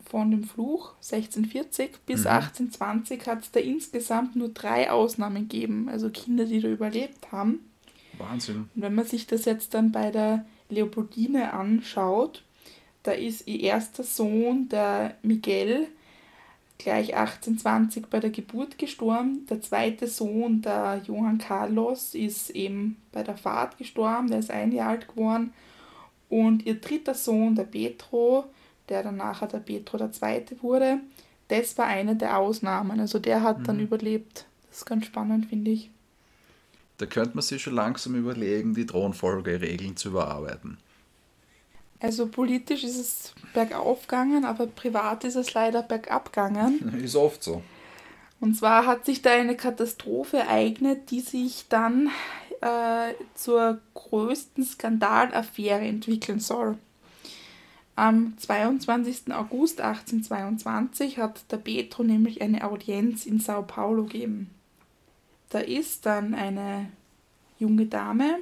von 0.08 0.30
dem 0.30 0.44
Fluch 0.44 0.94
1640 1.02 1.98
bis 2.06 2.20
mhm. 2.20 2.28
1820 2.28 3.26
hat 3.26 3.42
es 3.42 3.50
da 3.50 3.60
insgesamt 3.60 4.36
nur 4.36 4.48
drei 4.48 4.90
Ausnahmen 4.90 5.48
gegeben, 5.48 5.88
also 5.88 6.08
Kinder, 6.10 6.44
die 6.44 6.60
da 6.60 6.68
überlebt 6.68 7.32
haben. 7.32 7.60
Wahnsinn. 8.16 8.70
Und 8.74 8.82
wenn 8.82 8.94
man 8.94 9.04
sich 9.04 9.26
das 9.26 9.44
jetzt 9.44 9.74
dann 9.74 9.92
bei 9.92 10.10
der 10.10 10.46
Leopoldine 10.68 11.52
anschaut, 11.52 12.42
da 13.02 13.12
ist 13.12 13.46
ihr 13.46 13.60
erster 13.60 14.02
Sohn, 14.02 14.68
der 14.68 15.14
Miguel, 15.22 15.86
gleich 16.78 17.16
1820 17.16 18.06
bei 18.06 18.20
der 18.20 18.30
Geburt 18.30 18.78
gestorben. 18.78 19.46
Der 19.48 19.60
zweite 19.60 20.06
Sohn, 20.06 20.60
der 20.62 21.00
Johann 21.06 21.38
Carlos, 21.38 22.14
ist 22.14 22.50
eben 22.50 22.96
bei 23.12 23.22
der 23.22 23.36
Fahrt 23.36 23.78
gestorben, 23.78 24.28
der 24.28 24.40
ist 24.40 24.50
ein 24.50 24.72
Jahr 24.72 24.90
alt 24.90 25.08
geworden. 25.08 25.52
Und 26.28 26.66
ihr 26.66 26.80
dritter 26.80 27.14
Sohn, 27.14 27.54
der 27.54 27.64
Petro, 27.64 28.46
der 28.88 29.02
dann 29.02 29.16
nachher 29.16 29.46
der 29.46 29.58
Petro 29.58 29.96
der 29.96 30.12
Zweite 30.12 30.60
wurde, 30.62 30.98
das 31.48 31.78
war 31.78 31.86
eine 31.86 32.16
der 32.16 32.38
Ausnahmen. 32.38 32.98
Also 32.98 33.18
der 33.18 33.42
hat 33.42 33.60
mhm. 33.60 33.64
dann 33.64 33.80
überlebt. 33.80 34.46
Das 34.68 34.78
ist 34.78 34.86
ganz 34.86 35.06
spannend, 35.06 35.46
finde 35.46 35.70
ich. 35.70 35.90
Da 36.98 37.06
könnte 37.06 37.34
man 37.34 37.42
sich 37.42 37.62
schon 37.62 37.74
langsam 37.74 38.14
überlegen, 38.14 38.74
die 38.74 38.86
Thronfolgeregeln 38.86 39.96
zu 39.96 40.08
überarbeiten. 40.08 40.78
Also 42.00 42.26
politisch 42.26 42.84
ist 42.84 42.98
es 42.98 43.34
bergauf 43.54 44.06
gegangen, 44.06 44.44
aber 44.44 44.66
privat 44.66 45.24
ist 45.24 45.36
es 45.36 45.54
leider 45.54 45.82
bergab 45.82 46.32
gegangen. 46.32 46.94
Ist 47.02 47.16
oft 47.16 47.42
so. 47.42 47.62
Und 48.38 48.54
zwar 48.54 48.84
hat 48.86 49.06
sich 49.06 49.22
da 49.22 49.32
eine 49.32 49.56
Katastrophe 49.56 50.38
ereignet, 50.38 51.10
die 51.10 51.20
sich 51.20 51.66
dann 51.70 52.10
äh, 52.60 53.14
zur 53.34 53.80
größten 53.94 54.64
Skandalaffäre 54.64 55.80
entwickeln 55.80 56.40
soll. 56.40 56.76
Am 57.94 58.36
22. 58.36 59.32
August 59.32 59.80
1822 59.80 61.18
hat 61.18 61.50
der 61.50 61.56
Petro 61.56 62.02
nämlich 62.02 62.42
eine 62.42 62.64
Audienz 62.64 63.24
in 63.24 63.40
Sao 63.40 63.62
Paulo 63.62 64.04
gegeben. 64.04 64.50
Da 65.56 65.62
ist 65.62 66.04
dann 66.04 66.34
eine 66.34 66.92
junge 67.58 67.86
Dame 67.86 68.40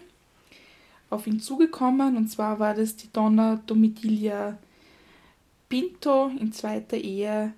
auf 1.10 1.28
ihn 1.28 1.38
zugekommen 1.38 2.16
und 2.16 2.26
zwar 2.26 2.58
war 2.58 2.74
das 2.74 2.96
die 2.96 3.12
Donna 3.12 3.62
Domitilia 3.66 4.58
Pinto. 5.68 6.32
In 6.40 6.52
zweiter 6.52 6.96
Ehe 6.96 7.52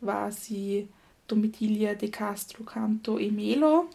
war 0.00 0.30
sie 0.30 0.86
Domitilia 1.26 1.94
de 1.94 2.10
Castro 2.10 2.62
Canto 2.62 3.18
e 3.18 3.32
Melo. 3.32 3.90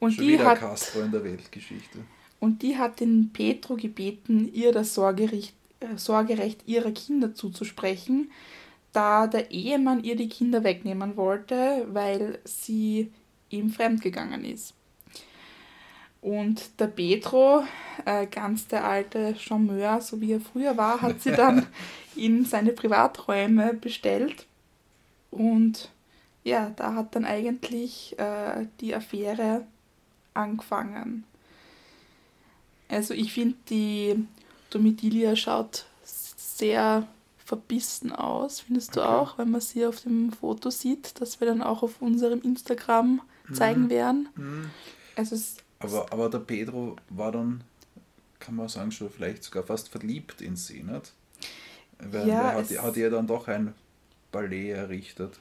Und 0.00 0.14
Schon 0.14 0.26
die 0.26 0.40
hat, 0.40 0.58
Castro 0.58 1.02
in 1.02 1.12
der 1.12 1.22
Weltgeschichte. 1.22 2.00
Und 2.40 2.62
die 2.62 2.76
hat 2.76 2.98
den 2.98 3.30
Petro 3.32 3.76
gebeten, 3.76 4.52
ihr 4.52 4.72
das 4.72 4.92
Sorgerecht 4.92 5.54
äh, 5.78 5.96
Sorgerecht 5.96 6.66
ihrer 6.66 6.90
Kinder 6.90 7.32
zuzusprechen, 7.32 8.32
da 8.92 9.28
der 9.28 9.52
Ehemann 9.52 10.02
ihr 10.02 10.16
die 10.16 10.28
Kinder 10.28 10.64
wegnehmen 10.64 11.16
wollte, 11.16 11.86
weil 11.92 12.40
sie 12.42 13.12
ihm 13.50 13.70
fremdgegangen 13.70 14.44
ist. 14.44 14.74
Und 16.22 16.78
der 16.78 16.88
Petro, 16.88 17.64
äh, 18.04 18.26
ganz 18.26 18.68
der 18.68 18.84
alte 18.84 19.34
Charmeur, 19.36 20.00
so 20.00 20.20
wie 20.20 20.32
er 20.32 20.40
früher 20.40 20.76
war, 20.76 21.00
hat 21.00 21.22
sie 21.22 21.32
dann 21.32 21.66
in 22.16 22.44
seine 22.44 22.72
Privaträume 22.72 23.74
bestellt. 23.74 24.46
Und 25.30 25.90
ja, 26.44 26.70
da 26.76 26.94
hat 26.94 27.14
dann 27.14 27.24
eigentlich 27.24 28.18
äh, 28.18 28.66
die 28.80 28.94
Affäre 28.94 29.66
angefangen. 30.34 31.24
Also 32.88 33.14
ich 33.14 33.32
finde 33.32 33.56
die 33.68 34.26
Domitilia 34.70 35.36
schaut 35.36 35.86
sehr 36.04 37.06
verbissen 37.38 38.12
aus, 38.12 38.60
findest 38.60 38.96
du 38.96 39.00
okay. 39.00 39.08
auch, 39.08 39.38
wenn 39.38 39.50
man 39.50 39.60
sie 39.60 39.86
auf 39.86 40.02
dem 40.02 40.32
Foto 40.32 40.70
sieht, 40.70 41.20
das 41.20 41.40
wir 41.40 41.46
dann 41.46 41.62
auch 41.62 41.82
auf 41.82 42.00
unserem 42.00 42.40
Instagram 42.42 43.20
zeigen 43.52 43.84
mhm. 43.84 43.90
werden. 43.90 44.28
Mhm. 44.36 44.70
Also 45.16 45.36
aber, 45.80 46.12
aber 46.12 46.28
der 46.28 46.40
Pedro 46.40 46.96
war 47.08 47.32
dann, 47.32 47.62
kann 48.38 48.54
man 48.54 48.68
sagen, 48.68 48.92
schon 48.92 49.10
vielleicht 49.10 49.42
sogar 49.42 49.64
fast 49.64 49.88
verliebt 49.88 50.40
in 50.40 50.56
sie, 50.56 50.82
nicht? 50.82 51.12
Weil 51.98 52.28
ja, 52.28 52.52
er 52.52 52.54
hat, 52.58 52.82
hat 52.82 52.96
ihr 52.96 53.10
dann 53.10 53.26
doch 53.26 53.48
ein 53.48 53.74
Ballet 54.30 54.70
errichtet. 54.70 55.38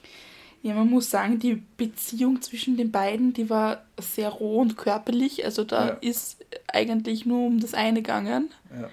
Ja, 0.61 0.73
man 0.73 0.89
muss 0.89 1.09
sagen, 1.09 1.39
die 1.39 1.63
Beziehung 1.77 2.41
zwischen 2.41 2.75
den 2.75 2.91
beiden, 2.91 3.33
die 3.33 3.49
war 3.49 3.85
sehr 3.97 4.29
roh 4.29 4.59
und 4.59 4.75
körperlich. 4.75 5.45
Also 5.45 5.63
da 5.63 5.87
ja. 5.87 5.93
ist 6.01 6.45
eigentlich 6.67 7.25
nur 7.25 7.47
um 7.47 7.59
das 7.59 7.73
eine 7.73 8.01
gegangen. 8.01 8.49
Ja. 8.73 8.89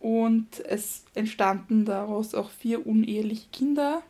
Und 0.00 0.60
es 0.60 1.04
entstanden 1.14 1.84
daraus 1.84 2.34
auch 2.34 2.50
vier 2.50 2.86
uneheliche 2.86 3.48
Kinder. 3.52 4.02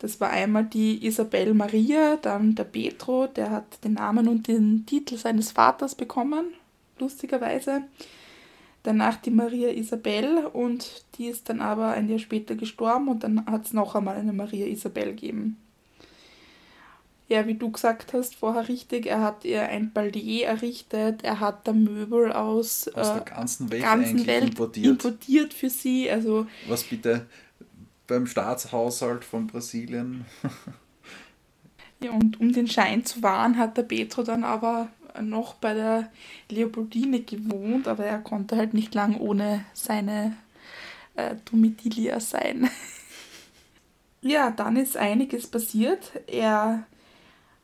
Das 0.00 0.18
war 0.18 0.30
einmal 0.30 0.64
die 0.64 1.06
Isabel 1.06 1.52
Maria, 1.52 2.16
dann 2.16 2.54
der 2.54 2.64
Petro, 2.64 3.26
der 3.26 3.50
hat 3.50 3.84
den 3.84 3.94
Namen 3.94 4.28
und 4.28 4.48
den 4.48 4.86
Titel 4.86 5.16
seines 5.16 5.52
Vaters 5.52 5.94
bekommen, 5.94 6.54
lustigerweise. 6.98 7.82
Danach 8.82 9.16
die 9.16 9.30
Maria 9.30 9.68
Isabel 9.68 10.46
und 10.54 11.04
die 11.16 11.26
ist 11.26 11.50
dann 11.50 11.60
aber 11.60 11.90
ein 11.90 12.08
Jahr 12.08 12.18
später 12.18 12.54
gestorben 12.54 13.08
und 13.08 13.22
dann 13.22 13.44
hat 13.44 13.66
es 13.66 13.74
noch 13.74 13.94
einmal 13.94 14.16
eine 14.16 14.32
Maria 14.32 14.66
Isabel 14.66 15.10
gegeben. 15.10 15.58
Ja, 17.28 17.46
wie 17.46 17.54
du 17.54 17.70
gesagt 17.70 18.14
hast 18.14 18.34
vorher 18.36 18.68
richtig, 18.68 19.06
er 19.06 19.20
hat 19.20 19.44
ihr 19.44 19.62
ein 19.68 19.92
Palais 19.92 20.42
errichtet, 20.42 21.22
er 21.22 21.40
hat 21.40 21.68
da 21.68 21.74
Möbel 21.74 22.32
aus, 22.32 22.88
aus 22.88 23.08
äh, 23.08 23.14
der 23.14 23.20
ganzen 23.20 23.70
Welt, 23.70 23.82
ganzen 23.82 24.26
Welt 24.26 24.44
importiert. 24.44 24.86
importiert 24.86 25.54
für 25.54 25.70
sie. 25.70 26.10
Also, 26.10 26.46
Was 26.66 26.84
bitte 26.84 27.26
beim 28.10 28.26
Staatshaushalt 28.26 29.24
von 29.24 29.46
Brasilien. 29.46 30.26
ja, 32.00 32.10
und 32.10 32.38
um 32.40 32.52
den 32.52 32.66
Schein 32.66 33.06
zu 33.06 33.22
wahren, 33.22 33.56
hat 33.56 33.78
der 33.78 33.84
Petro 33.84 34.22
dann 34.22 34.44
aber 34.44 34.88
noch 35.22 35.54
bei 35.54 35.74
der 35.74 36.10
Leopoldine 36.50 37.22
gewohnt, 37.22 37.88
aber 37.88 38.04
er 38.04 38.18
konnte 38.18 38.56
halt 38.56 38.74
nicht 38.74 38.94
lang 38.94 39.16
ohne 39.16 39.64
seine 39.72 40.36
äh, 41.14 41.36
Domitilia 41.50 42.20
sein. 42.20 42.68
ja, 44.20 44.50
dann 44.50 44.76
ist 44.76 44.96
einiges 44.96 45.46
passiert. 45.46 46.12
Er 46.26 46.86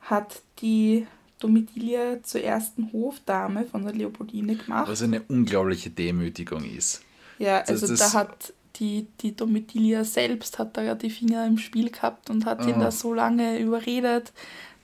hat 0.00 0.42
die 0.60 1.06
Domitilia 1.40 2.22
zur 2.22 2.42
ersten 2.42 2.92
Hofdame 2.92 3.64
von 3.64 3.84
der 3.84 3.94
Leopoldine 3.94 4.56
gemacht. 4.56 4.88
Was 4.88 5.02
eine 5.02 5.22
unglaubliche 5.22 5.90
Demütigung 5.90 6.64
ist. 6.64 7.02
Ja, 7.38 7.60
also 7.60 7.86
das, 7.86 7.98
da 7.98 8.12
hat 8.20 8.54
die, 8.78 9.06
die 9.20 9.34
Domitilia 9.34 10.04
selbst 10.04 10.58
hat 10.58 10.76
da 10.76 10.82
ja 10.82 10.94
die 10.94 11.10
Finger 11.10 11.46
im 11.46 11.58
Spiel 11.58 11.90
gehabt 11.90 12.30
und 12.30 12.46
hat 12.46 12.64
oh. 12.64 12.68
ihn 12.68 12.80
da 12.80 12.90
so 12.90 13.12
lange 13.14 13.58
überredet, 13.58 14.32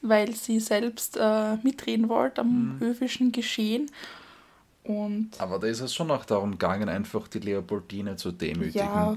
weil 0.01 0.35
sie 0.35 0.61
selbst 0.61 1.17
äh, 1.21 1.57
mitreden 1.63 2.09
wollte 2.09 2.41
am 2.41 2.77
mhm. 2.77 2.81
höfischen 2.81 3.33
Geschehen. 3.33 3.91
Und 4.85 5.31
Aber 5.39 5.59
da 5.59 5.67
ist 5.69 5.81
es 5.81 5.95
schon 5.95 6.11
auch 6.11 6.25
darum 6.25 6.53
gegangen, 6.53 6.89
einfach 6.89 7.29
die 7.29 7.39
Leopoldine 7.39 8.17
zu 8.17 8.33
demütigen. 8.33 8.81
Ja, 8.81 9.17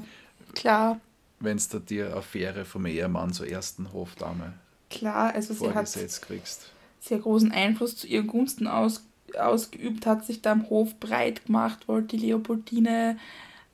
klar. 0.54 1.00
Wenn 1.40 1.58
es 1.58 1.70
da 1.70 1.80
die 1.80 2.02
Affäre 2.02 2.66
vom 2.66 2.86
Ehemann 2.86 3.34
zur 3.34 3.48
ersten 3.48 3.92
Hofdame 3.92 4.54
klar, 4.96 5.34
also 5.34 5.54
sie 5.54 5.74
hat 5.74 5.92
kriegst. 6.22 6.72
sehr 7.00 7.20
großen 7.20 7.52
Einfluss 7.52 7.98
zu 7.98 8.08
ihren 8.08 8.28
Gunsten 8.28 8.68
aus, 8.68 9.04
ausgeübt, 9.38 10.06
hat 10.06 10.26
sich 10.26 10.42
da 10.42 10.54
am 10.54 10.70
Hof 10.70 11.00
breit 11.00 11.46
gemacht, 11.46 11.88
wollte 11.88 12.18
die 12.18 12.28
Leopoldine 12.28 13.18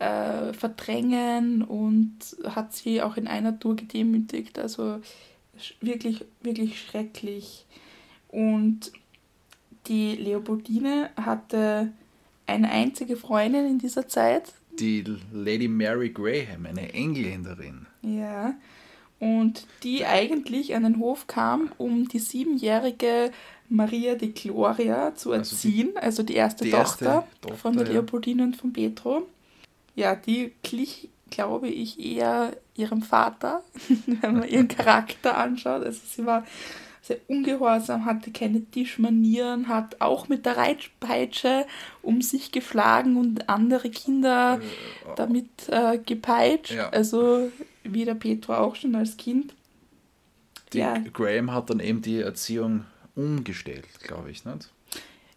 äh, 0.01 0.53
verdrängen 0.53 1.61
und 1.61 2.17
hat 2.43 2.73
sie 2.73 3.01
auch 3.01 3.17
in 3.17 3.27
einer 3.27 3.59
Tour 3.59 3.75
gedemütigt. 3.75 4.57
Also 4.57 4.99
wirklich, 5.79 6.25
wirklich 6.41 6.81
schrecklich. 6.81 7.65
Und 8.29 8.91
die 9.87 10.15
Leopoldine 10.15 11.11
hatte 11.15 11.91
eine 12.47 12.71
einzige 12.71 13.15
Freundin 13.15 13.67
in 13.67 13.77
dieser 13.77 14.07
Zeit. 14.07 14.53
Die 14.79 15.03
Lady 15.31 15.67
Mary 15.67 16.09
Graham, 16.09 16.65
eine 16.65 16.93
Engländerin. 16.93 17.85
Ja, 18.01 18.55
und 19.19 19.67
die 19.83 20.05
eigentlich 20.07 20.73
an 20.73 20.81
den 20.81 20.97
Hof 20.97 21.27
kam, 21.27 21.71
um 21.77 22.07
die 22.07 22.17
siebenjährige 22.17 23.31
Maria 23.69 24.15
de 24.15 24.29
Gloria 24.29 25.13
zu 25.13 25.31
erziehen, 25.31 25.89
also 25.95 25.99
die, 25.99 26.01
also 26.03 26.23
die 26.23 26.33
erste, 26.33 26.63
die 26.63 26.71
Tochter, 26.71 27.05
erste 27.05 27.41
Tochter, 27.41 27.57
von 27.57 27.77
der 27.77 27.85
Leopoldine 27.85 28.41
ja. 28.41 28.47
und 28.47 28.55
von 28.55 28.73
Petro. 28.73 29.27
Ja, 29.95 30.15
die 30.15 30.53
glich, 30.63 31.09
glaube 31.29 31.67
ich, 31.67 31.99
eher 31.99 32.55
ihrem 32.75 33.01
Vater, 33.01 33.63
wenn 34.21 34.33
man 34.35 34.47
ihren 34.47 34.67
Charakter 34.67 35.37
anschaut. 35.37 35.83
Also 35.83 36.01
sie 36.05 36.25
war 36.25 36.45
sehr 37.01 37.17
ungehorsam, 37.27 38.05
hatte 38.05 38.31
keine 38.31 38.63
Tischmanieren, 38.63 39.67
hat 39.67 39.99
auch 39.99 40.29
mit 40.29 40.45
der 40.45 40.57
Reitpeitsche 40.57 41.65
um 42.01 42.21
sich 42.21 42.51
geschlagen 42.51 43.17
und 43.17 43.49
andere 43.49 43.89
Kinder 43.89 44.59
äh, 44.61 45.15
damit 45.15 45.49
äh, 45.67 45.97
gepeitscht. 45.97 46.73
Ja. 46.73 46.89
Also 46.89 47.51
wie 47.83 48.05
der 48.05 48.15
Petro 48.15 48.53
auch 48.53 48.75
schon 48.75 48.95
als 48.95 49.17
Kind. 49.17 49.55
Die 50.73 50.79
ja. 50.79 50.97
Graham 51.11 51.51
hat 51.51 51.69
dann 51.69 51.79
eben 51.79 52.01
die 52.01 52.19
Erziehung 52.19 52.85
umgestellt, 53.15 53.87
glaube 54.03 54.31
ich, 54.31 54.45
nicht? 54.45 54.69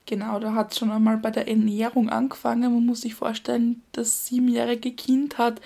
Genau, 0.06 0.38
da 0.38 0.54
hat 0.54 0.72
es 0.72 0.78
schon 0.78 0.90
einmal 0.90 1.16
bei 1.16 1.30
der 1.30 1.48
Ernährung 1.48 2.10
angefangen. 2.10 2.74
Man 2.74 2.86
muss 2.86 3.00
sich 3.00 3.14
vorstellen, 3.14 3.82
das 3.92 4.26
siebenjährige 4.26 4.92
Kind 4.92 5.38
hat 5.38 5.62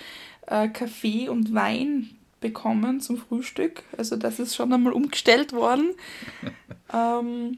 äh, 0.47 0.69
Kaffee 0.69 1.27
und 1.27 1.53
Wein 1.53 2.11
bekommen 2.39 3.01
zum 3.01 3.17
Frühstück. 3.17 3.83
Also 3.97 4.15
das 4.15 4.39
ist 4.39 4.55
schon 4.55 4.71
einmal 4.71 4.93
umgestellt 4.93 5.51
worden. 5.51 5.89
ähm, 6.93 7.57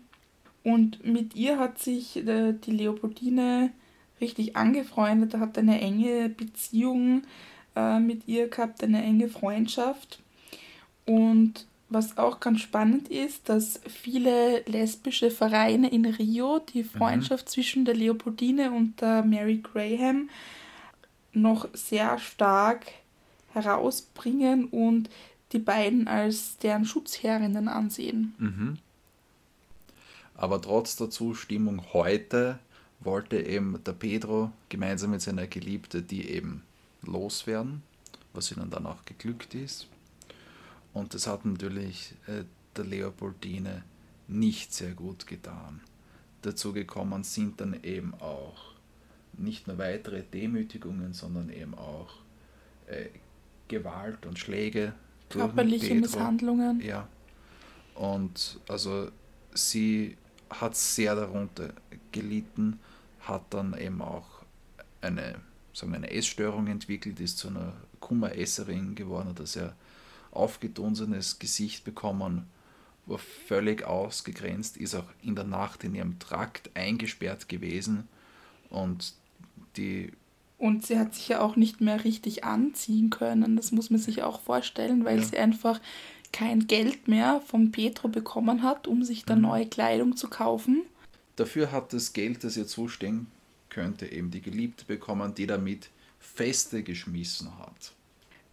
und 0.63 1.05
mit 1.05 1.35
ihr 1.35 1.59
hat 1.59 1.79
sich 1.79 2.17
äh, 2.17 2.53
die 2.53 2.71
Leopoldine 2.71 3.71
richtig 4.19 4.55
angefreundet, 4.55 5.35
hat 5.35 5.57
eine 5.57 5.81
enge 5.81 6.29
Beziehung 6.29 7.23
äh, 7.75 7.99
mit 7.99 8.27
ihr 8.27 8.47
gehabt, 8.47 8.83
eine 8.83 9.03
enge 9.03 9.29
Freundschaft. 9.29 10.19
Und 11.05 11.65
was 11.91 12.17
auch 12.17 12.39
ganz 12.39 12.61
spannend 12.61 13.09
ist, 13.09 13.49
dass 13.49 13.81
viele 13.85 14.61
lesbische 14.61 15.29
Vereine 15.29 15.91
in 15.91 16.05
Rio 16.05 16.59
die 16.59 16.83
mhm. 16.83 16.89
Freundschaft 16.89 17.45
mhm. 17.45 17.49
zwischen 17.49 17.85
der 17.85 17.95
Leopoldine 17.95 18.71
und 18.71 19.01
der 19.01 19.23
Mary 19.23 19.57
Graham 19.57 20.29
noch 21.33 21.67
sehr 21.73 22.17
stark 22.17 22.85
herausbringen 23.53 24.65
und 24.65 25.09
die 25.51 25.59
beiden 25.59 26.07
als 26.07 26.57
deren 26.59 26.85
Schutzherrinnen 26.85 27.67
ansehen. 27.67 28.33
Mhm. 28.37 28.77
Aber 30.35 30.61
trotz 30.61 30.95
der 30.95 31.09
Zustimmung 31.09 31.83
heute 31.93 32.57
wollte 33.01 33.37
eben 33.37 33.83
der 33.83 33.93
Pedro 33.93 34.51
gemeinsam 34.69 35.11
mit 35.11 35.21
seiner 35.21 35.47
Geliebte 35.47 36.01
die 36.01 36.29
eben 36.29 36.63
loswerden, 37.01 37.83
was 38.33 38.51
ihnen 38.51 38.69
dann 38.69 38.85
auch 38.85 39.03
geglückt 39.05 39.55
ist. 39.55 39.87
Und 40.93 41.13
das 41.13 41.27
hat 41.27 41.45
natürlich 41.45 42.13
äh, 42.27 42.43
der 42.75 42.85
Leopoldine 42.85 43.83
nicht 44.27 44.73
sehr 44.73 44.91
gut 44.91 45.27
getan. 45.27 45.81
Dazu 46.41 46.73
gekommen 46.73 47.23
sind 47.23 47.61
dann 47.61 47.81
eben 47.83 48.13
auch 48.15 48.73
nicht 49.33 49.67
nur 49.67 49.77
weitere 49.77 50.23
Demütigungen, 50.23 51.13
sondern 51.13 51.49
eben 51.49 51.75
auch 51.75 52.09
äh, 52.87 53.07
Gewalt 53.67 54.25
und 54.25 54.37
Schläge. 54.37 54.93
Körperliche 55.29 55.95
Misshandlungen. 55.95 56.81
Ja. 56.81 57.07
Und 57.95 58.59
also 58.67 59.09
sie 59.53 60.17
hat 60.49 60.75
sehr 60.75 61.15
darunter 61.15 61.73
gelitten, 62.11 62.79
hat 63.21 63.43
dann 63.51 63.77
eben 63.77 64.01
auch 64.01 64.27
eine, 64.99 65.35
sagen 65.73 65.91
wir, 65.91 65.97
eine 65.97 66.11
Essstörung 66.11 66.67
entwickelt, 66.67 67.19
ist 67.19 67.37
zu 67.37 67.47
einer 67.47 67.73
Kummeresserin 67.99 68.95
geworden, 68.95 69.35
ein 69.37 69.45
sehr 69.45 69.75
aufgedunsenes 70.31 71.39
Gesicht 71.39 71.83
bekommen, 71.83 72.47
war 73.05 73.19
völlig 73.19 73.83
ausgegrenzt, 73.83 74.77
ist 74.77 74.95
auch 74.95 75.07
in 75.21 75.35
der 75.35 75.43
Nacht 75.43 75.83
in 75.83 75.95
ihrem 75.95 76.19
Trakt 76.19 76.69
eingesperrt 76.75 77.49
gewesen 77.49 78.07
und 78.69 79.13
die 79.77 80.11
und 80.57 80.85
sie 80.85 80.99
hat 80.99 81.15
sich 81.15 81.27
ja 81.27 81.41
auch 81.41 81.55
nicht 81.55 81.81
mehr 81.81 82.03
richtig 82.03 82.43
anziehen 82.43 83.09
können. 83.09 83.55
Das 83.55 83.71
muss 83.71 83.89
man 83.89 83.99
sich 83.99 84.21
auch 84.21 84.39
vorstellen, 84.41 85.05
weil 85.05 85.17
ja. 85.17 85.25
sie 85.25 85.37
einfach 85.39 85.81
kein 86.31 86.67
Geld 86.67 87.07
mehr 87.07 87.41
von 87.43 87.71
Petro 87.71 88.09
bekommen 88.09 88.61
hat, 88.61 88.87
um 88.87 89.03
sich 89.03 89.25
da 89.25 89.35
mhm. 89.35 89.41
neue 89.41 89.65
Kleidung 89.65 90.15
zu 90.15 90.29
kaufen. 90.29 90.83
Dafür 91.35 91.71
hat 91.71 91.93
das 91.93 92.13
Geld, 92.13 92.43
das 92.43 92.57
ihr 92.57 92.67
zustehen 92.67 93.25
könnte, 93.69 94.05
eben 94.05 94.29
die 94.29 94.41
Geliebte 94.41 94.85
bekommen, 94.85 95.33
die 95.33 95.47
damit 95.47 95.89
Feste 96.19 96.83
geschmissen 96.83 97.57
hat. 97.57 97.93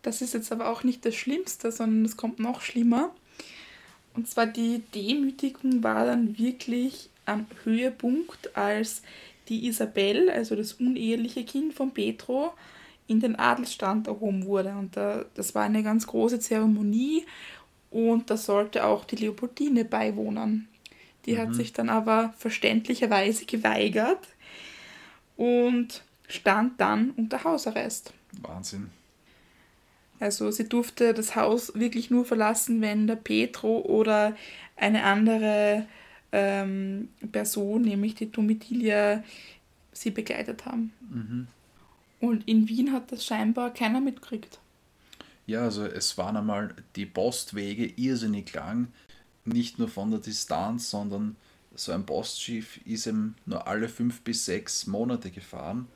Das 0.03 0.22
ist 0.22 0.34
jetzt 0.34 0.53
aber 0.53 0.68
auch 0.68 0.84
nicht 0.84 1.05
das 1.05 1.14
Schlimmste, 1.14 1.72
sondern 1.72 2.05
es 2.05 2.16
kommt 2.16 2.38
noch 2.38 2.61
schlimmer. 2.61 3.14
Und 4.14 4.28
zwar 4.28 4.46
die 4.46 4.82
Demütigung 4.94 5.82
war 5.82 6.07
dann 6.07 6.38
wirklich 6.38 7.11
am 7.26 7.46
Höhepunkt, 7.64 8.57
als 8.57 9.03
die 9.49 9.66
Isabel, 9.66 10.30
also 10.30 10.57
das 10.57 10.74
uneheliche 10.74 11.44
Kind 11.44 11.74
von 11.74 11.92
Petro, 11.92 12.53
in 13.07 13.20
den 13.20 13.36
Adelsstand 13.36 14.07
erhoben 14.07 14.44
wurde. 14.46 14.74
Und 14.78 14.96
da, 14.96 15.24
das 15.34 15.55
war 15.55 15.64
eine 15.64 15.82
ganz 15.82 16.07
große 16.07 16.40
Zeremonie 16.40 17.24
und 17.90 18.30
da 18.30 18.36
sollte 18.36 18.84
auch 18.84 19.05
die 19.05 19.16
Leopoldine 19.16 19.84
beiwohnen. 19.84 20.68
Die 21.26 21.34
mhm. 21.34 21.38
hat 21.38 21.55
sich 21.55 21.72
dann 21.72 21.88
aber 21.88 22.34
verständlicherweise 22.38 23.46
geweigert 23.46 24.28
und 25.36 26.03
stand 26.28 26.80
dann 26.80 27.11
unter 27.11 27.44
Hausarrest. 27.44 28.12
Wahnsinn. 28.42 28.90
Also 30.20 30.50
sie 30.50 30.68
durfte 30.68 31.14
das 31.14 31.36
Haus 31.36 31.74
wirklich 31.74 32.10
nur 32.10 32.24
verlassen, 32.24 32.80
wenn 32.80 33.06
der 33.06 33.16
Petro 33.16 33.80
oder 33.80 34.36
eine 34.76 35.04
andere 35.04 35.86
ähm, 36.32 37.08
Person, 37.32 37.82
nämlich 37.82 38.14
die 38.14 38.30
Domitilia, 38.30 39.22
sie 39.92 40.10
begleitet 40.10 40.66
haben. 40.66 40.92
Mhm. 41.10 41.46
Und 42.20 42.48
in 42.48 42.68
Wien 42.68 42.92
hat 42.92 43.12
das 43.12 43.24
scheinbar 43.24 43.72
keiner 43.72 44.00
mitgekriegt. 44.00 44.58
Ja, 45.46 45.62
also 45.62 45.86
es 45.86 46.18
waren 46.18 46.36
einmal 46.36 46.74
die 46.96 47.06
Postwege 47.06 47.86
irrsinnig 47.96 48.52
lang, 48.52 48.88
nicht 49.44 49.78
nur 49.78 49.88
von 49.88 50.10
der 50.10 50.20
Distanz, 50.20 50.90
sondern 50.90 51.36
so 51.74 51.92
ein 51.92 52.04
Postschiff 52.04 52.80
ist 52.84 53.06
eben 53.06 53.36
nur 53.46 53.66
alle 53.66 53.88
fünf 53.88 54.20
bis 54.22 54.44
sechs 54.44 54.86
Monate 54.86 55.30
gefahren. 55.30 55.86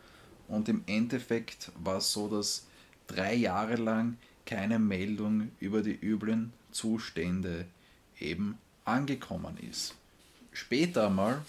Und 0.48 0.68
im 0.68 0.84
Endeffekt 0.86 1.72
war 1.82 1.98
es 1.98 2.12
so, 2.12 2.28
dass 2.28 2.66
drei 3.06 3.34
Jahre 3.34 3.76
lang 3.76 4.16
keine 4.46 4.78
Meldung 4.78 5.50
über 5.60 5.82
die 5.82 5.98
üblen 5.98 6.52
Zustände 6.70 7.66
eben 8.18 8.58
angekommen 8.84 9.56
ist. 9.58 9.94
Später 10.52 11.06
einmal 11.06 11.42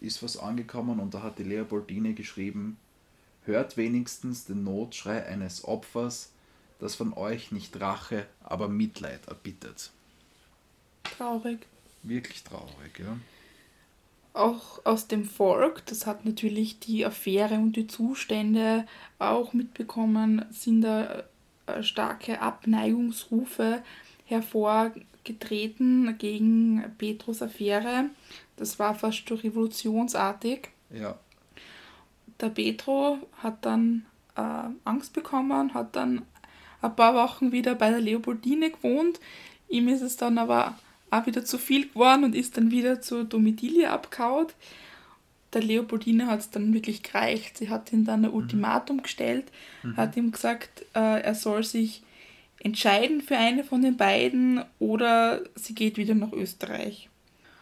ist 0.00 0.22
was 0.22 0.36
angekommen 0.36 1.00
und 1.00 1.14
da 1.14 1.22
hat 1.22 1.38
die 1.38 1.44
Leopoldine 1.44 2.14
geschrieben, 2.14 2.76
hört 3.44 3.76
wenigstens 3.76 4.44
den 4.44 4.64
Notschrei 4.64 5.26
eines 5.26 5.64
Opfers, 5.64 6.30
das 6.78 6.94
von 6.94 7.12
euch 7.14 7.50
nicht 7.50 7.80
Rache, 7.80 8.26
aber 8.44 8.68
Mitleid 8.68 9.26
erbittet. 9.26 9.90
Traurig. 11.02 11.66
Wirklich 12.02 12.44
traurig, 12.44 12.98
ja. 12.98 13.16
Auch 14.38 14.84
aus 14.84 15.08
dem 15.08 15.24
Volk, 15.24 15.84
das 15.86 16.06
hat 16.06 16.24
natürlich 16.24 16.78
die 16.78 17.04
Affäre 17.04 17.56
und 17.56 17.72
die 17.72 17.88
Zustände 17.88 18.86
auch 19.18 19.52
mitbekommen, 19.52 20.44
sind 20.50 20.82
da 20.82 21.24
äh, 21.66 21.82
starke 21.82 22.40
Abneigungsrufe 22.40 23.82
hervorgetreten 24.26 26.18
gegen 26.18 26.84
Petrus 26.98 27.42
Affäre. 27.42 28.10
Das 28.54 28.78
war 28.78 28.94
fast 28.94 29.28
schon 29.28 29.38
revolutionsartig. 29.38 30.68
Ja. 30.90 31.18
Der 32.38 32.50
Petro 32.50 33.18
hat 33.42 33.66
dann 33.66 34.06
äh, 34.36 34.68
Angst 34.84 35.14
bekommen, 35.14 35.74
hat 35.74 35.96
dann 35.96 36.22
ein 36.80 36.94
paar 36.94 37.16
Wochen 37.16 37.50
wieder 37.50 37.74
bei 37.74 37.90
der 37.90 38.00
Leopoldine 38.00 38.70
gewohnt. 38.70 39.18
Ihm 39.68 39.88
ist 39.88 40.02
es 40.02 40.16
dann 40.16 40.38
aber 40.38 40.78
auch 41.10 41.26
wieder 41.26 41.44
zu 41.44 41.58
viel 41.58 41.88
geworden 41.88 42.24
und 42.24 42.34
ist 42.34 42.56
dann 42.56 42.70
wieder 42.70 43.00
zur 43.00 43.24
Domitilie 43.24 43.90
abgehauen. 43.90 44.46
Der 45.52 45.62
Leopoldine 45.62 46.26
hat 46.26 46.40
es 46.40 46.50
dann 46.50 46.74
wirklich 46.74 47.02
gereicht. 47.02 47.56
Sie 47.56 47.70
hat 47.70 47.92
ihm 47.92 48.04
dann 48.04 48.24
ein 48.24 48.30
mhm. 48.30 48.36
Ultimatum 48.36 49.02
gestellt, 49.02 49.46
mhm. 49.82 49.96
hat 49.96 50.16
ihm 50.16 50.30
gesagt, 50.30 50.82
äh, 50.94 51.22
er 51.22 51.34
soll 51.34 51.64
sich 51.64 52.02
entscheiden 52.60 53.20
für 53.20 53.36
eine 53.36 53.64
von 53.64 53.82
den 53.82 53.96
beiden 53.96 54.62
oder 54.78 55.42
sie 55.54 55.74
geht 55.74 55.96
wieder 55.96 56.14
nach 56.14 56.32
Österreich. 56.32 57.08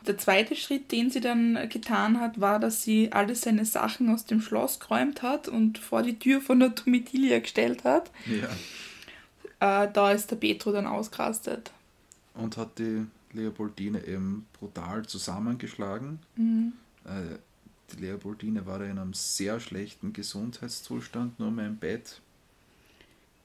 Der 0.06 0.18
zweite 0.18 0.54
Schritt, 0.54 0.92
den 0.92 1.10
sie 1.10 1.20
dann 1.20 1.68
getan 1.68 2.20
hat, 2.20 2.40
war, 2.40 2.60
dass 2.60 2.82
sie 2.82 3.10
alle 3.12 3.34
seine 3.34 3.64
Sachen 3.64 4.08
aus 4.08 4.24
dem 4.24 4.40
Schloss 4.40 4.78
geräumt 4.78 5.22
hat 5.22 5.48
und 5.48 5.78
vor 5.78 6.02
die 6.02 6.18
Tür 6.18 6.40
von 6.40 6.60
der 6.60 6.70
Domitilia 6.70 7.40
gestellt 7.40 7.84
hat. 7.84 8.10
Ja. 8.26 9.84
Äh, 9.84 9.90
da 9.92 10.12
ist 10.12 10.30
der 10.30 10.36
Petro 10.36 10.70
dann 10.70 10.86
ausgerastet. 10.86 11.72
Und 12.34 12.56
hat 12.56 12.78
die 12.78 13.06
Leopoldine 13.36 14.06
eben 14.06 14.46
brutal 14.58 15.06
zusammengeschlagen. 15.06 16.20
Mhm. 16.36 16.72
Äh, 17.04 17.38
die 17.92 18.00
Leopoldine 18.00 18.66
war 18.66 18.80
in 18.82 18.98
einem 18.98 19.14
sehr 19.14 19.60
schlechten 19.60 20.12
Gesundheitszustand, 20.12 21.38
nur 21.38 21.50
mehr 21.50 21.66
im 21.68 21.76
Bett 21.76 22.20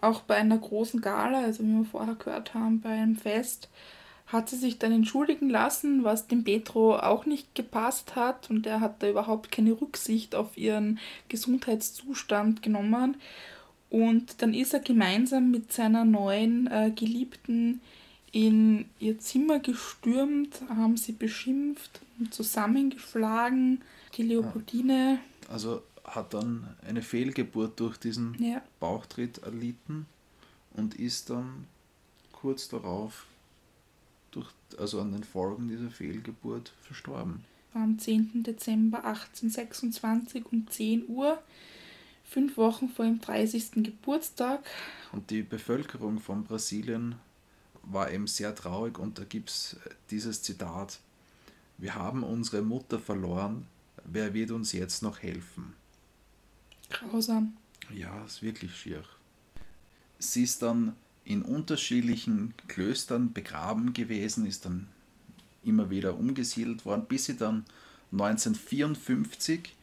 auch 0.01 0.21
bei 0.21 0.35
einer 0.35 0.57
großen 0.57 0.99
Gala, 1.01 1.41
also 1.41 1.63
wie 1.63 1.77
wir 1.77 1.85
vorher 1.85 2.15
gehört 2.15 2.53
haben, 2.53 2.81
bei 2.81 2.89
einem 2.89 3.15
Fest, 3.15 3.69
hat 4.27 4.49
sie 4.49 4.57
sich 4.57 4.79
dann 4.79 4.91
entschuldigen 4.91 5.49
lassen, 5.49 6.03
was 6.03 6.27
dem 6.27 6.43
Petro 6.43 6.95
auch 6.95 7.25
nicht 7.25 7.53
gepasst 7.53 8.15
hat 8.15 8.49
und 8.49 8.65
er 8.65 8.79
hat 8.79 9.03
da 9.03 9.09
überhaupt 9.09 9.51
keine 9.51 9.79
Rücksicht 9.79 10.35
auf 10.35 10.57
ihren 10.57 10.99
Gesundheitszustand 11.29 12.63
genommen. 12.63 13.17
Und 13.89 14.41
dann 14.41 14.53
ist 14.53 14.73
er 14.73 14.79
gemeinsam 14.79 15.51
mit 15.51 15.73
seiner 15.73 16.05
neuen 16.05 16.67
äh, 16.67 16.91
Geliebten 16.95 17.81
in 18.31 18.85
ihr 18.99 19.19
Zimmer 19.19 19.59
gestürmt, 19.59 20.61
haben 20.69 20.95
sie 20.97 21.11
beschimpft 21.11 22.01
und 22.19 22.33
zusammengeschlagen. 22.33 23.81
Die 24.15 24.23
Leopoldine. 24.23 25.19
Also 25.49 25.83
hat 26.03 26.33
dann 26.33 26.67
eine 26.87 27.01
Fehlgeburt 27.01 27.79
durch 27.79 27.97
diesen 27.97 28.41
Ja. 28.41 28.61
Bauchtritt 28.79 29.39
erlitten 29.39 30.05
und 30.73 30.95
ist 30.95 31.29
dann 31.29 31.65
kurz 32.31 32.67
darauf 32.69 33.25
durch, 34.31 34.47
also 34.77 34.99
an 35.01 35.11
den 35.11 35.23
Folgen 35.23 35.67
dieser 35.67 35.89
Fehlgeburt 35.89 36.71
verstorben. 36.81 37.43
am 37.73 37.99
10. 37.99 38.43
Dezember 38.43 39.03
1826 39.05 40.45
um 40.51 40.67
10 40.67 41.07
Uhr, 41.07 41.41
fünf 42.25 42.57
Wochen 42.57 42.89
vor 42.89 43.05
ihrem 43.05 43.21
30. 43.21 43.71
Geburtstag. 43.83 44.61
Und 45.11 45.29
die 45.29 45.41
Bevölkerung 45.43 46.19
von 46.19 46.43
Brasilien 46.43 47.15
war 47.83 48.11
eben 48.11 48.27
sehr 48.27 48.53
traurig 48.55 48.99
und 48.99 49.17
da 49.17 49.23
gibt 49.23 49.49
es 49.49 49.77
dieses 50.09 50.41
Zitat, 50.41 50.99
wir 51.77 51.95
haben 51.95 52.23
unsere 52.23 52.61
Mutter 52.61 52.99
verloren, 52.99 53.65
wer 54.03 54.33
wird 54.33 54.51
uns 54.51 54.71
jetzt 54.71 55.01
noch 55.01 55.19
helfen? 55.19 55.73
Grausam. 56.89 57.57
Ja, 57.93 58.23
ist 58.25 58.43
wirklich 58.43 58.75
schier. 58.75 59.03
Sie 60.19 60.43
ist 60.43 60.61
dann 60.61 60.95
in 61.23 61.41
unterschiedlichen 61.41 62.53
Klöstern 62.67 63.33
begraben 63.33 63.93
gewesen, 63.93 64.45
ist 64.45 64.65
dann 64.65 64.87
immer 65.63 65.89
wieder 65.89 66.17
umgesiedelt 66.17 66.85
worden, 66.85 67.05
bis 67.07 67.25
sie 67.25 67.37
dann 67.37 67.65
1954 68.11 69.75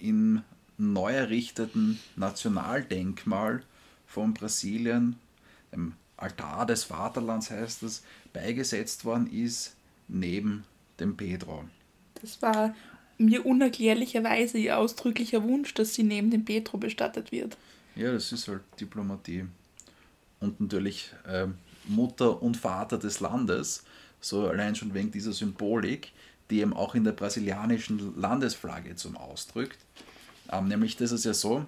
im 0.00 0.42
neu 0.76 1.12
errichteten 1.12 1.98
Nationaldenkmal 2.16 3.62
von 4.06 4.34
Brasilien, 4.34 5.16
dem 5.72 5.94
Altar 6.24 6.66
des 6.66 6.84
Vaterlands 6.84 7.50
heißt 7.50 7.82
es, 7.82 8.02
beigesetzt 8.32 9.04
worden 9.04 9.30
ist, 9.30 9.76
neben 10.08 10.64
dem 10.98 11.16
Pedro. 11.16 11.64
Das 12.20 12.40
war 12.42 12.74
mir 13.18 13.44
unerklärlicherweise 13.46 14.58
ihr 14.58 14.78
ausdrücklicher 14.78 15.42
Wunsch, 15.44 15.74
dass 15.74 15.94
sie 15.94 16.02
neben 16.02 16.30
dem 16.30 16.44
Petro 16.44 16.78
bestattet 16.78 17.30
wird. 17.30 17.56
Ja, 17.94 18.12
das 18.12 18.32
ist 18.32 18.48
halt 18.48 18.62
Diplomatie. 18.80 19.44
Und 20.40 20.60
natürlich 20.60 21.12
ähm, 21.28 21.54
Mutter 21.86 22.42
und 22.42 22.56
Vater 22.56 22.98
des 22.98 23.20
Landes, 23.20 23.84
so 24.20 24.48
allein 24.48 24.74
schon 24.74 24.94
wegen 24.94 25.10
dieser 25.10 25.32
Symbolik, 25.32 26.12
die 26.50 26.60
eben 26.60 26.72
auch 26.72 26.94
in 26.94 27.04
der 27.04 27.12
brasilianischen 27.12 28.18
Landesflagge 28.18 28.96
zum 28.96 29.16
Ausdrückt. 29.16 29.78
Ähm, 30.50 30.68
nämlich 30.68 30.96
das 30.96 31.12
ist 31.12 31.24
ja 31.24 31.34
so, 31.34 31.66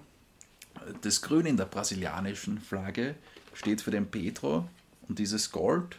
das 1.01 1.21
Grün 1.21 1.45
in 1.45 1.57
der 1.57 1.65
brasilianischen 1.65 2.59
Flagge 2.59 3.15
steht 3.57 3.81
für 3.81 3.91
den 3.91 4.05
Petro 4.05 4.67
und 5.07 5.17
dieses 5.17 5.51
Gold 5.51 5.97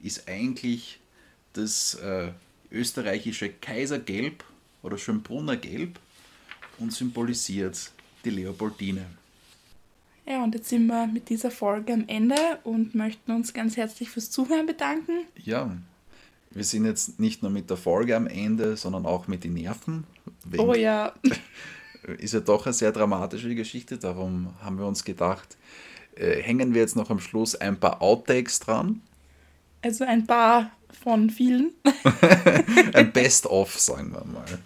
ist 0.00 0.28
eigentlich 0.28 1.00
das 1.54 1.94
äh, 1.94 2.32
österreichische 2.70 3.48
Kaisergelb 3.48 4.44
oder 4.82 4.98
Schönbrunner 4.98 5.56
Gelb 5.56 5.98
und 6.78 6.92
symbolisiert 6.92 7.90
die 8.24 8.30
Leopoldine. 8.30 9.06
Ja, 10.26 10.44
und 10.44 10.54
jetzt 10.54 10.68
sind 10.68 10.86
wir 10.86 11.06
mit 11.06 11.28
dieser 11.30 11.50
Folge 11.50 11.94
am 11.94 12.04
Ende 12.06 12.36
und 12.64 12.94
möchten 12.94 13.32
uns 13.32 13.52
ganz 13.52 13.76
herzlich 13.76 14.10
fürs 14.10 14.30
Zuhören 14.30 14.66
bedanken. 14.66 15.24
Ja, 15.36 15.76
wir 16.50 16.64
sind 16.64 16.84
jetzt 16.84 17.18
nicht 17.18 17.42
nur 17.42 17.50
mit 17.50 17.70
der 17.70 17.78
Folge 17.78 18.14
am 18.14 18.26
Ende, 18.26 18.76
sondern 18.76 19.06
auch 19.06 19.26
mit 19.26 19.44
den 19.44 19.54
Nerven. 19.54 20.04
Oh 20.58 20.74
ja, 20.74 21.14
Ist 22.18 22.34
ja 22.34 22.40
doch 22.40 22.64
eine 22.64 22.72
sehr 22.72 22.92
dramatische 22.92 23.54
Geschichte, 23.54 23.98
darum 23.98 24.54
haben 24.62 24.78
wir 24.78 24.86
uns 24.86 25.04
gedacht, 25.04 25.56
äh, 26.16 26.40
hängen 26.42 26.74
wir 26.74 26.80
jetzt 26.82 26.96
noch 26.96 27.10
am 27.10 27.20
Schluss 27.20 27.54
ein 27.54 27.78
paar 27.78 28.02
Outtakes 28.02 28.60
dran. 28.60 29.02
also 29.82 30.04
ein 30.04 30.26
paar 30.26 30.70
von 31.02 31.30
vielen. 31.30 31.72
Ein 32.94 33.12
Best-of, 33.12 33.78
sagen 33.78 34.12
wir 34.12 34.24
mal. 34.24 34.58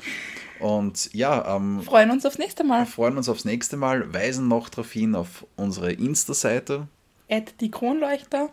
Und 0.60 1.12
ja, 1.12 1.56
ähm, 1.56 1.82
Freuen 1.82 2.10
uns 2.10 2.24
aufs 2.24 2.38
nächste 2.38 2.64
Mal. 2.64 2.86
freuen 2.86 3.16
uns 3.16 3.28
aufs 3.28 3.44
nächste 3.44 3.76
Mal, 3.76 4.12
weisen 4.14 4.48
noch 4.48 4.68
darauf 4.68 4.90
hin 4.90 5.14
auf 5.14 5.46
unsere 5.56 5.92
Insta-Seite. 5.92 6.88
Add 7.30 7.52
die 7.60 7.70
Kronleuchter. 7.70 8.50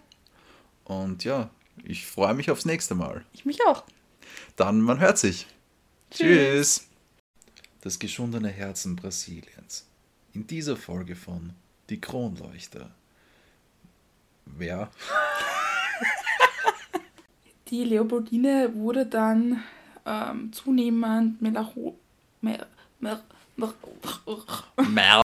Und 0.84 1.24
ja, 1.24 1.50
ich 1.84 2.06
freue 2.06 2.34
mich 2.34 2.52
aufs 2.52 2.66
nächste 2.66 2.96
Mal. 2.96 3.24
Ich 3.34 3.46
mich 3.46 3.60
auch. 3.68 3.84
Dann, 4.58 4.82
man 4.82 5.00
hört 5.00 5.18
sich. 5.18 5.48
Tschüss. 6.10 6.28
Tschüss. 6.28 6.88
Das 7.82 8.00
geschundene 8.00 8.50
Herzen 8.50 8.96
Brasiliens. 8.96 9.88
In 10.34 10.48
dieser 10.48 10.76
Folge 10.76 11.16
von 11.16 11.54
Die 11.92 12.00
Kronleuchter. 12.00 12.89
Wer? 14.46 14.89
Die 17.68 17.84
Leopoldine 17.84 18.74
wurde 18.76 19.06
dann 19.06 19.62
ähm, 20.06 20.54
zunehmend 20.54 21.42
melancho... 21.42 21.98
Mer, 22.39 22.66
mer, 23.02 23.22
mer, 23.58 23.74
Mer 24.89 25.22